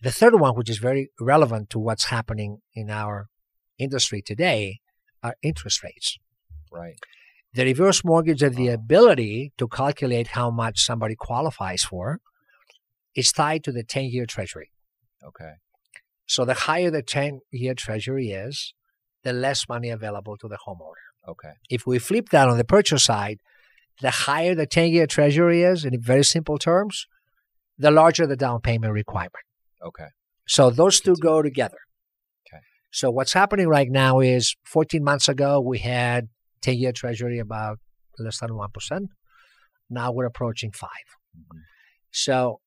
The 0.02 0.12
third 0.12 0.36
one, 0.46 0.56
which 0.58 0.70
is 0.70 0.80
very 0.90 1.04
relevant 1.34 1.70
to 1.72 1.80
what's 1.80 2.06
happening 2.16 2.52
in 2.82 2.90
our 2.90 3.16
industry 3.86 4.22
today, 4.22 4.80
are 5.26 5.36
interest 5.42 5.82
rates. 5.86 6.18
Right. 6.72 7.00
The 7.54 7.66
reverse 7.66 8.04
mortgage 8.04 8.42
and 8.42 8.56
the 8.56 8.70
ability 8.70 9.54
to 9.58 9.68
calculate 9.68 10.28
how 10.28 10.50
much 10.50 10.82
somebody 10.82 11.16
qualifies 11.16 11.84
for 11.84 12.20
is 13.16 13.32
tied 13.32 13.64
to 13.66 13.72
the 13.72 13.84
10 13.84 14.06
year 14.06 14.26
treasury. 14.26 14.72
Okay. 15.24 15.54
So 16.26 16.46
the 16.46 16.54
higher 16.54 16.90
the 16.90 17.04
10 17.04 17.42
year 17.52 17.76
treasury 17.76 18.32
is, 18.32 18.74
the 19.24 19.34
less 19.34 19.70
money 19.70 19.90
available 19.90 20.36
to 20.38 20.48
the 20.48 20.58
homeowner. 20.68 21.04
Okay. 21.28 21.54
If 21.70 21.86
we 21.86 22.00
flip 22.00 22.30
that 22.30 22.50
on 22.50 22.58
the 22.58 22.66
purchase 22.66 23.06
side, 23.06 23.40
the 24.02 24.10
higher 24.10 24.56
the 24.56 24.66
10 24.66 24.90
year 24.90 25.08
treasury 25.08 25.64
is, 25.64 25.86
in 25.86 26.00
very 26.02 26.24
simple 26.24 26.58
terms, 26.58 27.08
the 27.78 27.92
larger 27.92 28.26
the 28.26 28.36
down 28.36 28.62
payment 28.62 28.94
requirement. 28.94 29.46
Okay. 29.86 30.08
So 30.48 30.70
those 30.70 31.00
two 31.00 31.16
go 31.22 31.42
together. 31.42 31.78
Okay. 32.48 32.62
So 32.92 33.12
what's 33.12 33.34
happening 33.34 33.68
right 33.68 33.90
now 33.90 34.20
is 34.20 34.56
14 34.66 35.04
months 35.04 35.30
ago, 35.30 35.62
we 35.62 35.80
had 35.80 36.30
10 36.64 36.78
year 36.82 36.92
treasury 36.92 37.38
about 37.40 37.78
less 38.18 38.40
than 38.40 38.50
1%. 38.50 39.10
Now 39.90 40.12
we're 40.12 40.26
approaching 40.34 40.72
5 40.72 40.90
Mhm. 41.38 41.60
So 42.12 42.62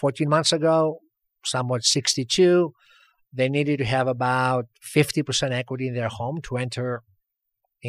14 0.00 0.28
months 0.28 0.52
ago, 0.52 0.76
somewhat 1.44 1.82
62, 1.84 2.72
they 3.32 3.48
needed 3.48 3.78
to 3.78 3.84
have 3.96 4.06
about 4.08 4.64
50% 4.82 5.52
equity 5.52 5.86
in 5.88 5.94
their 5.94 6.08
home 6.20 6.40
to 6.42 6.56
enter 6.56 7.02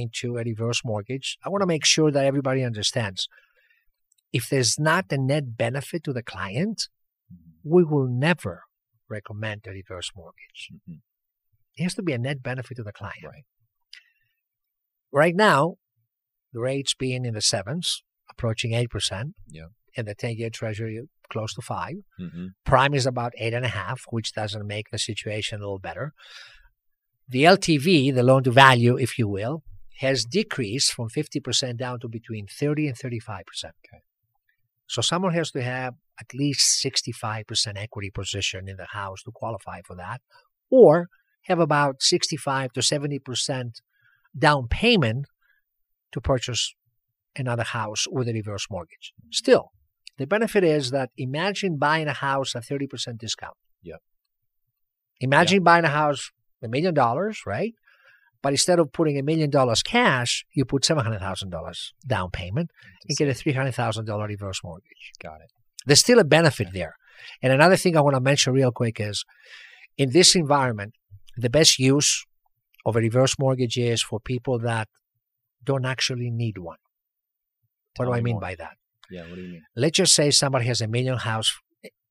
into 0.01 0.37
a 0.37 0.43
reverse 0.43 0.81
mortgage. 0.83 1.37
I 1.45 1.49
want 1.49 1.61
to 1.61 1.67
make 1.75 1.85
sure 1.85 2.09
that 2.11 2.25
everybody 2.25 2.63
understands. 2.63 3.27
if 4.39 4.49
there's 4.49 4.79
not 4.79 5.11
a 5.11 5.17
net 5.31 5.45
benefit 5.65 6.03
to 6.03 6.11
the 6.11 6.23
client, 6.23 6.77
Mm-hmm. 7.31 7.69
we 7.75 7.83
will 7.91 8.07
never 8.27 8.55
recommend 9.07 9.59
a 9.67 9.71
reverse 9.79 10.09
mortgage. 10.15 10.61
Mhm. 10.73 11.01
It 11.77 11.83
has 11.83 11.93
to 11.99 12.01
be 12.01 12.13
a 12.13 12.17
net 12.17 12.41
benefit 12.41 12.75
to 12.77 12.83
the 12.83 12.91
client. 13.01 13.23
Right. 13.23 13.45
Right 15.13 15.35
now, 15.35 15.75
the 16.51 16.59
rates 16.59 16.93
being 16.93 17.23
in 17.23 17.35
the 17.35 17.41
sevens, 17.41 18.03
approaching 18.29 18.73
eight 18.73 18.89
percent. 18.89 19.35
Yeah. 19.47 19.67
And 19.95 20.07
the 20.07 20.15
ten-year 20.15 20.49
Treasury 20.49 20.99
close 21.29 21.53
to 21.53 21.61
five. 21.61 21.95
Mm-hmm. 22.19 22.47
Prime 22.65 22.93
is 22.93 23.05
about 23.05 23.33
eight 23.37 23.53
and 23.53 23.65
a 23.65 23.69
half, 23.69 24.03
which 24.09 24.33
doesn't 24.33 24.65
make 24.65 24.89
the 24.89 24.97
situation 24.97 25.59
a 25.59 25.61
little 25.61 25.79
better. 25.79 26.13
The 27.29 27.43
LTV, 27.43 28.13
the 28.13 28.23
loan 28.23 28.43
to 28.43 28.51
value, 28.51 28.97
if 28.97 29.17
you 29.17 29.27
will, 29.27 29.63
has 29.99 30.25
decreased 30.25 30.91
from 30.93 31.09
50% 31.09 31.77
down 31.77 31.99
to 32.01 32.07
between 32.07 32.47
30 32.47 32.87
and 32.87 32.97
35%. 32.97 33.41
Okay. 33.65 34.01
So 34.87 35.01
someone 35.01 35.33
has 35.33 35.51
to 35.51 35.61
have 35.63 35.93
at 36.19 36.33
least 36.33 36.83
65% 36.83 37.77
equity 37.77 38.09
position 38.09 38.67
in 38.67 38.77
the 38.77 38.87
house 38.91 39.23
to 39.23 39.31
qualify 39.31 39.81
for 39.85 39.95
that, 39.95 40.21
or 40.69 41.07
have 41.43 41.59
about 41.59 42.01
65 42.01 42.73
to 42.73 42.81
70% 42.81 43.81
down 44.37 44.67
payment 44.67 45.25
to 46.11 46.21
purchase 46.21 46.73
another 47.35 47.63
house 47.63 48.05
with 48.09 48.27
a 48.27 48.33
reverse 48.33 48.67
mortgage. 48.69 49.13
Still, 49.31 49.71
the 50.17 50.27
benefit 50.27 50.63
is 50.63 50.91
that 50.91 51.09
imagine 51.17 51.77
buying 51.77 52.07
a 52.07 52.13
house 52.13 52.55
at 52.55 52.63
30% 52.63 53.17
discount. 53.17 53.55
Yeah. 53.81 53.95
Imagine 55.19 55.63
buying 55.63 55.85
a 55.85 55.89
house 55.89 56.31
a 56.61 56.67
million 56.67 56.93
dollars, 56.93 57.41
right? 57.45 57.73
But 58.41 58.53
instead 58.53 58.79
of 58.79 58.91
putting 58.91 59.17
a 59.17 59.23
million 59.23 59.49
dollars 59.49 59.81
cash, 59.81 60.45
you 60.53 60.65
put 60.65 60.83
$700,000 60.83 61.91
down 62.05 62.29
payment 62.29 62.71
and 63.07 63.17
get 63.17 63.27
a 63.27 63.31
$300,000 63.31 64.27
reverse 64.27 64.59
mortgage. 64.63 65.11
Got 65.21 65.41
it. 65.41 65.51
There's 65.85 66.01
still 66.01 66.19
a 66.19 66.23
benefit 66.25 66.69
there. 66.73 66.95
And 67.41 67.53
another 67.53 67.77
thing 67.77 67.95
I 67.95 68.01
want 68.01 68.15
to 68.15 68.21
mention 68.21 68.53
real 68.53 68.71
quick 68.71 68.99
is 68.99 69.23
in 69.97 70.11
this 70.11 70.35
environment, 70.35 70.93
the 71.37 71.49
best 71.49 71.79
use 71.79 72.25
of 72.85 72.95
a 72.95 72.99
reverse 72.99 73.35
mortgage 73.39 73.77
is 73.77 74.01
for 74.01 74.19
people 74.19 74.59
that 74.59 74.87
don't 75.63 75.85
actually 75.85 76.29
need 76.29 76.57
one. 76.57 76.77
What 77.95 78.05
Tell 78.05 78.11
do 78.11 78.11
oh, 78.11 78.15
I 78.15 78.21
mean 78.21 78.35
more. 78.35 78.41
by 78.41 78.55
that? 78.55 78.73
Yeah. 79.09 79.27
What 79.27 79.35
do 79.35 79.41
you 79.41 79.51
mean? 79.53 79.61
Let's 79.75 79.97
just 79.97 80.15
say 80.15 80.31
somebody 80.31 80.65
has 80.65 80.81
a 80.81 80.87
million 80.87 81.17
house, 81.17 81.53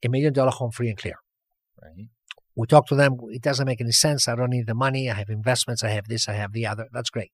a 0.03 0.09
million 0.09 0.33
dollar 0.33 0.51
home 0.51 0.70
free 0.70 0.89
and 0.89 0.99
clear. 0.99 1.16
Right. 1.83 2.07
We 2.55 2.66
talk 2.66 2.87
to 2.89 2.95
them. 2.95 3.16
It 3.31 3.43
doesn't 3.43 3.66
make 3.66 3.81
any 3.81 3.93
sense. 3.93 4.29
I 4.29 4.37
don't 4.37 4.51
need 4.51 4.66
the 4.66 4.75
money. 4.75 5.11
I 5.11 5.14
have 5.14 5.31
investments. 5.31 5.83
I 5.83 5.89
have 5.89 6.09
this. 6.09 6.29
I 6.29 6.35
have 6.35 6.53
the 6.53 6.66
other. 6.66 6.89
That's 6.93 7.11
great. 7.11 7.33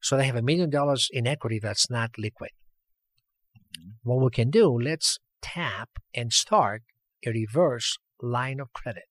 So 0.00 0.16
they 0.16 0.26
have 0.26 0.36
a 0.36 0.42
million 0.42 0.70
dollars 0.70 1.08
in 1.12 1.26
equity 1.26 1.58
that's 1.58 1.90
not 1.90 2.10
liquid. 2.18 2.50
Mm-hmm. 3.56 3.90
What 4.08 4.24
we 4.24 4.30
can 4.30 4.50
do, 4.50 4.78
let's 4.80 5.18
tap 5.42 5.90
and 6.14 6.32
start 6.32 6.82
a 7.26 7.30
reverse 7.30 7.98
line 8.20 8.60
of 8.60 8.72
credit. 8.72 9.08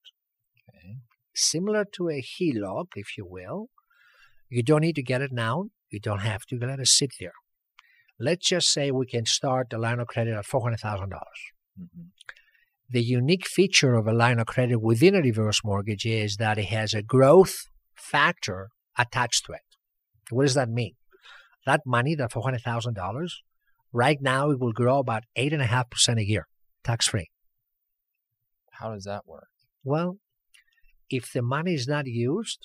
Similar 1.40 1.86
to 1.94 2.10
a 2.10 2.20
HELOC, 2.20 2.88
if 2.96 3.16
you 3.16 3.26
will. 3.26 3.68
You 4.50 4.64
don't 4.64 4.82
need 4.82 4.96
to 4.96 5.04
get 5.04 5.22
it 5.22 5.32
now. 5.32 5.66
You 5.92 6.00
don't 6.00 6.22
have 6.22 6.46
to 6.48 6.58
let 6.58 6.80
it 6.80 6.88
sit 6.88 7.12
there. 7.20 7.34
Let's 8.20 8.50
just 8.50 8.70
say 8.70 8.90
we 8.90 9.06
can 9.06 9.28
start 9.28 9.68
the 9.70 9.78
line 9.78 10.00
of 10.00 10.08
credit 10.08 10.34
at 10.34 10.46
$400,000. 10.46 10.82
Mm-hmm. 10.82 12.08
The 12.90 13.04
unique 13.04 13.46
feature 13.46 13.94
of 13.94 14.08
a 14.08 14.14
line 14.14 14.40
of 14.40 14.48
credit 14.48 14.82
within 14.82 15.14
a 15.14 15.22
reverse 15.22 15.62
mortgage 15.64 16.08
is 16.08 16.38
that 16.38 16.58
it 16.58 16.66
has 16.66 16.96
a 16.96 17.04
growth 17.04 17.68
factor 17.96 18.70
attached 18.98 19.46
to 19.46 19.52
it. 19.52 19.62
What 20.32 20.46
does 20.46 20.56
that 20.56 20.70
mean? 20.70 20.94
That 21.68 21.82
money, 21.86 22.16
that 22.16 22.32
$400,000, 22.32 23.30
right 23.94 24.18
now 24.20 24.50
it 24.50 24.60
will 24.60 24.72
grow 24.72 24.98
about 24.98 25.26
8.5% 25.38 26.18
a 26.18 26.28
year, 26.28 26.48
tax 26.84 27.08
free. 27.08 27.30
How 28.72 28.94
does 28.94 29.04
that 29.04 29.28
work? 29.28 29.50
Well, 29.84 30.18
if 31.10 31.32
the 31.32 31.42
money 31.42 31.74
is 31.74 31.88
not 31.88 32.06
used, 32.06 32.60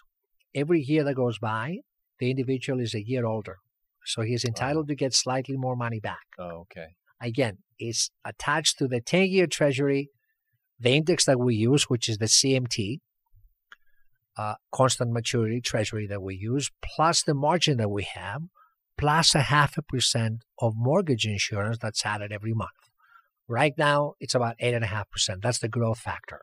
every 0.54 0.80
year 0.80 1.04
that 1.04 1.14
goes 1.14 1.38
by, 1.38 1.78
the 2.18 2.30
individual 2.30 2.80
is 2.80 2.94
a 2.94 3.02
year 3.02 3.26
older. 3.26 3.58
So 4.04 4.22
he 4.22 4.34
is 4.34 4.44
entitled 4.44 4.88
to 4.88 4.94
get 4.94 5.14
slightly 5.14 5.56
more 5.56 5.76
money 5.76 6.00
back. 6.00 6.26
Oh, 6.38 6.62
okay. 6.62 6.88
Again, 7.20 7.58
it's 7.78 8.10
attached 8.24 8.78
to 8.78 8.88
the 8.88 9.00
10 9.00 9.28
year 9.28 9.46
treasury, 9.46 10.10
the 10.78 10.90
index 10.90 11.24
that 11.26 11.38
we 11.38 11.54
use, 11.54 11.84
which 11.84 12.08
is 12.08 12.18
the 12.18 12.26
CMT, 12.26 12.98
uh, 14.36 14.54
constant 14.72 15.12
maturity 15.12 15.60
treasury 15.60 16.06
that 16.06 16.22
we 16.22 16.34
use, 16.34 16.70
plus 16.82 17.22
the 17.22 17.34
margin 17.34 17.76
that 17.76 17.90
we 17.90 18.02
have, 18.14 18.42
plus 18.98 19.34
a 19.34 19.42
half 19.42 19.76
a 19.78 19.82
percent 19.82 20.42
of 20.58 20.74
mortgage 20.76 21.26
insurance 21.26 21.78
that's 21.80 22.04
added 22.04 22.32
every 22.32 22.54
month. 22.54 22.70
Right 23.48 23.74
now, 23.76 24.14
it's 24.20 24.34
about 24.34 24.58
8.5%. 24.58 25.42
That's 25.42 25.58
the 25.58 25.68
growth 25.68 25.98
factor. 25.98 26.42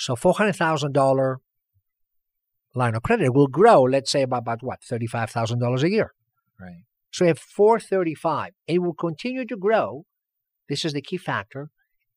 So 0.00 0.16
$400,000 0.16 1.36
line 2.74 2.94
of 2.94 3.02
credit 3.02 3.34
will 3.34 3.48
grow, 3.48 3.82
let's 3.82 4.10
say, 4.10 4.22
about, 4.22 4.38
about 4.38 4.62
what, 4.62 4.80
$35,000 4.80 5.82
a 5.82 5.90
year. 5.90 6.14
Right. 6.58 6.84
So 7.10 7.24
you 7.24 7.28
have 7.28 7.38
435. 7.38 8.52
It 8.66 8.80
will 8.80 8.94
continue 8.94 9.44
to 9.44 9.56
grow. 9.58 10.06
This 10.70 10.86
is 10.86 10.94
the 10.94 11.02
key 11.02 11.18
factor, 11.18 11.68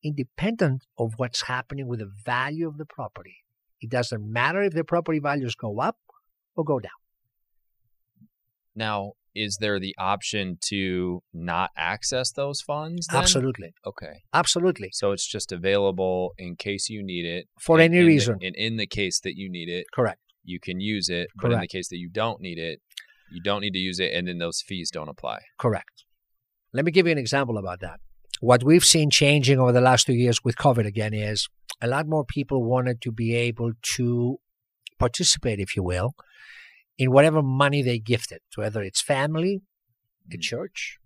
independent 0.02 0.86
of 0.96 1.12
what's 1.18 1.42
happening 1.42 1.86
with 1.86 1.98
the 1.98 2.10
value 2.24 2.66
of 2.66 2.78
the 2.78 2.86
property. 2.86 3.44
It 3.82 3.90
doesn't 3.90 4.32
matter 4.32 4.62
if 4.62 4.72
the 4.72 4.84
property 4.84 5.18
values 5.18 5.54
go 5.54 5.78
up 5.80 5.98
or 6.56 6.64
go 6.64 6.80
down. 6.80 6.92
Now, 8.74 9.12
is 9.34 9.58
there 9.60 9.78
the 9.80 9.94
option 9.98 10.58
to 10.68 11.22
not 11.32 11.70
access 11.76 12.32
those 12.32 12.60
funds? 12.60 13.06
then? 13.08 13.20
Absolutely. 13.20 13.72
Okay. 13.86 14.22
Absolutely. 14.32 14.90
So 14.92 15.12
it's 15.12 15.26
just 15.26 15.52
available 15.52 16.32
in 16.38 16.56
case 16.56 16.88
you 16.88 17.02
need 17.02 17.24
it. 17.26 17.46
For 17.60 17.76
and 17.78 17.84
any 17.92 17.98
in 17.98 18.02
the- 18.04 18.08
reason. 18.08 18.38
and 18.42 18.54
in 18.56 18.76
the 18.76 18.86
case 18.86 19.20
that 19.20 19.34
you 19.36 19.50
need 19.50 19.68
it, 19.68 19.86
Correct. 19.92 20.20
you 20.44 20.58
can 20.60 20.80
use 20.80 21.08
it. 21.08 21.28
But 21.40 21.52
in 21.52 21.60
the 21.60 21.66
case 21.68 21.88
that 21.88 21.98
you 21.98 22.08
don't 22.10 22.40
need 22.40 22.58
it, 22.58 22.80
you 23.32 23.40
don't 23.42 23.60
need 23.62 23.72
to 23.72 23.78
use 23.78 23.98
it, 23.98 24.12
and 24.12 24.28
then 24.28 24.38
those 24.38 24.62
fees 24.66 24.90
don't 24.90 25.08
apply. 25.08 25.40
Correct. 25.58 26.04
Let 26.72 26.84
me 26.84 26.92
give 26.92 27.06
you 27.06 27.12
an 27.12 27.18
example 27.18 27.58
about 27.58 27.80
that. 27.80 28.00
What 28.40 28.62
we've 28.62 28.84
seen 28.84 29.10
changing 29.10 29.58
over 29.58 29.72
the 29.72 29.80
last 29.80 30.06
two 30.06 30.12
years 30.14 30.40
with 30.44 30.56
COVID 30.56 30.86
again 30.86 31.14
is 31.14 31.48
a 31.80 31.86
lot 31.88 32.06
more 32.06 32.24
people 32.24 32.62
wanted 32.68 33.00
to 33.02 33.10
be 33.12 33.34
able 33.34 33.72
to 33.96 34.38
participate, 34.98 35.58
if 35.60 35.74
you 35.76 35.82
will, 35.82 36.12
in 36.96 37.10
whatever 37.10 37.42
money 37.42 37.82
they 37.82 37.98
gifted, 37.98 38.40
whether 38.56 38.82
it's 38.82 39.00
family, 39.02 39.62
a 40.32 40.36
Mm. 40.36 40.42
church, 40.42 40.98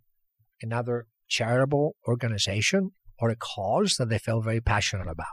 another 0.62 1.06
charitable 1.28 1.96
organization, 2.06 2.92
or 3.18 3.30
a 3.30 3.36
cause 3.36 3.96
that 3.96 4.08
they 4.08 4.18
felt 4.18 4.44
very 4.44 4.60
passionate 4.60 5.08
about. 5.08 5.26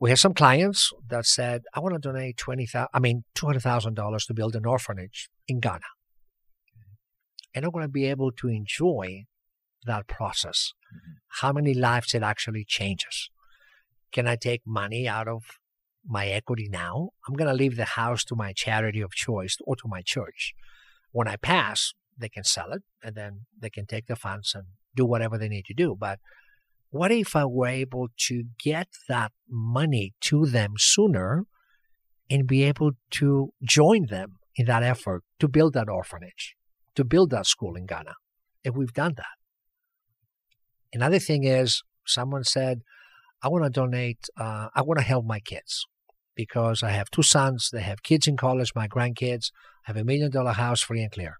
We 0.00 0.10
have 0.10 0.20
some 0.20 0.34
clients 0.34 0.92
that 1.08 1.26
said, 1.26 1.62
I 1.74 1.80
want 1.80 1.94
to 1.94 1.98
donate 1.98 2.36
twenty 2.36 2.66
thousand, 2.66 2.90
I 2.94 3.00
mean 3.00 3.24
two 3.34 3.46
hundred 3.46 3.62
thousand 3.62 3.94
dollars 3.94 4.26
to 4.26 4.34
build 4.34 4.54
an 4.54 4.66
orphanage 4.66 5.28
in 5.46 5.60
Ghana. 5.60 5.90
And 7.54 7.64
I'm 7.64 7.70
going 7.72 7.84
to 7.84 7.88
be 7.88 8.04
able 8.06 8.30
to 8.32 8.48
enjoy 8.48 9.24
that 9.86 10.06
process. 10.06 10.72
Mhm. 10.94 11.14
How 11.40 11.52
many 11.52 11.74
lives 11.74 12.14
it 12.14 12.22
actually 12.22 12.64
changes. 12.64 13.30
Can 14.12 14.26
I 14.28 14.36
take 14.36 14.62
money 14.66 15.08
out 15.08 15.28
of 15.28 15.58
my 16.06 16.26
equity 16.26 16.68
now? 16.70 17.10
I'm 17.26 17.34
going 17.34 17.48
to 17.48 17.54
leave 17.54 17.76
the 17.76 17.84
house 17.84 18.24
to 18.24 18.36
my 18.36 18.52
charity 18.52 19.00
of 19.00 19.12
choice 19.12 19.56
or 19.64 19.76
to 19.76 19.86
my 19.86 20.02
church. 20.04 20.54
When 21.12 21.28
I 21.28 21.36
pass, 21.36 21.94
they 22.16 22.28
can 22.28 22.44
sell 22.44 22.72
it 22.72 22.82
and 23.02 23.14
then 23.14 23.46
they 23.60 23.70
can 23.70 23.86
take 23.86 24.06
the 24.06 24.16
funds 24.16 24.54
and 24.54 24.64
do 24.94 25.04
whatever 25.04 25.38
they 25.38 25.48
need 25.48 25.64
to 25.66 25.74
do. 25.74 25.96
But 25.98 26.18
what 26.90 27.12
if 27.12 27.36
I 27.36 27.44
were 27.44 27.68
able 27.68 28.08
to 28.28 28.44
get 28.62 28.88
that 29.08 29.32
money 29.48 30.14
to 30.22 30.46
them 30.46 30.74
sooner 30.78 31.44
and 32.30 32.46
be 32.46 32.62
able 32.64 32.92
to 33.12 33.52
join 33.62 34.06
them 34.06 34.36
in 34.56 34.66
that 34.66 34.82
effort 34.82 35.22
to 35.38 35.48
build 35.48 35.74
that 35.74 35.88
orphanage, 35.88 36.56
to 36.94 37.04
build 37.04 37.30
that 37.30 37.46
school 37.46 37.76
in 37.76 37.86
Ghana? 37.86 38.14
And 38.64 38.76
we've 38.76 38.92
done 38.92 39.14
that. 39.16 39.26
Another 40.92 41.18
thing 41.18 41.44
is, 41.44 41.82
someone 42.06 42.44
said, 42.44 42.80
I 43.42 43.48
want 43.48 43.64
to 43.64 43.70
donate, 43.70 44.28
uh, 44.38 44.68
I 44.74 44.82
want 44.82 44.98
to 44.98 45.04
help 45.04 45.24
my 45.24 45.40
kids 45.40 45.86
because 46.34 46.82
I 46.82 46.90
have 46.90 47.10
two 47.10 47.22
sons, 47.22 47.70
they 47.72 47.80
have 47.80 48.02
kids 48.02 48.26
in 48.26 48.36
college, 48.36 48.72
my 48.74 48.88
grandkids, 48.88 49.50
I 49.86 49.90
have 49.90 49.96
a 49.96 50.04
million 50.04 50.30
dollar 50.30 50.52
house 50.52 50.82
free 50.82 51.02
and 51.02 51.10
clear. 51.10 51.36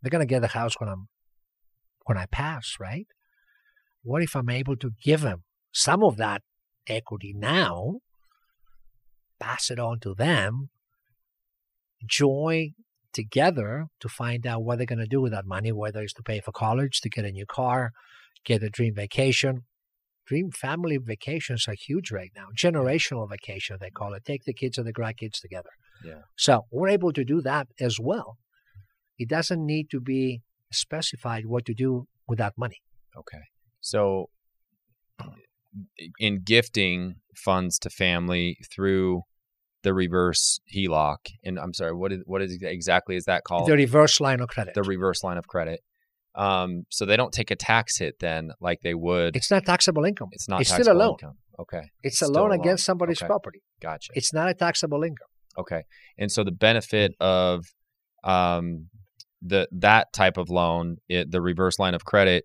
They're 0.00 0.10
going 0.10 0.26
to 0.26 0.32
get 0.32 0.40
the 0.40 0.48
house 0.48 0.74
when 0.78 0.88
I'm, 0.88 1.08
when 2.06 2.18
I 2.18 2.26
pass, 2.26 2.76
right? 2.80 3.06
What 4.02 4.22
if 4.22 4.34
I'm 4.34 4.48
able 4.48 4.76
to 4.76 4.90
give 5.02 5.20
them 5.20 5.44
some 5.72 6.02
of 6.02 6.16
that 6.16 6.42
equity 6.88 7.32
now, 7.36 8.00
pass 9.38 9.70
it 9.70 9.78
on 9.78 10.00
to 10.00 10.14
them, 10.14 10.70
join 12.04 12.74
together 13.12 13.86
to 14.00 14.08
find 14.08 14.46
out 14.46 14.64
what 14.64 14.78
they're 14.78 14.86
going 14.86 14.98
to 14.98 15.06
do 15.06 15.20
with 15.20 15.32
that 15.32 15.46
money, 15.46 15.70
whether 15.70 16.00
it's 16.00 16.14
to 16.14 16.22
pay 16.22 16.40
for 16.40 16.52
college, 16.52 17.00
to 17.00 17.08
get 17.08 17.24
a 17.24 17.30
new 17.30 17.46
car, 17.46 17.92
get 18.44 18.62
a 18.62 18.70
dream 18.70 18.94
vacation. 18.94 19.64
Dream 20.32 20.50
family 20.50 20.96
vacations 20.96 21.68
are 21.68 21.74
huge 21.78 22.10
right 22.10 22.30
now. 22.34 22.46
Generational 22.56 23.28
vacation, 23.28 23.76
they 23.78 23.90
call 23.90 24.14
it. 24.14 24.24
Take 24.24 24.44
the 24.44 24.54
kids 24.54 24.78
and 24.78 24.86
the 24.86 24.92
grandkids 24.94 25.42
together. 25.42 25.68
Yeah. 26.02 26.22
So 26.38 26.62
we're 26.70 26.88
able 26.88 27.12
to 27.12 27.22
do 27.22 27.42
that 27.42 27.66
as 27.78 27.98
well. 28.00 28.38
It 29.18 29.28
doesn't 29.28 29.62
need 29.62 29.90
to 29.90 30.00
be 30.00 30.40
specified 30.72 31.44
what 31.44 31.66
to 31.66 31.74
do 31.74 32.06
with 32.26 32.38
that 32.38 32.54
money. 32.56 32.80
Okay. 33.14 33.42
So 33.82 34.30
in 36.18 36.40
gifting 36.42 37.16
funds 37.36 37.78
to 37.80 37.90
family 37.90 38.56
through 38.74 39.24
the 39.82 39.92
reverse 39.92 40.60
HELOC, 40.74 41.18
and 41.44 41.58
I'm 41.58 41.74
sorry, 41.74 41.92
what 41.92 42.10
is 42.10 42.22
what 42.24 42.40
is 42.40 42.56
exactly 42.62 43.16
is 43.16 43.26
that 43.26 43.44
called? 43.44 43.68
The 43.68 43.74
reverse 43.74 44.18
line 44.18 44.40
of 44.40 44.48
credit. 44.48 44.72
The 44.72 44.82
reverse 44.82 45.22
line 45.22 45.36
of 45.36 45.46
credit. 45.46 45.80
Um, 46.34 46.84
so 46.88 47.04
they 47.04 47.16
don't 47.16 47.32
take 47.32 47.50
a 47.50 47.56
tax 47.56 47.98
hit 47.98 48.18
then, 48.20 48.50
like 48.60 48.80
they 48.82 48.94
would. 48.94 49.36
It's 49.36 49.50
not 49.50 49.64
taxable 49.64 50.04
income. 50.04 50.28
It's 50.32 50.48
not. 50.48 50.60
It's 50.60 50.70
taxable 50.70 50.84
still 50.84 50.96
a 50.96 51.04
loan. 51.04 51.16
Income. 51.20 51.38
Okay. 51.60 51.82
It's 52.02 52.22
a 52.22 52.28
loan 52.28 52.52
against 52.52 52.84
somebody's 52.84 53.20
okay. 53.20 53.26
property. 53.26 53.62
Gotcha. 53.80 54.12
It's 54.14 54.32
not 54.32 54.48
a 54.48 54.54
taxable 54.54 55.02
income. 55.02 55.28
Okay. 55.58 55.82
And 56.18 56.32
so 56.32 56.44
the 56.44 56.52
benefit 56.52 57.14
of 57.20 57.66
um, 58.24 58.88
the 59.42 59.68
that 59.72 60.12
type 60.12 60.38
of 60.38 60.48
loan, 60.48 60.96
it, 61.08 61.30
the 61.30 61.42
reverse 61.42 61.78
line 61.78 61.94
of 61.94 62.04
credit, 62.04 62.44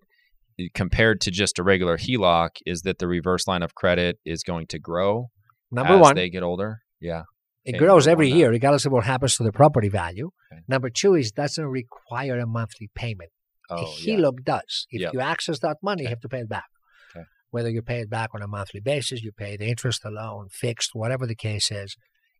compared 0.74 1.20
to 1.22 1.30
just 1.30 1.58
a 1.58 1.62
regular 1.62 1.96
HELOC, 1.96 2.50
is 2.66 2.82
that 2.82 2.98
the 2.98 3.08
reverse 3.08 3.46
line 3.46 3.62
of 3.62 3.74
credit 3.74 4.18
is 4.24 4.42
going 4.42 4.66
to 4.68 4.78
grow 4.78 5.30
Number 5.70 5.94
as 5.94 6.00
one, 6.00 6.14
they 6.16 6.30
get 6.30 6.42
older. 6.42 6.80
Yeah. 7.00 7.22
it 7.64 7.78
grows 7.78 8.06
every 8.06 8.30
year, 8.30 8.50
regardless 8.50 8.86
of 8.86 8.92
what 8.92 9.04
happens 9.04 9.36
to 9.36 9.44
the 9.44 9.52
property 9.52 9.88
value. 9.88 10.30
Okay. 10.52 10.62
Number 10.68 10.90
two 10.90 11.14
is 11.14 11.32
doesn't 11.32 11.64
require 11.64 12.38
a 12.38 12.46
monthly 12.46 12.90
payment. 12.94 13.30
Oh, 13.70 13.76
a 13.76 14.00
yeah. 14.00 14.16
HELOC 14.16 14.44
does. 14.44 14.86
If 14.90 15.00
Yep. 15.02 15.12
you 15.14 15.20
access 15.20 15.58
that 15.60 15.76
money, 15.82 16.04
you 16.04 16.08
have 16.08 16.20
to 16.20 16.28
pay 16.28 16.40
it 16.40 16.48
back. 16.48 16.68
Okay. 17.14 17.24
Whether 17.50 17.70
you 17.70 17.82
pay 17.82 18.00
it 18.00 18.10
back 18.10 18.30
on 18.34 18.42
a 18.42 18.46
monthly 18.48 18.80
basis, 18.80 19.22
you 19.22 19.32
pay 19.32 19.56
the 19.56 19.66
interest 19.66 20.04
alone, 20.04 20.48
fixed, 20.50 20.90
whatever 20.94 21.26
the 21.26 21.34
case 21.34 21.70
is, 21.70 21.96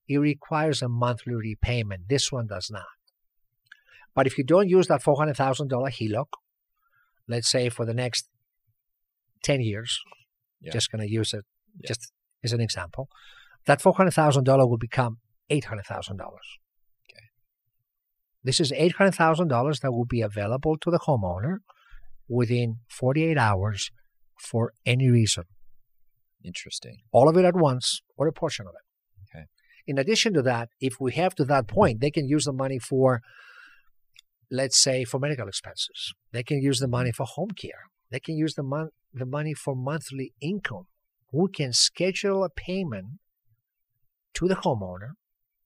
it 0.08 0.18
requires 0.18 0.80
a 0.82 0.88
monthly 0.88 1.34
repayment. 1.34 2.08
This 2.08 2.32
one 2.32 2.46
does 2.46 2.70
not. 2.70 2.86
But 4.14 4.26
if 4.26 4.38
you 4.38 4.44
don't 4.44 4.68
use 4.68 4.86
that 4.88 5.02
$400,000 5.02 5.68
HELOC, 5.90 6.28
let's 7.28 7.48
say 7.50 7.68
for 7.68 7.84
the 7.84 7.94
next 7.94 8.28
10 9.42 9.60
years, 9.60 10.00
Yeah. 10.60 10.72
just 10.72 10.90
going 10.90 11.06
to 11.06 11.12
use 11.12 11.32
it 11.34 11.44
Yeah. 11.80 11.88
just 11.88 12.12
as 12.42 12.52
an 12.52 12.60
example, 12.60 13.08
that 13.66 13.80
$400,000 13.82 14.66
will 14.68 14.78
become 14.78 15.18
$800,000. 15.50 16.58
This 18.44 18.60
is 18.60 18.72
$800,000 18.72 19.80
that 19.80 19.92
will 19.92 20.04
be 20.04 20.20
available 20.20 20.76
to 20.78 20.90
the 20.90 21.00
homeowner 21.00 21.58
within 22.28 22.76
48 22.88 23.36
hours 23.36 23.90
for 24.38 24.72
any 24.86 25.08
reason, 25.08 25.44
Interesting. 26.44 26.98
all 27.10 27.28
of 27.28 27.36
it 27.36 27.44
at 27.44 27.56
once 27.56 28.02
or 28.16 28.28
a 28.28 28.32
portion 28.32 28.66
of 28.66 28.74
it. 28.74 29.36
Okay. 29.36 29.46
In 29.86 29.98
addition 29.98 30.32
to 30.34 30.42
that, 30.42 30.68
if 30.80 31.00
we 31.00 31.12
have 31.12 31.34
to 31.36 31.44
that 31.46 31.66
point, 31.66 32.00
they 32.00 32.10
can 32.10 32.28
use 32.28 32.44
the 32.44 32.52
money 32.52 32.78
for, 32.78 33.22
let's 34.50 34.78
say, 34.78 35.04
for 35.04 35.18
medical 35.18 35.48
expenses. 35.48 36.14
They 36.32 36.42
can 36.42 36.62
use 36.62 36.78
the 36.78 36.86
mm-hmm. 36.86 36.92
money 36.92 37.12
for 37.12 37.26
home 37.26 37.50
care. 37.50 37.88
They 38.10 38.20
can 38.20 38.36
use 38.36 38.54
the, 38.54 38.62
mon- 38.62 38.90
the 39.12 39.26
money 39.26 39.54
for 39.54 39.74
monthly 39.74 40.32
income. 40.40 40.86
We 41.32 41.48
can 41.52 41.72
schedule 41.72 42.44
a 42.44 42.50
payment 42.50 43.18
to 44.34 44.46
the 44.46 44.54
homeowner, 44.54 45.12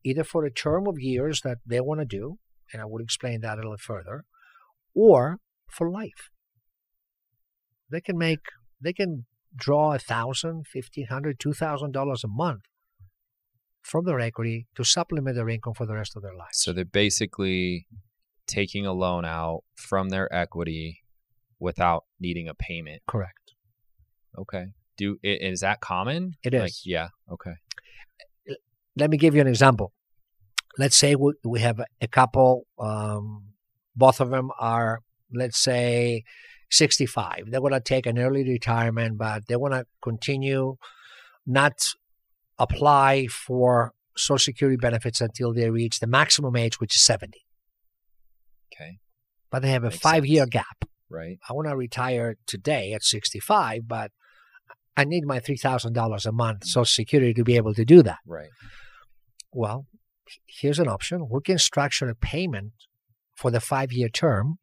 either 0.02 0.24
for 0.24 0.44
a 0.44 0.50
term 0.50 0.86
of 0.88 0.98
years 0.98 1.42
that 1.42 1.58
they 1.66 1.80
want 1.80 2.00
to 2.00 2.06
do, 2.06 2.38
and 2.72 2.82
I 2.82 2.86
will 2.86 3.02
explain 3.02 3.40
that 3.40 3.58
a 3.58 3.62
little 3.62 3.76
further, 3.76 4.24
or 4.94 5.38
for 5.70 5.90
life. 5.90 6.30
They 7.90 8.00
can 8.00 8.16
make, 8.16 8.40
they 8.80 8.92
can 8.92 9.26
draw 9.54 9.94
a 9.94 9.98
thousand, 9.98 10.66
fifteen 10.66 11.06
hundred, 11.06 11.38
two 11.38 11.52
thousand 11.52 11.92
dollars 11.92 12.24
a 12.24 12.28
month 12.28 12.62
from 13.82 14.04
their 14.04 14.20
equity 14.20 14.66
to 14.76 14.84
supplement 14.84 15.36
their 15.36 15.48
income 15.48 15.74
for 15.74 15.86
the 15.86 15.94
rest 15.94 16.16
of 16.16 16.22
their 16.22 16.34
lives. 16.34 16.62
So 16.62 16.72
they're 16.72 16.84
basically 16.84 17.86
taking 18.46 18.86
a 18.86 18.92
loan 18.92 19.24
out 19.24 19.64
from 19.74 20.08
their 20.08 20.32
equity 20.32 21.02
without 21.58 22.04
needing 22.18 22.48
a 22.48 22.54
payment. 22.54 23.02
Correct. 23.06 23.54
Okay. 24.38 24.66
Do 24.96 25.18
is 25.22 25.60
that 25.60 25.80
common? 25.80 26.32
It 26.42 26.54
is. 26.54 26.60
Like, 26.60 26.72
yeah. 26.84 27.08
Okay. 27.30 27.52
Let 28.96 29.10
me 29.10 29.16
give 29.16 29.34
you 29.34 29.40
an 29.40 29.46
example. 29.46 29.92
Let's 30.78 30.96
say 30.96 31.14
we, 31.14 31.32
we 31.44 31.60
have 31.60 31.80
a- 32.00 32.08
couple, 32.08 32.66
um, 32.78 33.48
both 33.94 34.20
of 34.20 34.30
them 34.30 34.50
are, 34.58 35.00
let's 35.32 35.58
say, 35.58 36.24
65. 36.70 37.50
They 37.50 37.58
want 37.58 37.74
to 37.74 37.80
take 37.80 38.06
an 38.06 38.18
early 38.18 38.44
retirement, 38.44 39.18
but 39.18 39.46
they 39.46 39.56
want 39.56 39.74
to 39.74 39.84
continue 40.02 40.76
not 41.46 41.92
apply 42.58 43.26
for 43.26 43.92
Social 44.16 44.38
Security 44.38 44.76
benefits 44.76 45.20
until 45.20 45.52
they 45.52 45.70
reach 45.70 46.00
the 46.00 46.06
maximum 46.06 46.56
age, 46.56 46.80
which 46.80 46.96
is 46.96 47.02
70. 47.02 47.40
Okay. 48.72 48.98
But 49.50 49.60
they 49.62 49.70
have 49.70 49.84
a 49.84 49.90
Makes 49.90 49.98
five 49.98 50.26
year 50.26 50.46
gap. 50.46 50.84
Right. 51.10 51.38
I 51.48 51.52
want 51.52 51.68
to 51.68 51.76
retire 51.76 52.36
today 52.46 52.92
at 52.94 53.02
65, 53.02 53.86
but 53.86 54.12
I 54.96 55.04
need 55.04 55.26
my 55.26 55.40
$3,000 55.40 56.26
a 56.26 56.32
month 56.32 56.64
Social 56.64 56.84
Security 56.84 57.34
to 57.34 57.44
be 57.44 57.56
able 57.56 57.74
to 57.74 57.84
do 57.84 58.02
that. 58.02 58.18
Right. 58.26 58.48
Well, 59.52 59.86
here's 60.46 60.78
an 60.78 60.88
option. 60.88 61.28
We 61.30 61.40
can 61.42 61.58
structure 61.58 62.08
a 62.08 62.14
payment 62.14 62.72
for 63.34 63.50
the 63.50 63.60
five 63.60 63.92
year 63.92 64.08
term 64.08 64.58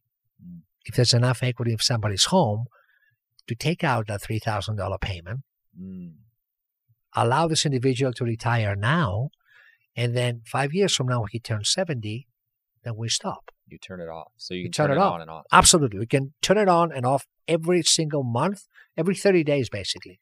if 0.85 0.95
there's 0.95 1.13
enough 1.13 1.43
equity 1.43 1.71
in 1.73 1.77
somebody's 1.79 2.25
home 2.25 2.65
to 3.47 3.55
take 3.55 3.83
out 3.83 4.07
that 4.07 4.21
$3,000 4.21 4.97
payment, 5.01 5.41
Mm. 5.79 6.13
allow 7.15 7.47
this 7.47 7.65
individual 7.65 8.11
to 8.13 8.23
retire 8.23 8.75
now, 8.75 9.29
and 9.95 10.15
then 10.15 10.41
five 10.45 10.73
years 10.73 10.95
from 10.95 11.07
now, 11.07 11.19
when 11.21 11.29
he 11.31 11.39
turns 11.39 11.69
70, 11.71 12.27
then 12.83 12.95
we 12.95 13.07
stop. 13.09 13.51
You 13.67 13.77
turn 13.77 13.99
it 14.01 14.07
off. 14.09 14.31
So 14.37 14.53
you 14.53 14.61
You 14.61 14.65
can 14.65 14.71
turn 14.71 14.87
turn, 14.87 14.97
it 14.97 14.99
it 14.99 15.03
off. 15.03 15.13
on 15.13 15.21
and 15.21 15.29
off. 15.29 15.45
Absolutely. 15.51 15.99
We 15.99 16.07
can 16.07 16.33
turn 16.41 16.57
it 16.57 16.67
on 16.69 16.91
and 16.91 17.05
off 17.05 17.27
every 17.47 17.81
single 17.83 18.23
month, 18.23 18.67
every 18.97 19.15
30 19.15 19.43
days, 19.43 19.69
basically. 19.69 20.19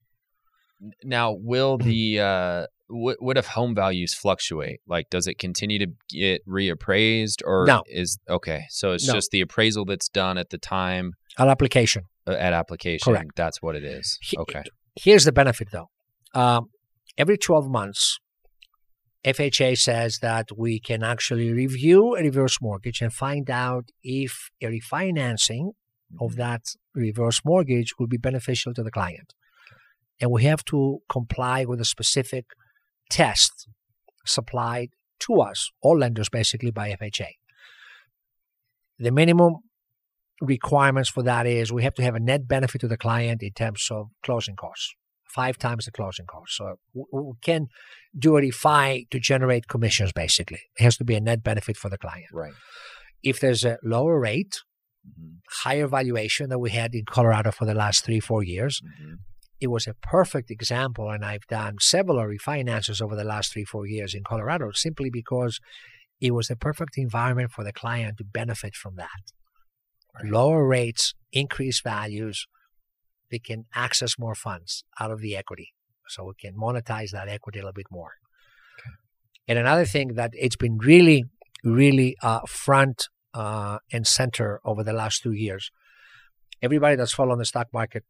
Now, 1.04 1.32
will 1.32 1.78
the 1.78 2.20
uh, 2.20 2.68
what, 2.90 3.18
what 3.22 3.38
if 3.38 3.48
home 3.48 3.76
values 3.76 4.14
fluctuate? 4.14 4.80
Like, 4.88 5.10
does 5.10 5.28
it 5.28 5.38
continue 5.38 5.80
to 5.80 5.88
get 6.10 6.46
reappraised, 6.48 7.42
or 7.46 7.66
No. 7.66 7.84
is 7.88 8.18
okay? 8.30 8.64
So 8.70 8.92
it's 8.94 9.08
No. 9.08 9.14
just 9.14 9.32
the 9.32 9.42
appraisal 9.42 9.86
that's 9.86 10.08
done 10.10 10.38
at 10.38 10.50
the 10.50 10.58
time 10.58 11.14
Our 11.38 11.48
application. 11.50 12.04
uh, 12.28 12.32
at 12.32 12.54
application. 12.54 13.14
Correct. 13.14 13.32
That's 13.36 13.62
what 13.62 13.76
it 13.76 13.84
is. 13.84 14.18
Okay. 14.38 14.64
Here's 14.96 15.26
the 15.26 15.32
benefit, 15.32 15.70
though. 15.72 15.90
Um, 16.34 16.68
every 17.18 17.38
12 17.38 17.70
months, 17.70 18.20
FHA 19.26 19.78
says 19.78 20.20
that 20.22 20.48
we 20.58 20.80
can 20.80 21.04
actually 21.04 21.52
review 21.52 22.16
a 22.16 22.22
reverse 22.24 22.60
mortgage 22.62 23.02
and 23.02 23.12
find 23.12 23.50
out 23.50 23.86
if 24.04 24.50
a 24.62 24.68
refinancing 24.68 25.72
of 26.22 26.34
Mhm. 26.34 26.36
that 26.38 26.62
reverse 26.94 27.42
mortgage 27.44 27.94
would 28.00 28.10
be 28.10 28.18
beneficial 28.18 28.74
to 28.74 28.84
the 28.84 28.92
client. 28.92 29.34
And 30.22 30.32
we 30.32 30.44
have 30.44 30.64
to 30.66 31.00
comply 31.10 31.66
with 31.66 31.82
a 31.82 31.86
specific 31.86 32.46
test 33.10 33.68
supplied 34.26 34.90
to 35.20 35.42
us, 35.42 35.72
all 35.82 35.98
lenders 35.98 36.30
basically 36.30 36.72
by 36.72 36.92
FHA. 36.92 37.30
The 39.00 39.12
minimum 39.12 39.56
requirements 40.42 41.10
for 41.10 41.24
that 41.24 41.48
is 41.48 41.72
we 41.72 41.84
have 41.84 41.94
to 41.96 42.04
have 42.04 42.16
a 42.16 42.20
net 42.20 42.48
benefit 42.48 42.82
to 42.82 42.88
the 42.88 42.98
client 42.98 43.42
in 43.42 43.52
terms 43.52 43.88
of 43.90 44.08
closing 44.24 44.56
costs, 44.56 44.94
five 45.28 45.58
times 45.58 45.86
the 45.86 45.92
closing 45.92 46.26
costs. 46.26 46.58
So 46.58 46.76
we 46.94 47.34
can 47.42 47.68
do 48.18 48.38
a 48.38 48.42
refi 48.42 49.10
to 49.10 49.20
generate 49.20 49.68
commissions 49.68 50.12
basically. 50.14 50.62
It 50.80 50.84
has 50.84 50.98
to 50.98 51.04
be 51.04 51.16
a 51.16 51.22
net 51.22 51.44
benefit 51.44 51.78
for 51.78 51.90
the 51.90 51.98
client. 51.98 52.28
Right. 52.32 52.54
If 53.24 53.40
there's 53.40 53.66
a 53.66 53.78
lower 53.84 54.20
rate, 54.20 54.62
Mhm. 55.08 55.40
higher 55.64 55.88
valuation 55.88 56.50
that 56.50 56.60
we 56.60 56.70
had 56.72 56.94
in 56.94 57.06
Colorado 57.06 57.52
for 57.52 57.66
the 57.66 57.74
last 57.74 58.04
three, 58.04 58.20
four 58.20 58.44
years, 58.44 58.82
Mhm. 58.82 59.20
It 59.60 59.68
was 59.68 59.88
a 59.88 59.94
perfect 59.94 60.52
example. 60.52 61.10
And 61.10 61.26
I've 61.26 61.48
done 61.48 61.78
several 61.80 62.18
refinances 62.18 63.02
over 63.02 63.16
the 63.16 63.24
last 63.24 63.54
three, 63.54 63.66
four 63.66 63.88
years 63.88 64.14
in 64.14 64.24
Colorado 64.24 64.72
simply 64.72 65.10
because 65.10 65.60
it 66.20 66.32
was 66.32 66.50
a 66.50 66.56
perfect 66.56 66.98
environment 66.98 67.52
for 67.52 67.64
the 67.64 67.74
client 67.74 68.18
to 68.18 68.24
benefit 68.24 68.76
from 68.76 68.96
that. 68.96 69.10
Right. 70.16 70.32
Lower 70.32 70.68
rates, 70.68 71.14
increased 71.32 71.84
values, 71.84 72.48
they 73.30 73.40
can 73.40 73.66
access 73.76 74.18
more 74.18 74.36
funds 74.36 74.84
out 75.00 75.12
of 75.12 75.22
the 75.22 75.36
equity. 75.36 75.74
So 76.08 76.26
we 76.26 76.34
can 76.40 76.56
monetize 76.56 77.12
that 77.12 77.28
equity 77.28 77.60
a 77.60 77.64
little 77.64 77.74
bit 77.74 77.88
more. 77.92 78.12
And 79.48 79.60
another 79.60 79.86
thing 79.86 80.16
that 80.16 80.32
it's 80.34 80.56
been 80.56 80.78
really, 80.78 81.26
really 81.64 82.16
uh, 82.22 82.42
front 82.48 83.08
uh, 83.34 83.80
and 83.92 84.06
center 84.06 84.60
over 84.66 84.84
the 84.84 84.94
last 84.94 85.22
two 85.22 85.32
years. 85.32 85.72
Everybody 86.62 86.96
that's 86.96 87.14
followed 87.14 87.40
the 87.40 87.46
stock 87.46 87.68
market, 87.72 88.04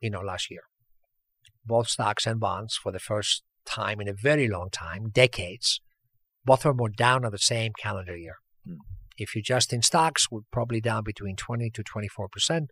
you 0.00 0.10
know, 0.10 0.20
last 0.20 0.50
year, 0.50 0.62
both 1.64 1.88
stocks 1.88 2.26
and 2.26 2.40
bonds 2.40 2.76
for 2.76 2.92
the 2.92 2.98
first 2.98 3.42
time 3.64 4.00
in 4.00 4.08
a 4.08 4.14
very 4.14 4.48
long 4.48 4.70
time, 4.70 5.10
decades, 5.10 5.80
both 6.44 6.64
of 6.64 6.76
them 6.76 6.78
were 6.78 6.88
down 6.88 7.24
on 7.24 7.32
the 7.32 7.38
same 7.38 7.72
calendar 7.78 8.16
year. 8.16 8.36
Hmm. 8.66 8.76
If 9.18 9.36
you 9.36 9.42
just 9.42 9.72
in 9.72 9.82
stocks, 9.82 10.30
we're 10.30 10.40
probably 10.50 10.80
down 10.80 11.04
between 11.04 11.36
20 11.36 11.70
to 11.70 11.82
24%. 11.82 12.68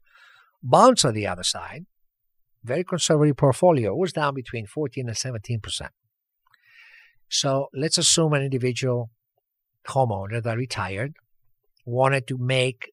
Bonds 0.63 1.05
on 1.05 1.15
the 1.15 1.27
other 1.27 1.43
side, 1.45 1.87
very 2.65 2.85
conservative 2.85 3.37
portfolio, 3.37 3.95
was 3.95 4.13
down 4.13 4.35
between 4.35 4.67
14 4.67 5.09
and 5.09 5.17
17%. 5.17 5.89
So 7.29 7.67
let's 7.75 7.99
assume 7.99 8.33
an 8.33 8.43
individual 8.43 9.11
homeowner 9.87 10.43
that 10.43 10.57
retired 10.57 11.15
wanted 11.85 12.27
to 12.29 12.39
make 12.39 12.93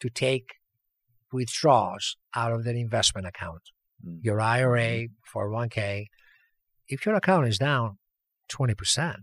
to 0.00 0.08
take 0.08 0.54
withdrawals 1.32 2.16
out 2.34 2.52
of 2.52 2.64
their 2.64 2.74
investment 2.74 3.26
account, 3.26 3.62
Mm. 3.62 3.71
Mm. 4.06 4.18
your 4.22 4.40
IRA, 4.40 5.08
401k. 5.34 5.70
Mm-hmm. 5.76 6.02
If 6.88 7.06
your 7.06 7.14
account 7.14 7.46
is 7.46 7.58
down 7.58 7.98
20%, 8.50 9.16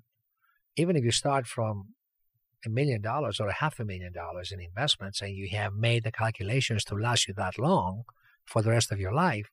even 0.76 0.96
if 0.96 1.04
you 1.04 1.12
start 1.12 1.46
from 1.48 1.96
a 2.66 2.70
million 2.70 3.02
dollars 3.02 3.40
or 3.40 3.48
a 3.48 3.54
half 3.54 3.80
a 3.80 3.86
million 3.86 4.12
dollars 4.14 4.52
in 4.52 4.60
investments 4.60 5.22
and 5.22 5.32
you 5.36 5.50
have 5.50 5.74
made 5.74 6.04
the 6.04 6.12
calculations 6.12 6.84
to 6.86 6.96
last 6.96 7.28
you 7.28 7.34
that 7.36 7.58
long 7.58 8.04
for 8.46 8.62
the 8.62 8.70
rest 8.70 8.92
of 8.92 9.00
your 9.00 9.14
life, 9.14 9.48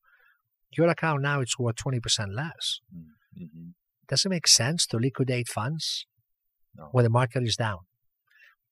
your 0.77 0.89
account 0.89 1.23
now 1.23 1.41
it's 1.41 1.59
worth 1.59 1.77
20% 1.77 2.33
less. 2.35 2.81
Mhm. 3.37 3.75
Does 4.09 4.25
it 4.25 4.29
make 4.29 4.47
sense 4.47 4.87
to 4.87 4.97
liquidate 4.99 5.49
funds 5.49 6.07
No. 6.75 6.89
when 6.93 7.05
the 7.05 7.11
market 7.11 7.43
is 7.43 7.57
down? 7.57 7.81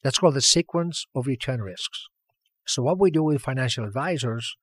That's 0.02 0.18
called 0.18 0.34
the 0.34 0.40
sequence 0.40 1.06
of 1.14 1.26
return 1.26 1.60
risks. 1.62 2.06
So, 2.66 2.82
what 2.82 2.98
we 2.98 3.10
do 3.10 3.22
with 3.22 3.42
financial 3.42 3.84
advisors 3.84 4.56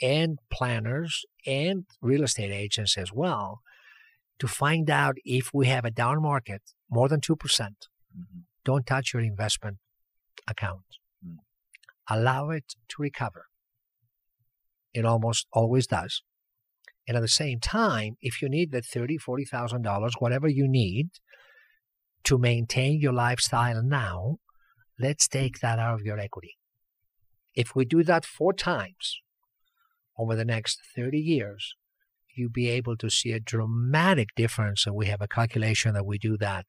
and 0.00 0.38
planners 0.50 1.24
and 1.46 1.84
real 2.00 2.22
estate 2.22 2.52
agents 2.52 2.96
as 2.96 3.12
well 3.12 3.60
to 4.38 4.46
find 4.46 4.88
out 4.88 5.16
if 5.24 5.50
we 5.52 5.66
have 5.66 5.84
a 5.84 5.90
down 5.90 6.22
market 6.22 6.62
more 6.90 7.08
than 7.08 7.20
2%, 7.20 7.88
Mhm. 8.16 8.44
don't 8.64 8.86
touch 8.86 9.12
your 9.12 9.22
investment 9.22 9.78
account. 10.46 10.98
Mm. 11.24 11.38
Allow 12.08 12.50
it 12.50 12.74
to 12.88 13.02
recover. 13.02 13.46
It 14.94 15.04
almost 15.04 15.46
always 15.52 15.86
does. 15.86 16.22
And 17.06 17.16
at 17.16 17.20
the 17.20 17.28
same 17.28 17.58
time, 17.60 18.16
if 18.20 18.42
you 18.42 18.48
need 18.48 18.70
the 18.70 18.82
thirty, 18.82 19.16
forty 19.16 19.44
thousand 19.44 19.82
dollars, 19.82 20.14
whatever 20.18 20.46
you 20.48 20.68
need 20.68 21.08
to 22.24 22.38
maintain 22.38 23.00
your 23.00 23.12
lifestyle 23.14 23.82
now, 23.82 24.38
let's 24.98 25.26
take 25.26 25.60
that 25.60 25.78
out 25.78 25.94
of 25.94 26.02
your 26.02 26.18
equity. 26.18 26.58
If 27.54 27.74
we 27.74 27.84
do 27.84 28.02
that 28.04 28.24
four 28.26 28.52
times 28.52 29.20
over 30.18 30.34
the 30.34 30.44
next 30.44 30.80
30 30.96 31.18
years, 31.18 31.74
you'll 32.34 32.50
be 32.50 32.68
able 32.68 32.96
to 32.96 33.10
see 33.10 33.32
a 33.32 33.40
dramatic 33.40 34.28
difference. 34.36 34.86
And 34.86 34.94
we 34.94 35.06
have 35.06 35.20
a 35.20 35.28
calculation 35.28 35.94
that 35.94 36.06
we 36.06 36.18
do 36.18 36.36
that 36.38 36.66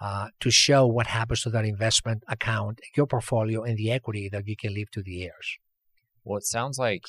uh, 0.00 0.28
to 0.40 0.50
show 0.50 0.86
what 0.86 1.06
happens 1.06 1.42
to 1.42 1.50
that 1.50 1.64
investment 1.64 2.22
account, 2.28 2.80
your 2.96 3.06
portfolio, 3.06 3.62
and 3.62 3.76
the 3.76 3.90
equity 3.90 4.28
that 4.28 4.46
you 4.46 4.56
can 4.56 4.74
leave 4.74 4.90
to 4.92 5.02
the 5.02 5.24
heirs. 5.24 5.58
Well, 6.24 6.38
it 6.38 6.44
sounds 6.44 6.78
like 6.78 7.04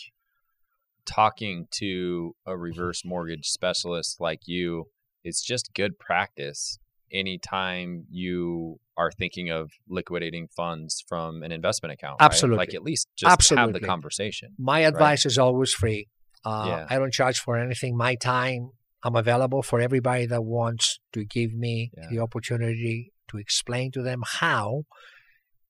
talking 1.06 1.68
to 1.72 2.36
a 2.46 2.58
reverse 2.58 3.04
mortgage 3.06 3.48
specialist 3.48 4.20
like 4.20 4.42
you 4.48 4.86
is 5.24 5.42
just 5.42 5.74
good 5.74 6.00
practice 6.00 6.80
anytime 7.12 8.06
you 8.10 8.80
are 8.98 9.12
thinking 9.12 9.50
of 9.50 9.72
liquidating 9.90 10.48
funds 10.56 11.04
from 11.08 11.44
an 11.44 11.52
investment 11.52 11.94
account. 11.94 12.18
right? 12.20 12.26
Absolutely. 12.26 12.58
Like 12.58 12.74
at 12.74 12.82
least 12.84 13.08
just 13.18 13.50
have 13.52 13.74
the 13.74 13.80
conversation. 13.80 14.50
My 14.58 14.80
advice 14.82 15.26
is 15.26 15.38
always 15.38 15.74
free. 15.74 16.08
Uh, 16.46 16.66
Yeah. 16.68 16.88
I 16.90 16.98
don't 17.00 17.12
charge 17.14 17.40
for 17.40 17.58
anything. 17.58 17.98
My 17.98 18.16
time, 18.16 18.72
I'm 19.04 19.16
available 19.16 19.62
for 19.62 19.80
everybody 19.82 20.26
that 20.28 20.44
wants 20.44 21.00
to 21.14 21.26
give 21.26 21.54
me 21.54 21.92
Yeah. 21.98 22.08
the 22.12 22.20
opportunity 22.20 23.12
to 23.30 23.38
explain 23.38 23.92
to 23.92 24.02
them 24.02 24.22
how 24.26 24.84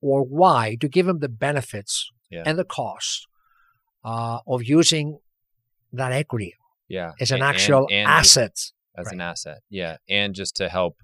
or 0.01 0.23
why, 0.23 0.75
to 0.81 0.87
give 0.87 1.05
them 1.07 1.19
the 1.19 1.29
benefits 1.29 2.11
Yeah. 2.29 2.43
and 2.45 2.57
the 2.59 2.65
costs 2.65 3.25
uh, 4.03 4.39
of 4.47 4.63
using 4.63 5.17
that 5.91 6.11
equity 6.11 6.53
Yeah. 6.87 7.13
as 7.19 7.31
an 7.31 7.35
and- 7.37 7.43
actual 7.43 7.87
and 7.91 8.07
just 8.07 8.37
asset. 8.37 8.57
as 8.97 9.05
Right. 9.07 9.13
an 9.13 9.21
asset. 9.21 9.59
Yeah. 9.69 9.97
And 10.07 10.35
just 10.35 10.55
to 10.57 10.69
help 10.69 10.97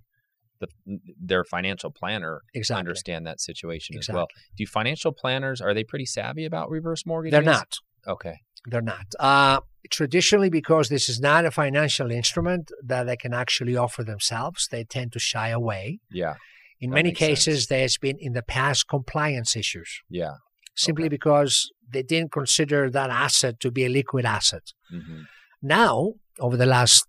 the, 0.62 1.00
their 1.20 1.44
financial 1.44 1.92
planner 1.92 2.42
Exactly. 2.54 2.80
understand 2.80 3.28
that 3.28 3.42
situation 3.42 3.98
as 4.00 4.08
well. 4.10 4.28
Do 4.58 4.66
financial 4.66 5.12
planners 5.12 5.60
are 5.60 5.74
they 5.74 5.84
pretty 5.84 6.06
savvy 6.06 6.46
about 6.46 6.70
reverse 6.70 7.06
mortgages? 7.06 7.34
They're 7.34 7.42
not. 7.58 7.74
Okay. 8.08 8.36
They're 8.70 8.82
not. 8.82 9.08
Uh, 9.20 9.60
traditionally, 9.90 10.50
because 10.50 10.88
this 10.90 11.10
is 11.10 11.20
not 11.20 11.46
a 11.46 11.52
financial 11.52 12.10
instrument 12.12 12.72
that 12.84 13.04
they 13.08 13.18
can 13.18 13.34
actually 13.34 13.76
offer 13.76 14.04
themselves, 14.04 14.68
they 14.72 14.84
tend 14.86 15.12
to 15.14 15.20
shy 15.20 15.50
away. 15.50 16.00
Yeah. 16.12 16.36
In 16.80 16.92
That 16.92 16.96
many 16.96 17.10
makes 17.10 17.20
sense. 17.20 17.46
cases, 17.46 17.68
there's 17.68 17.98
been 17.98 18.18
in 18.20 18.34
the 18.34 18.44
past 18.44 18.88
compliance 18.88 19.56
issues 19.56 20.02
Yeah. 20.10 20.36
simply 20.76 21.06
Okay. 21.06 21.10
because 21.18 21.72
they 21.92 22.04
didn't 22.04 22.32
consider 22.32 22.90
that 22.90 23.10
asset 23.10 23.60
to 23.60 23.70
be 23.72 23.84
a 23.86 23.90
liquid 23.90 24.26
asset. 24.26 24.64
hmm 24.90 25.24
Now, 25.62 26.14
over 26.40 26.58
the 26.58 26.66
last 26.66 27.06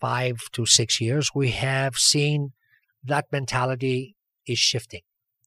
five 0.00 0.36
to 0.52 0.66
six 0.66 1.00
years, 1.00 1.30
we 1.34 1.50
have 1.50 1.96
seen 1.96 2.52
that 3.04 3.26
mentality 3.32 4.16
is 4.46 4.58
shifting. 4.58 5.02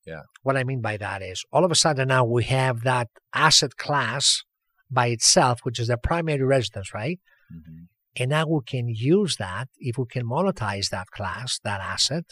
Yeah. 0.05 0.21
What 0.43 0.57
I 0.57 0.63
mean 0.63 0.81
by 0.81 0.97
that 0.97 1.21
is 1.21 1.43
all 1.51 1.63
of 1.63 1.71
a 1.71 1.75
sudden 1.75 2.07
now 2.07 2.25
we 2.25 2.43
have 2.45 2.81
that 2.83 3.09
asset 3.33 3.77
class 3.77 4.43
by 4.89 5.07
itself, 5.07 5.61
which 5.63 5.79
is 5.79 5.87
the 5.87 5.97
primary 5.97 6.43
residence, 6.43 6.93
right? 6.93 7.19
hmm 7.49 7.83
And 8.17 8.29
now 8.31 8.45
we 8.47 8.59
can 8.65 8.89
use 8.89 9.37
that, 9.37 9.69
if 9.77 9.97
we 9.97 10.05
can 10.05 10.25
monetize 10.25 10.89
that 10.89 11.07
class, 11.11 11.59
that 11.63 11.79
asset, 11.79 12.25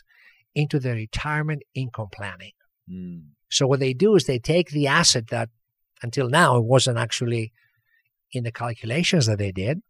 into 0.54 0.78
the 0.80 0.94
retirement 0.94 1.62
income 1.74 2.10
planning. 2.12 2.52
Mm. 2.90 3.22
So 3.50 3.66
what 3.68 3.80
they 3.80 3.94
do 3.94 4.16
is 4.16 4.26
they 4.26 4.40
take 4.40 4.70
the 4.72 4.88
asset 4.88 5.28
that 5.28 5.50
until 6.02 6.30
now 6.30 6.58
it 6.58 6.66
wasn't 6.66 6.98
actually 6.98 7.52
in 8.32 8.44
the 8.44 8.52
calculations 8.52 9.26
that 9.28 9.38
they 9.38 9.52
did. 9.52 9.82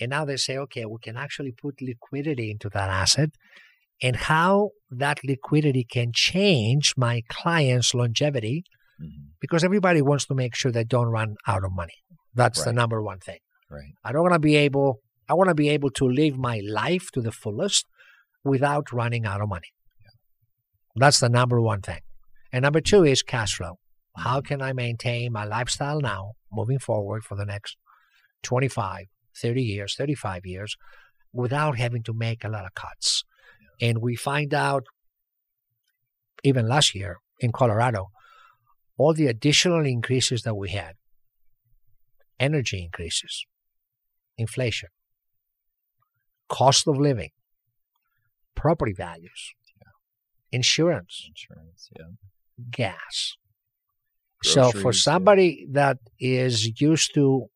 And 0.00 0.10
now 0.10 0.24
they 0.24 0.36
say, 0.36 0.58
okay, 0.58 0.84
we 0.84 0.98
can 1.00 1.16
actually 1.16 1.52
put 1.52 1.80
liquidity 1.80 2.50
into 2.50 2.68
that 2.70 2.90
asset 2.90 3.30
and 4.02 4.16
how 4.16 4.70
that 4.90 5.18
liquidity 5.24 5.84
can 5.84 6.12
change 6.12 6.94
my 6.96 7.22
client's 7.28 7.94
longevity 7.94 8.64
hmm 8.98 9.26
because 9.38 9.62
everybody 9.62 10.00
wants 10.00 10.24
to 10.26 10.34
make 10.34 10.54
sure 10.54 10.72
they 10.72 10.82
don't 10.82 11.08
run 11.08 11.36
out 11.46 11.62
of 11.62 11.70
money. 11.70 11.92
That's 12.34 12.64
the 12.64 12.72
number 12.72 13.02
one 13.02 13.18
thing. 13.18 13.38
Right. 13.70 13.92
I 14.04 14.12
don't 14.12 14.22
want 14.22 14.32
to 14.32 14.38
be 14.38 14.56
able 14.56 15.00
I 15.28 15.34
want 15.34 15.48
to 15.48 15.54
be 15.54 15.68
able 15.68 15.90
to 15.90 16.08
live 16.08 16.36
my 16.38 16.60
life 16.66 17.10
to 17.12 17.20
the 17.20 17.32
fullest 17.32 17.86
without 18.44 18.92
running 18.92 19.26
out 19.26 19.40
of 19.40 19.48
money. 19.48 19.68
That's 20.94 21.20
the 21.20 21.28
number 21.28 21.60
one 21.60 21.82
thing. 21.82 22.00
And 22.52 22.62
number 22.62 22.80
two 22.80 23.04
is 23.04 23.22
cash 23.22 23.56
flow. 23.56 23.78
How 24.16 24.40
can 24.40 24.62
I 24.62 24.72
maintain 24.72 25.32
my 25.32 25.44
lifestyle 25.44 26.00
now 26.00 26.32
moving 26.50 26.78
forward 26.78 27.24
for 27.24 27.36
the 27.36 27.44
next 27.44 27.76
25, 28.44 29.06
30 29.36 29.62
years, 29.62 29.94
35 29.96 30.46
years 30.46 30.76
without 31.32 31.76
having 31.76 32.02
to 32.04 32.14
make 32.14 32.44
a 32.44 32.48
lot 32.48 32.64
of 32.64 32.74
cuts? 32.74 33.24
And 33.80 33.98
we 33.98 34.16
find 34.16 34.54
out 34.54 34.84
even 36.42 36.68
last 36.68 36.94
year 36.94 37.18
in 37.40 37.52
Colorado, 37.52 38.08
all 38.96 39.12
the 39.12 39.26
additional 39.26 39.84
increases 39.84 40.42
that 40.42 40.54
we 40.54 40.70
had 40.70 40.94
energy 42.38 42.82
increases, 42.82 43.46
inflation, 44.38 44.88
cost 46.48 46.86
of 46.86 46.96
living, 46.98 47.30
property 48.54 48.92
values, 48.92 49.54
insurance, 50.52 51.28
Insurance. 51.28 51.90
Yeah. 51.98 52.04
gas. 52.70 53.36
so 54.42 54.66
for 54.66 54.72
Groceries, 54.72 54.96
yeah. 55.06 55.12
somebody 55.12 55.66
that 55.72 55.98
is 56.20 56.80
used 56.80 57.14
to 57.14 57.46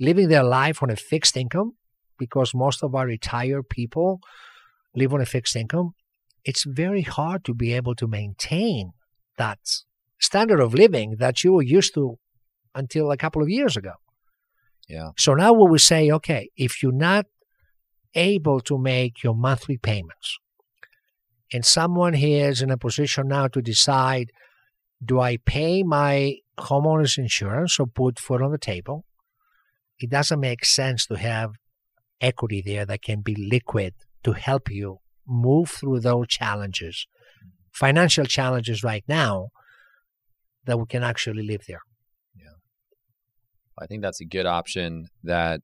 living 0.00 0.28
their 0.28 0.42
life 0.44 0.82
on 0.82 0.90
a 0.90 0.96
fixed 0.96 1.36
income, 1.36 1.72
because 2.18 2.54
most 2.54 2.82
of 2.82 2.94
our 2.94 3.06
retired 3.06 3.68
people 3.68 4.20
live 4.94 5.14
on 5.14 5.20
a 5.20 5.26
fixed 5.26 5.56
income, 5.56 5.94
it's 6.44 6.64
very 6.64 7.02
hard 7.02 7.44
to 7.44 7.54
be 7.54 7.72
able 7.72 7.94
to 7.94 8.06
maintain 8.06 8.92
that 9.38 9.58
standard 10.18 10.60
of 10.60 10.74
living 10.74 11.16
that 11.18 11.42
you 11.42 11.52
were 11.52 11.62
used 11.62 11.94
to 11.94 12.18
until 12.74 13.10
a 13.10 13.16
couple 13.16 13.42
of 13.42 13.48
years 13.48 13.76
ago. 13.76 13.92
Yeah. 14.88 15.10
So 15.16 15.34
now 15.34 15.52
we 15.52 15.68
will 15.70 15.78
say, 15.78 16.10
okay, 16.10 16.50
if 16.56 16.82
you're 16.82 16.92
not 16.92 17.26
able 18.14 18.60
to 18.60 18.78
make 18.78 19.22
your 19.22 19.34
monthly 19.34 19.78
payments, 19.78 20.38
and 21.52 21.64
someone 21.64 22.14
here 22.14 22.48
is 22.48 22.62
in 22.62 22.70
a 22.70 22.78
position 22.78 23.28
now 23.28 23.46
to 23.48 23.60
decide, 23.60 24.32
do 25.04 25.20
I 25.20 25.36
pay 25.36 25.82
my 25.82 26.36
homeowner's 26.58 27.18
insurance 27.18 27.78
or 27.78 27.86
put 27.86 28.18
food 28.18 28.42
on 28.42 28.52
the 28.52 28.58
table? 28.58 29.04
It 29.98 30.10
doesn't 30.10 30.40
make 30.40 30.64
sense 30.64 31.06
to 31.06 31.14
have 31.14 31.52
equity 32.20 32.62
there 32.64 32.86
that 32.86 33.02
can 33.02 33.20
be 33.20 33.34
liquid 33.34 33.94
to 34.24 34.32
help 34.32 34.70
you 34.70 34.98
move 35.26 35.70
through 35.70 36.00
those 36.00 36.28
challenges, 36.28 37.06
financial 37.72 38.24
challenges 38.24 38.82
right 38.82 39.04
now, 39.08 39.48
that 40.64 40.78
we 40.78 40.86
can 40.86 41.02
actually 41.02 41.42
live 41.42 41.62
there. 41.66 41.82
Yeah. 42.34 42.56
I 43.78 43.86
think 43.86 44.02
that's 44.02 44.20
a 44.20 44.24
good 44.24 44.46
option 44.46 45.08
that 45.24 45.62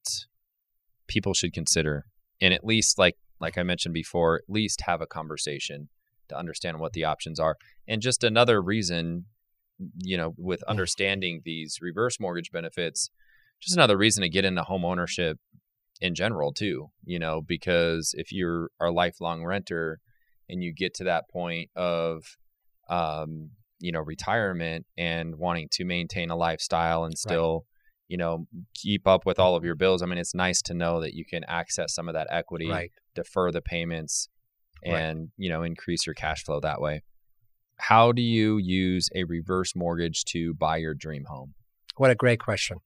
people 1.06 1.34
should 1.34 1.52
consider, 1.52 2.04
and 2.40 2.52
at 2.52 2.64
least 2.64 2.98
like 2.98 3.16
like 3.40 3.56
I 3.56 3.62
mentioned 3.62 3.94
before, 3.94 4.36
at 4.36 4.52
least 4.52 4.82
have 4.86 5.00
a 5.00 5.06
conversation 5.06 5.88
to 6.28 6.36
understand 6.36 6.80
what 6.80 6.92
the 6.92 7.04
options 7.04 7.38
are. 7.38 7.56
And 7.86 8.02
just 8.02 8.24
another 8.24 8.61
reason, 8.61 9.26
you 9.96 10.16
know, 10.16 10.34
with 10.36 10.62
understanding 10.64 11.42
these 11.44 11.78
reverse 11.80 12.18
mortgage 12.18 12.50
benefits, 12.50 13.11
just 13.61 13.76
another 13.76 13.96
reason 13.96 14.22
to 14.22 14.28
get 14.28 14.44
into 14.44 14.62
home 14.62 14.84
ownership 14.84 15.38
in 16.01 16.14
general 16.14 16.53
too. 16.53 16.90
You 17.05 17.18
know, 17.18 17.40
because 17.40 18.14
if 18.16 18.32
you're 18.32 18.70
a 18.80 18.90
lifelong 18.90 19.44
renter 19.44 20.01
and 20.49 20.62
you 20.62 20.72
get 20.72 20.94
to 20.94 21.05
that 21.05 21.28
point 21.30 21.70
of 21.76 22.36
um, 22.88 23.51
you 23.80 23.92
know 23.92 24.01
retirement 24.01 24.86
and 24.96 25.36
wanting 25.36 25.68
to 25.72 25.84
maintain 25.84 26.30
a 26.30 26.36
lifestyle 26.36 27.05
and 27.05 27.16
still 27.16 27.64
you 28.09 28.16
know 28.16 28.46
keep 28.74 29.07
up 29.07 29.26
with 29.26 29.38
all 29.38 29.55
of 29.55 29.62
your 29.64 29.74
bills 29.76 30.03
i 30.03 30.07
mean 30.07 30.18
it's 30.18 30.34
nice 30.34 30.61
to 30.62 30.74
know 30.74 31.01
that 31.01 31.14
you 31.14 31.24
can 31.24 31.44
access 31.44 31.94
some 31.94 32.09
of 32.09 32.14
that 32.14 32.26
equity 32.30 32.68
Right. 32.68 32.90
defer 33.14 33.53
the 33.53 33.61
payments 33.61 34.28
Right. 34.84 34.94
and 35.01 35.28
you 35.36 35.49
know 35.51 35.62
increase 35.62 36.07
your 36.07 36.14
cash 36.14 36.42
flow 36.42 36.59
that 36.61 36.80
way 36.80 37.03
how 37.76 38.11
do 38.11 38.22
you 38.22 38.57
use 38.57 39.11
a 39.14 39.24
reverse 39.24 39.76
mortgage 39.76 40.24
to 40.32 40.55
buy 40.55 40.78
your 40.78 40.94
dream 40.94 41.26
home 41.28 41.55
What 41.96 42.11
a 42.11 42.14
great 42.16 42.40
question. 42.40 42.78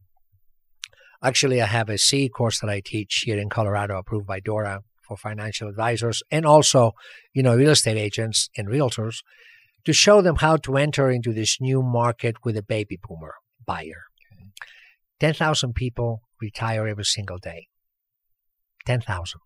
Actually, 1.22 1.62
I 1.62 1.66
have 1.66 1.88
a 1.88 1.98
C 1.98 2.28
course 2.28 2.60
that 2.60 2.70
I 2.70 2.80
teach 2.80 3.22
here 3.26 3.38
in 3.38 3.48
Colorado, 3.48 3.98
approved 3.98 4.26
by 4.26 4.40
DORA 4.40 4.82
for 5.02 5.16
financial 5.16 5.68
advisors 5.68 6.22
and 6.30 6.44
also, 6.44 6.92
you 7.32 7.42
know, 7.42 7.56
real 7.56 7.70
estate 7.70 7.96
agents 7.96 8.48
and 8.56 8.68
realtors 8.68 9.22
to 9.84 9.92
show 9.92 10.20
them 10.20 10.36
how 10.36 10.56
to 10.56 10.76
enter 10.76 11.10
into 11.10 11.32
this 11.32 11.60
new 11.60 11.82
market 11.82 12.36
with 12.44 12.56
a 12.56 12.62
baby 12.62 12.98
boomer 13.00 13.34
buyer. 13.64 14.04
10,000 15.20 15.74
people 15.74 16.22
retire 16.40 16.86
every 16.88 17.04
single 17.04 17.38
day. 17.38 17.68
10,000. 18.86 19.40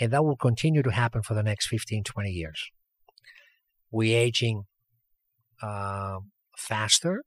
And 0.00 0.12
that 0.12 0.24
will 0.24 0.36
continue 0.36 0.82
to 0.82 0.90
happen 0.90 1.22
for 1.22 1.34
the 1.34 1.42
next 1.42 1.66
15, 1.66 2.04
20 2.04 2.30
years. 2.30 2.70
We're 3.90 4.16
aging 4.16 4.64
uh, 5.60 6.20
faster 6.56 7.24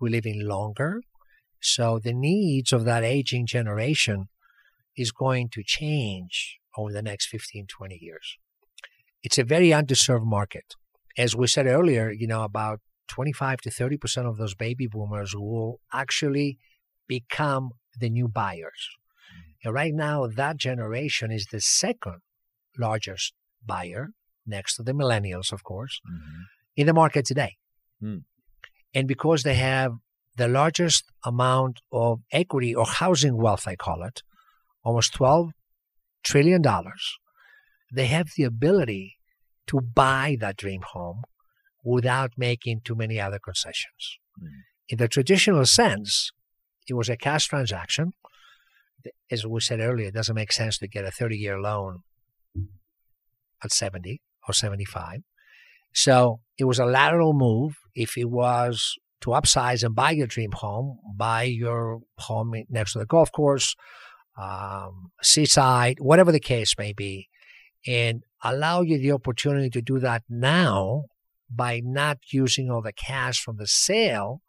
we're 0.00 0.10
living 0.10 0.46
longer. 0.46 1.00
So 1.60 1.98
the 1.98 2.12
needs 2.12 2.72
of 2.72 2.84
that 2.84 3.04
aging 3.04 3.46
generation 3.46 4.28
is 4.96 5.12
going 5.12 5.48
to 5.50 5.62
change 5.64 6.58
over 6.76 6.92
the 6.92 7.02
next 7.02 7.26
15, 7.26 7.66
20 7.66 7.98
years. 8.00 8.36
It's 9.22 9.38
a 9.38 9.44
very 9.44 9.68
underserved 9.68 10.24
market. 10.24 10.74
As 11.18 11.34
we 11.34 11.46
said 11.46 11.66
earlier, 11.66 12.10
you 12.10 12.26
know, 12.26 12.42
about 12.42 12.80
25 13.08 13.60
to 13.62 13.70
30% 13.70 14.28
of 14.28 14.36
those 14.36 14.54
baby 14.54 14.86
boomers 14.86 15.34
will 15.34 15.80
actually 15.92 16.58
become 17.08 17.70
the 17.98 18.10
new 18.10 18.28
buyers. 18.28 18.88
And 19.64 19.72
right 19.72 19.94
now, 19.94 20.26
that 20.26 20.58
generation 20.58 21.32
is 21.32 21.46
the 21.46 21.60
second 21.60 22.18
largest 22.78 23.32
buyer, 23.64 24.10
next 24.46 24.76
to 24.76 24.82
the 24.82 24.92
millennials, 24.92 25.52
of 25.52 25.64
course, 25.64 26.00
in 26.76 26.86
the 26.86 26.94
market 26.94 27.24
today. 27.24 27.56
Hmm. 28.00 28.18
And 28.94 29.08
because 29.08 29.42
they 29.42 29.54
have 29.54 29.92
the 30.36 30.48
largest 30.48 31.04
amount 31.24 31.80
of 31.90 32.20
equity 32.30 32.74
or 32.74 32.86
housing 32.86 33.36
wealth, 33.36 33.66
I 33.66 33.76
call 33.76 34.02
it, 34.02 34.22
almost 34.84 35.14
$12 35.14 35.50
trillion, 36.22 36.62
they 37.92 38.06
have 38.06 38.28
the 38.36 38.44
ability 38.44 39.16
to 39.68 39.80
buy 39.80 40.36
that 40.40 40.56
dream 40.56 40.82
home 40.92 41.22
without 41.84 42.32
making 42.36 42.80
too 42.84 42.94
many 42.94 43.20
other 43.20 43.38
concessions. 43.38 44.18
Hmm. 44.38 44.46
In 44.88 44.98
the 44.98 45.08
traditional 45.08 45.66
sense, 45.66 46.30
it 46.88 46.94
was 46.94 47.08
a 47.08 47.16
cash 47.16 47.46
transaction. 47.46 48.12
As 49.30 49.46
we 49.46 49.60
said 49.60 49.80
earlier, 49.80 50.08
it 50.08 50.14
doesn't 50.14 50.34
make 50.34 50.52
sense 50.52 50.78
to 50.78 50.88
get 50.88 51.04
a 51.04 51.10
30 51.10 51.36
year 51.36 51.60
loan 51.60 52.00
at 53.62 53.72
70 53.72 54.20
or 54.46 54.54
75. 54.54 55.20
So 55.92 56.40
it 56.58 56.64
was 56.64 56.78
a 56.78 56.84
lateral 56.84 57.32
move. 57.32 57.76
If 57.94 58.16
it 58.16 58.26
was 58.26 58.96
to 59.20 59.30
upsize 59.30 59.82
and 59.82 59.94
buy 59.94 60.10
your 60.10 60.26
dream 60.26 60.52
home, 60.52 60.98
buy 61.14 61.44
your 61.44 62.00
home 62.18 62.54
next 62.68 62.92
to 62.92 62.98
the 62.98 63.06
golf 63.06 63.32
course, 63.32 63.74
um, 64.38 65.10
seaside, 65.22 65.98
whatever 66.00 66.30
the 66.30 66.40
case 66.40 66.74
may 66.78 66.92
be, 66.92 67.28
and 67.86 68.22
allow 68.42 68.82
you 68.82 68.98
the 68.98 69.12
opportunity 69.12 69.70
to 69.70 69.80
do 69.80 69.98
that 69.98 70.22
now 70.28 71.04
by 71.50 71.80
not 71.84 72.18
using 72.32 72.70
all 72.70 72.82
the 72.82 72.92
cash 72.92 73.40
from 73.40 73.56
the 73.56 73.66
sale 73.66 74.42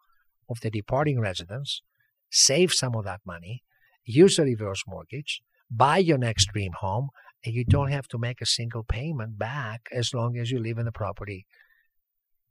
of 0.48 0.60
the 0.60 0.70
departing 0.70 1.20
residence, 1.20 1.82
save 2.30 2.72
some 2.72 2.94
of 2.94 3.04
that 3.04 3.20
money, 3.24 3.62
use 4.04 4.38
a 4.38 4.42
reverse 4.42 4.82
mortgage, 4.86 5.42
buy 5.70 5.98
your 5.98 6.18
next 6.18 6.48
dream 6.52 6.72
home, 6.80 7.08
and 7.44 7.54
you 7.54 7.64
don't 7.64 7.92
have 7.92 8.08
to 8.08 8.18
make 8.18 8.40
a 8.40 8.46
single 8.46 8.82
payment 8.82 9.38
back 9.38 9.88
as 9.92 10.12
long 10.12 10.36
as 10.36 10.50
you 10.50 10.58
live 10.58 10.78
in 10.78 10.86
the 10.86 10.92
property, 10.92 11.46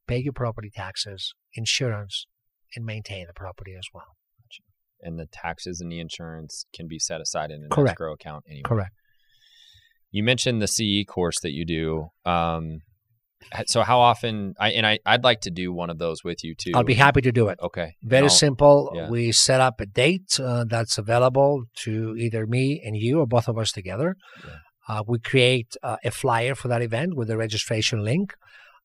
pay 0.08 0.18
your 0.20 0.34
property 0.34 0.72
taxes, 0.74 1.34
insurance, 1.54 2.26
and 2.76 2.86
maintain 2.86 3.26
the 3.28 3.34
property 3.34 3.74
as 3.78 3.88
well. 3.94 4.16
and 5.02 5.20
the 5.20 5.28
taxes 5.28 5.80
and 5.80 5.92
the 5.92 6.00
insurance 6.00 6.66
can 6.74 6.88
be 6.88 6.98
set 6.98 7.22
aside 7.22 7.52
in 7.52 7.62
an 7.62 7.70
Correct. 7.70 7.92
escrow 7.92 8.14
account 8.14 8.44
anyway. 8.50 8.64
Correct. 8.66 8.92
You 10.10 10.24
mentioned 10.24 10.60
the 10.62 10.68
CE 10.68 11.06
course 11.08 11.40
that 11.42 11.52
you 11.52 11.66
do. 11.66 12.08
Um, 12.26 12.80
so 13.68 13.84
how 13.84 14.00
often? 14.00 14.56
I 14.60 14.72
and 14.72 14.86
I, 14.88 14.98
I'd 15.06 15.24
like 15.24 15.42
to 15.42 15.52
do 15.52 15.72
one 15.72 15.90
of 15.92 16.00
those 16.00 16.24
with 16.24 16.44
you 16.44 16.56
too. 16.56 16.72
I'll 16.74 16.84
be 16.84 16.96
happy 16.96 17.22
to 17.22 17.32
do 17.32 17.50
it. 17.50 17.60
Okay. 17.62 17.96
Very 18.02 18.30
simple. 18.30 18.92
yeah. 18.96 19.10
We 19.10 19.32
set 19.32 19.62
up 19.62 19.80
a 19.80 19.86
date 19.86 20.40
uh, 20.40 20.64
that's 20.68 20.98
available 20.98 21.66
to 21.84 22.16
either 22.18 22.48
me 22.48 22.82
and 22.84 22.98
you 22.98 23.20
or 23.20 23.28
both 23.28 23.48
of 23.48 23.58
us 23.60 23.72
together. 23.72 24.16
Yeah. 24.44 24.54
Uh, 24.90 25.04
we 25.08 25.20
create 25.20 25.76
uh, 25.84 25.98
a 26.04 26.10
flyer 26.12 26.56
for 26.56 26.70
that 26.70 26.82
event 26.82 27.16
with 27.16 27.30
a 27.30 27.38
registration 27.38 28.04
link. 28.04 28.34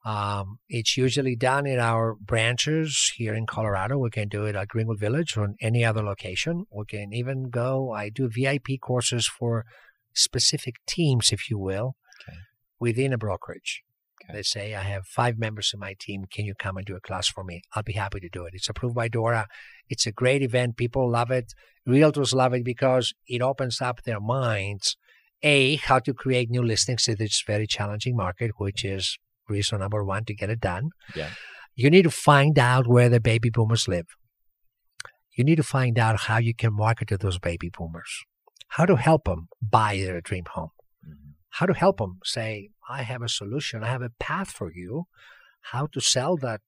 Um, 0.05 0.59
it's 0.69 0.97
usually 0.97 1.37
done 1.37 1.67
in 1.67 1.79
our 1.79 2.15
branches 2.15 3.13
here 3.17 3.35
in 3.35 3.47
Colorado. 3.47 3.99
We 3.99 4.11
can 4.11 4.29
do 4.29 4.45
it 4.47 4.57
at 4.57 4.69
Greenwood 4.69 4.99
Village 4.99 5.37
or 5.37 5.45
in 5.45 5.55
any 5.61 5.85
other 5.85 6.03
location. 6.03 6.65
We 6.73 6.85
can 6.87 7.13
even 7.13 7.51
go, 7.51 7.93
I 7.93 8.09
do 8.09 8.29
VIP 8.29 8.81
courses 8.81 9.29
for 9.29 9.65
specific 10.13 10.77
teams, 10.87 11.31
if 11.33 11.49
you 11.49 11.59
will, 11.59 11.95
Okay. 12.29 12.37
within 12.81 13.13
a 13.13 13.19
brokerage. 13.19 13.83
Okay. 14.25 14.35
They 14.35 14.43
say, 14.43 14.75
I 14.75 14.83
have 14.83 15.07
five 15.07 15.39
members 15.39 15.71
in 15.73 15.79
my 15.81 15.95
team. 15.99 16.25
Can 16.31 16.47
you 16.47 16.55
come 16.59 16.77
and 16.77 16.87
do 16.87 16.97
a 16.97 17.01
class 17.01 17.29
for 17.29 17.45
me? 17.45 17.63
I'll 17.75 17.83
be 17.85 17.93
happy 17.93 18.21
to 18.21 18.29
do 18.29 18.45
it. 18.45 18.55
It's 18.55 18.69
approved 18.69 18.95
by 18.97 19.09
DORA. 19.09 19.47
It's 19.89 20.07
a 20.07 20.13
great 20.13 20.43
event. 20.43 20.77
People 20.77 21.11
love 21.11 21.31
it. 21.31 21.53
Realtors 21.89 22.35
love 22.35 22.55
it 22.55 22.65
because 22.65 23.13
it 23.27 23.41
opens 23.43 23.81
up 23.81 24.03
their 24.03 24.21
minds. 24.21 24.97
A, 25.45 25.77
how 25.77 25.99
to 26.01 26.15
create 26.15 26.51
new 26.51 26.63
listings 26.63 27.09
in 27.09 27.17
this 27.19 27.43
very 27.45 27.67
challenging 27.67 28.15
market, 28.17 28.53
which 28.59 28.85
is 28.85 29.19
reason 29.49 29.81
number 29.81 30.05
one 30.05 30.25
to 30.27 30.35
get 30.35 30.51
it 30.51 30.61
done. 30.61 30.91
Yeah. 31.15 31.31
You 31.75 31.91
need 31.91 32.03
to 32.03 32.11
find 32.11 32.59
out 32.59 32.87
where 32.87 33.09
the 33.09 33.21
baby 33.21 33.51
boomers 33.51 33.89
live. 33.89 34.07
You 35.37 35.45
need 35.45 35.57
to 35.57 35.63
find 35.63 35.99
out 35.99 36.21
how 36.21 36.39
you 36.39 36.55
can 36.55 36.75
market 36.75 37.09
to 37.09 37.17
those 37.19 37.39
baby 37.39 37.71
boomers, 37.71 38.25
how 38.69 38.85
to 38.87 38.97
help 38.97 39.25
them 39.25 39.49
buy 39.63 39.97
their 39.97 40.21
dream 40.21 40.45
home 40.55 40.71
Mhm. 41.07 41.35
how 41.51 41.67
to 41.67 41.75
help 41.75 41.99
them 41.99 42.19
say, 42.25 42.71
I 42.89 43.03
have 43.03 43.23
a 43.23 43.29
solution, 43.29 43.83
I 43.83 43.89
have 43.89 44.03
a 44.03 44.11
path 44.21 44.51
for 44.51 44.71
you, 44.73 45.07
how 45.73 45.87
to 45.87 46.01
sell 46.01 46.37
that 46.39 46.61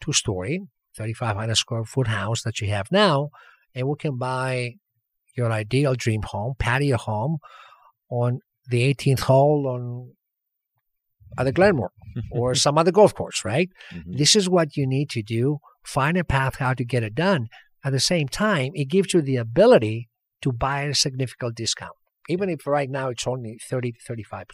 two 0.00 0.12
story, 0.12 0.62
3,500 0.96 1.56
square 1.56 1.84
foot 1.84 2.06
house 2.06 2.42
that 2.42 2.60
you 2.60 2.68
have 2.68 2.90
now, 2.90 3.30
and 3.74 3.86
we 3.88 3.96
can 3.98 4.16
buy 4.16 4.76
your 5.36 5.52
ideal 5.52 5.94
dream 5.94 6.22
home, 6.22 6.54
patio 6.58 6.96
home 6.96 7.38
on 8.08 8.40
the 8.68 8.82
18th 8.82 9.20
hole 9.20 9.66
on 9.68 10.14
at 11.38 11.44
the 11.44 11.52
Glenmoor 11.52 11.88
or 12.30 12.54
some 12.54 12.78
other 12.78 12.92
golf 12.92 13.14
course, 13.14 13.44
right? 13.44 13.68
Mhm. 13.92 14.16
This 14.18 14.34
is 14.36 14.48
what 14.48 14.76
you 14.76 14.86
need 14.86 15.10
to 15.10 15.22
do. 15.22 15.58
Find 15.84 16.16
a 16.16 16.24
path 16.24 16.56
how 16.56 16.74
to 16.74 16.84
get 16.84 17.02
it 17.02 17.14
done. 17.14 17.48
At 17.84 17.92
the 17.92 18.00
same 18.00 18.26
time, 18.28 18.72
it 18.74 18.86
gives 18.86 19.14
you 19.14 19.20
the 19.22 19.36
ability 19.36 20.08
to 20.42 20.52
buy 20.52 20.82
a 20.82 20.94
significant 20.94 21.56
discount, 21.56 21.92
even 22.28 22.48
if 22.48 22.66
right 22.66 22.90
now 22.90 23.08
it's 23.10 23.26
only 23.26 23.58
30 23.70 23.92
to 23.92 23.98
35%. 24.12 24.44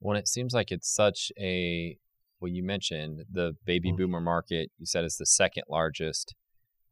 Well, 0.00 0.16
it 0.16 0.28
seems 0.28 0.54
like 0.54 0.70
it's 0.70 0.88
such 0.94 1.32
a 1.38 1.96
well. 2.38 2.52
You 2.52 2.62
mentioned 2.62 3.24
the 3.30 3.56
baby 3.64 3.90
Mm. 3.92 3.96
boomer 3.96 4.20
market. 4.20 4.70
You 4.78 4.86
said 4.86 5.04
it's 5.04 5.16
the 5.16 5.26
second 5.26 5.64
largest, 5.68 6.34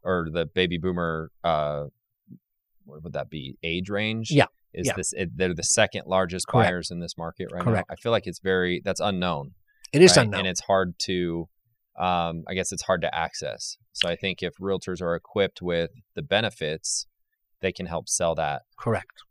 or 0.02 0.28
the 0.32 0.46
baby 0.46 0.78
boomer. 0.78 1.30
Uh, 1.44 1.84
what 2.84 3.02
would 3.04 3.12
that 3.12 3.28
be? 3.30 3.56
Age 3.62 3.88
range? 3.90 4.30
Yeah, 4.30 4.46
Is 4.74 4.86
yeah. 4.88 4.94
this? 4.96 5.12
It, 5.12 5.36
they're 5.36 5.54
the 5.54 5.62
second 5.62 6.02
largest 6.06 6.48
Correct. 6.48 6.70
buyers 6.70 6.90
in 6.90 7.00
this 7.00 7.16
market 7.16 7.48
right 7.52 7.62
Correct. 7.62 7.88
now. 7.88 7.94
I 7.94 7.96
feel 7.96 8.12
like 8.12 8.26
it's 8.26 8.40
very 8.40 8.82
that's 8.84 9.00
unknown. 9.00 9.52
It 9.92 10.02
is 10.02 10.16
right? 10.16 10.24
unknown. 10.24 10.40
and 10.40 10.48
it's 10.48 10.60
hard 10.62 10.94
to. 11.00 11.48
Um, 11.96 12.42
I 12.48 12.54
guess 12.54 12.72
it's 12.72 12.82
hard 12.82 13.02
to 13.02 13.14
access. 13.14 13.76
So 13.92 14.08
I 14.08 14.16
think 14.16 14.42
if 14.42 14.54
realtors 14.60 15.00
are 15.00 15.14
equipped 15.14 15.62
with 15.62 15.92
the 16.16 16.22
benefits, 16.22 17.06
they 17.60 17.70
can 17.70 17.86
help 17.86 18.08
sell 18.08 18.34
that 18.34 18.62
Correct. 18.76 19.22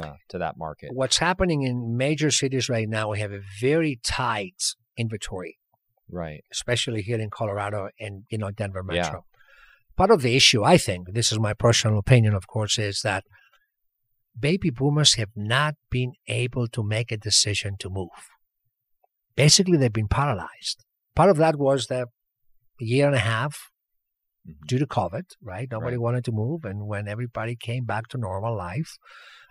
uh, 0.00 0.12
to 0.28 0.38
that 0.38 0.56
market. 0.56 0.90
What's 0.92 1.18
happening 1.18 1.62
in 1.62 1.96
major 1.96 2.30
cities 2.30 2.68
right 2.68 2.88
now, 2.88 3.10
we 3.10 3.18
have 3.18 3.32
a 3.32 3.40
very 3.60 3.98
tight 4.04 4.62
inventory, 4.96 5.58
Right. 6.08 6.44
especially 6.52 7.02
here 7.02 7.18
in 7.18 7.28
Colorado 7.30 7.88
and 7.98 8.22
you 8.30 8.38
know 8.38 8.52
Denver 8.52 8.84
Metro. 8.84 8.96
Yeah. 8.96 9.06
Metro. 9.08 9.24
Part 9.96 10.10
of 10.10 10.22
the 10.22 10.36
issue, 10.36 10.62
I 10.64 10.78
think, 10.78 11.12
this 11.12 11.32
is 11.32 11.38
my 11.38 11.52
personal 11.54 11.98
opinion, 11.98 12.34
of 12.34 12.46
course, 12.46 12.78
is 12.78 13.02
that 13.02 13.24
baby 14.38 14.70
boomers 14.70 15.14
have 15.14 15.30
not 15.36 15.74
been 15.90 16.12
able 16.26 16.66
to 16.68 16.82
make 16.82 17.12
a 17.12 17.16
decision 17.16 17.76
to 17.78 17.90
move. 17.90 18.08
Basically, 19.36 19.76
they've 19.76 19.92
been 19.92 20.08
paralyzed. 20.08 20.84
Part 21.14 21.30
of 21.30 21.36
that 21.38 21.56
was 21.56 21.86
the 21.86 22.06
year 22.78 23.06
and 23.06 23.14
a 23.14 23.20
half 23.20 23.70
Mhm. 24.46 24.66
due 24.66 24.78
to 24.78 24.86
COVID, 24.86 25.24
right? 25.42 25.68
Nobody 25.70 25.96
Right. 25.96 26.02
wanted 26.02 26.24
to 26.24 26.32
move. 26.32 26.64
And 26.64 26.86
when 26.86 27.06
everybody 27.08 27.54
came 27.56 27.84
back 27.84 28.08
to 28.08 28.18
normal 28.18 28.56
life, 28.56 28.96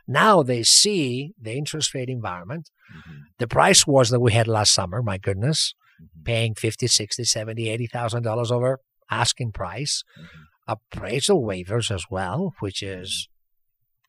now 0.08 0.44
they 0.44 0.64
see 0.64 1.34
the 1.40 1.54
interest 1.54 1.94
rate 1.94 2.10
environment, 2.10 2.70
Mhm. 2.94 3.22
the 3.38 3.48
price 3.48 3.88
wars 3.88 4.10
that 4.10 4.20
we 4.20 4.34
had 4.34 4.48
last 4.48 4.74
summer, 4.74 5.02
my 5.02 5.18
goodness, 5.18 5.74
mm-hmm. 6.02 6.24
paying 6.24 6.56
50, 6.56 6.88
60, 6.88 7.24
70, 7.24 7.70
80,000 7.70 8.24
dollars 8.24 8.52
over 8.52 8.80
asking 9.10 9.52
price. 9.52 10.04
Mm-hmm. 10.20 10.42
Appraisal 10.68 11.42
waivers 11.42 11.90
as 11.94 12.06
well, 12.10 12.54
which 12.60 12.82
is 12.84 13.28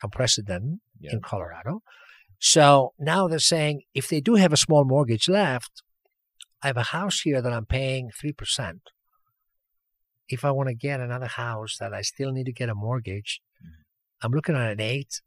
unprecedented 0.03 0.78
yeah. 1.00 1.12
in 1.12 1.20
Colorado. 1.20 1.80
So 2.38 2.92
now 2.98 3.28
they're 3.28 3.38
saying 3.38 3.82
if 3.94 4.09
they 4.09 4.20
do 4.20 4.34
have 4.34 4.53
a 4.53 4.57
small 4.57 4.84
mortgage 4.84 5.28
left, 5.28 5.82
I 6.62 6.68
have 6.68 6.76
a 6.76 6.82
house 6.82 7.20
here 7.20 7.42
that 7.42 7.53
I'm 7.53 7.66
paying 7.66 8.11
3%. 8.22 8.80
If 10.28 10.44
I 10.44 10.50
want 10.50 10.68
to 10.68 10.74
get 10.74 11.00
another 11.00 11.26
house 11.26 11.76
that 11.78 11.92
I 11.92 12.03
still 12.03 12.32
need 12.32 12.46
to 12.46 12.53
get 12.53 12.68
a 12.68 12.74
mortgage, 12.74 13.40
mm-hmm. 13.62 14.26
I'm 14.26 14.32
looking 14.32 14.57
at 14.57 14.72
an 14.72 14.80
eight, 14.80 15.20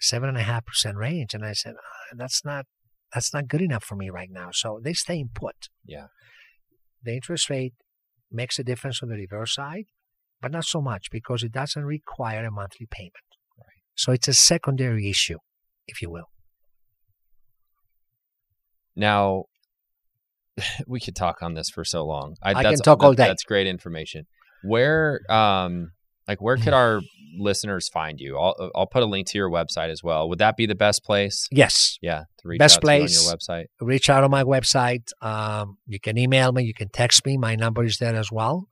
seven 0.00 0.28
and 0.28 0.38
a 0.38 0.42
half 0.42 0.64
percent 0.66 0.96
range. 0.96 1.34
And 1.34 1.44
I 1.44 1.52
said, 1.52 1.74
oh, 1.76 2.16
that's 2.16 2.44
not, 2.44 2.66
that's 3.12 3.32
not 3.32 3.48
good 3.48 3.62
enough 3.62 3.84
for 3.84 3.96
me 3.96 4.10
right 4.10 4.30
now. 4.30 4.48
So 4.52 4.80
they 4.82 4.92
stay 4.92 5.18
in 5.18 5.30
put. 5.34 5.68
Yeah. 5.84 6.06
The 7.02 7.14
interest 7.14 7.50
rate 7.50 7.74
makes 8.30 8.58
a 8.58 8.64
difference 8.64 9.02
on 9.02 9.08
the 9.08 9.16
reverse 9.16 9.54
side, 9.54 9.86
but 10.40 10.52
not 10.52 10.64
so 10.64 10.80
much 10.80 11.08
because 11.10 11.42
it 11.42 11.52
doesn't 11.52 11.84
require 11.84 12.44
a 12.44 12.50
monthly 12.50 12.86
payment. 12.90 13.12
So 13.96 14.12
it's 14.12 14.28
a 14.28 14.34
secondary 14.34 15.08
issue, 15.08 15.38
if 15.88 16.02
you 16.02 16.10
will. 16.10 16.28
Now, 18.94 19.44
we 20.86 21.00
could 21.00 21.16
talk 21.16 21.42
on 21.42 21.54
this 21.54 21.68
for 21.70 21.84
so 21.84 22.04
long. 22.04 22.36
I, 22.42 22.52
I 22.54 22.62
can 22.62 22.76
talk 22.76 23.02
all 23.02 23.14
day. 23.14 23.26
That's 23.26 23.44
great 23.44 23.66
information. 23.66 24.26
Where, 24.62 25.20
um, 25.30 25.92
like, 26.28 26.40
where 26.40 26.56
could 26.56 26.72
our 26.72 27.00
listeners 27.38 27.88
find 27.88 28.18
you? 28.20 28.38
I'll 28.38 28.70
I'll 28.74 28.86
put 28.86 29.02
a 29.02 29.06
link 29.06 29.26
to 29.28 29.38
your 29.38 29.50
website 29.50 29.90
as 29.90 30.02
well. 30.02 30.28
Would 30.28 30.38
that 30.38 30.56
be 30.56 30.66
the 30.66 30.74
best 30.74 31.04
place? 31.04 31.46
Yes. 31.50 31.98
Yeah. 32.00 32.24
To 32.38 32.48
reach 32.48 32.58
best 32.58 32.80
place 32.80 33.18
on 33.18 33.24
your 33.24 33.36
website. 33.36 33.66
Reach 33.80 34.10
out 34.10 34.24
on 34.24 34.30
my 34.30 34.44
website. 34.44 35.10
Um, 35.22 35.78
you 35.86 36.00
can 36.00 36.18
email 36.18 36.52
me. 36.52 36.64
You 36.64 36.74
can 36.74 36.88
text 36.88 37.24
me. 37.26 37.36
My 37.36 37.54
number 37.54 37.84
is 37.84 37.98
there 37.98 38.16
as 38.16 38.32
well. 38.32 38.66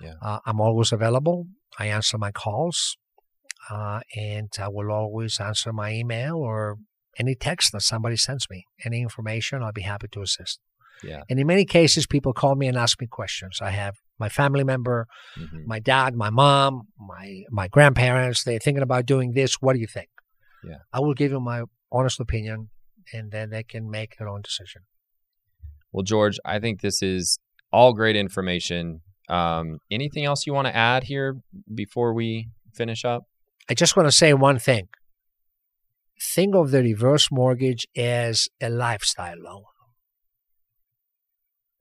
Yeah. 0.00 0.14
Uh, 0.22 0.38
I'm 0.46 0.60
always 0.60 0.92
available. 0.92 1.46
I 1.78 1.86
answer 1.86 2.18
my 2.18 2.30
calls, 2.30 2.96
uh, 3.70 4.00
and 4.16 4.50
I 4.58 4.68
will 4.68 4.90
always 4.90 5.40
answer 5.40 5.72
my 5.72 5.92
email 5.92 6.36
or 6.36 6.76
any 7.18 7.34
text 7.34 7.72
that 7.72 7.82
somebody 7.82 8.16
sends 8.16 8.48
me. 8.50 8.64
Any 8.84 9.02
information, 9.02 9.62
I'll 9.62 9.72
be 9.72 9.82
happy 9.82 10.08
to 10.12 10.22
assist. 10.22 10.60
Yeah. 11.02 11.22
And 11.28 11.38
in 11.38 11.46
many 11.46 11.64
cases, 11.64 12.06
people 12.06 12.32
call 12.32 12.54
me 12.54 12.66
and 12.66 12.76
ask 12.76 13.00
me 13.00 13.06
questions. 13.06 13.58
I 13.60 13.70
have 13.70 13.96
my 14.18 14.28
family 14.28 14.64
member, 14.64 15.06
mm-hmm. 15.38 15.66
my 15.66 15.78
dad, 15.78 16.14
my 16.14 16.30
mom, 16.30 16.88
my 16.98 17.42
my 17.50 17.68
grandparents. 17.68 18.44
They're 18.44 18.58
thinking 18.58 18.82
about 18.82 19.06
doing 19.06 19.32
this. 19.32 19.56
What 19.60 19.74
do 19.74 19.80
you 19.80 19.86
think? 19.86 20.08
Yeah. 20.64 20.78
I 20.92 21.00
will 21.00 21.14
give 21.14 21.32
you 21.32 21.40
my 21.40 21.64
honest 21.92 22.20
opinion, 22.20 22.70
and 23.12 23.30
then 23.32 23.50
they 23.50 23.62
can 23.62 23.90
make 23.90 24.16
their 24.18 24.28
own 24.28 24.42
decision. 24.42 24.82
Well, 25.92 26.04
George, 26.04 26.38
I 26.44 26.58
think 26.58 26.80
this 26.80 27.02
is 27.02 27.38
all 27.72 27.92
great 27.92 28.16
information. 28.16 29.00
Um, 29.28 29.78
anything 29.90 30.24
else 30.24 30.46
you 30.46 30.54
want 30.54 30.66
to 30.68 30.76
add 30.76 31.04
here 31.04 31.36
before 31.72 32.14
we 32.14 32.48
finish 32.74 33.04
up? 33.04 33.24
I 33.68 33.74
just 33.74 33.96
want 33.96 34.06
to 34.06 34.12
say 34.12 34.34
one 34.34 34.58
thing. 34.58 34.88
Think 36.20 36.54
of 36.54 36.70
the 36.70 36.82
reverse 36.82 37.28
mortgage 37.30 37.86
as 37.96 38.48
a 38.60 38.68
lifestyle 38.68 39.38
loan 39.38 39.64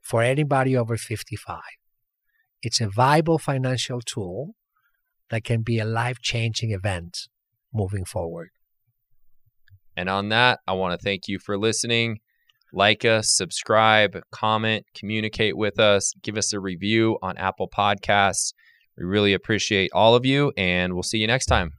for 0.01 0.21
anybody 0.21 0.75
over 0.77 0.97
55. 0.97 1.59
It's 2.61 2.79
a 2.79 2.89
viable 2.89 3.37
financial 3.37 3.99
tool 3.99 4.55
that 5.29 5.43
can 5.43 5.61
be 5.61 5.79
a 5.79 5.85
life 5.85 6.19
changing 6.21 6.71
event 6.71 7.27
moving 7.73 8.05
forward. 8.05 8.49
And 9.95 10.09
on 10.09 10.29
that, 10.29 10.59
I 10.67 10.73
want 10.73 10.97
to 10.97 11.03
thank 11.03 11.27
you 11.27 11.39
for 11.39 11.57
listening. 11.57 12.19
Like 12.71 13.05
us, 13.05 13.31
subscribe, 13.31 14.19
comment, 14.31 14.85
communicate 14.95 15.55
with 15.55 15.79
us, 15.79 16.13
give 16.23 16.37
us 16.37 16.53
a 16.53 16.59
review 16.59 17.17
on 17.21 17.37
Apple 17.37 17.69
Podcasts. 17.69 18.53
We 18.97 19.05
really 19.05 19.33
appreciate 19.33 19.91
all 19.93 20.15
of 20.15 20.25
you, 20.25 20.53
and 20.57 20.93
we'll 20.93 21.03
see 21.03 21.17
you 21.17 21.27
next 21.27 21.47
time. 21.47 21.73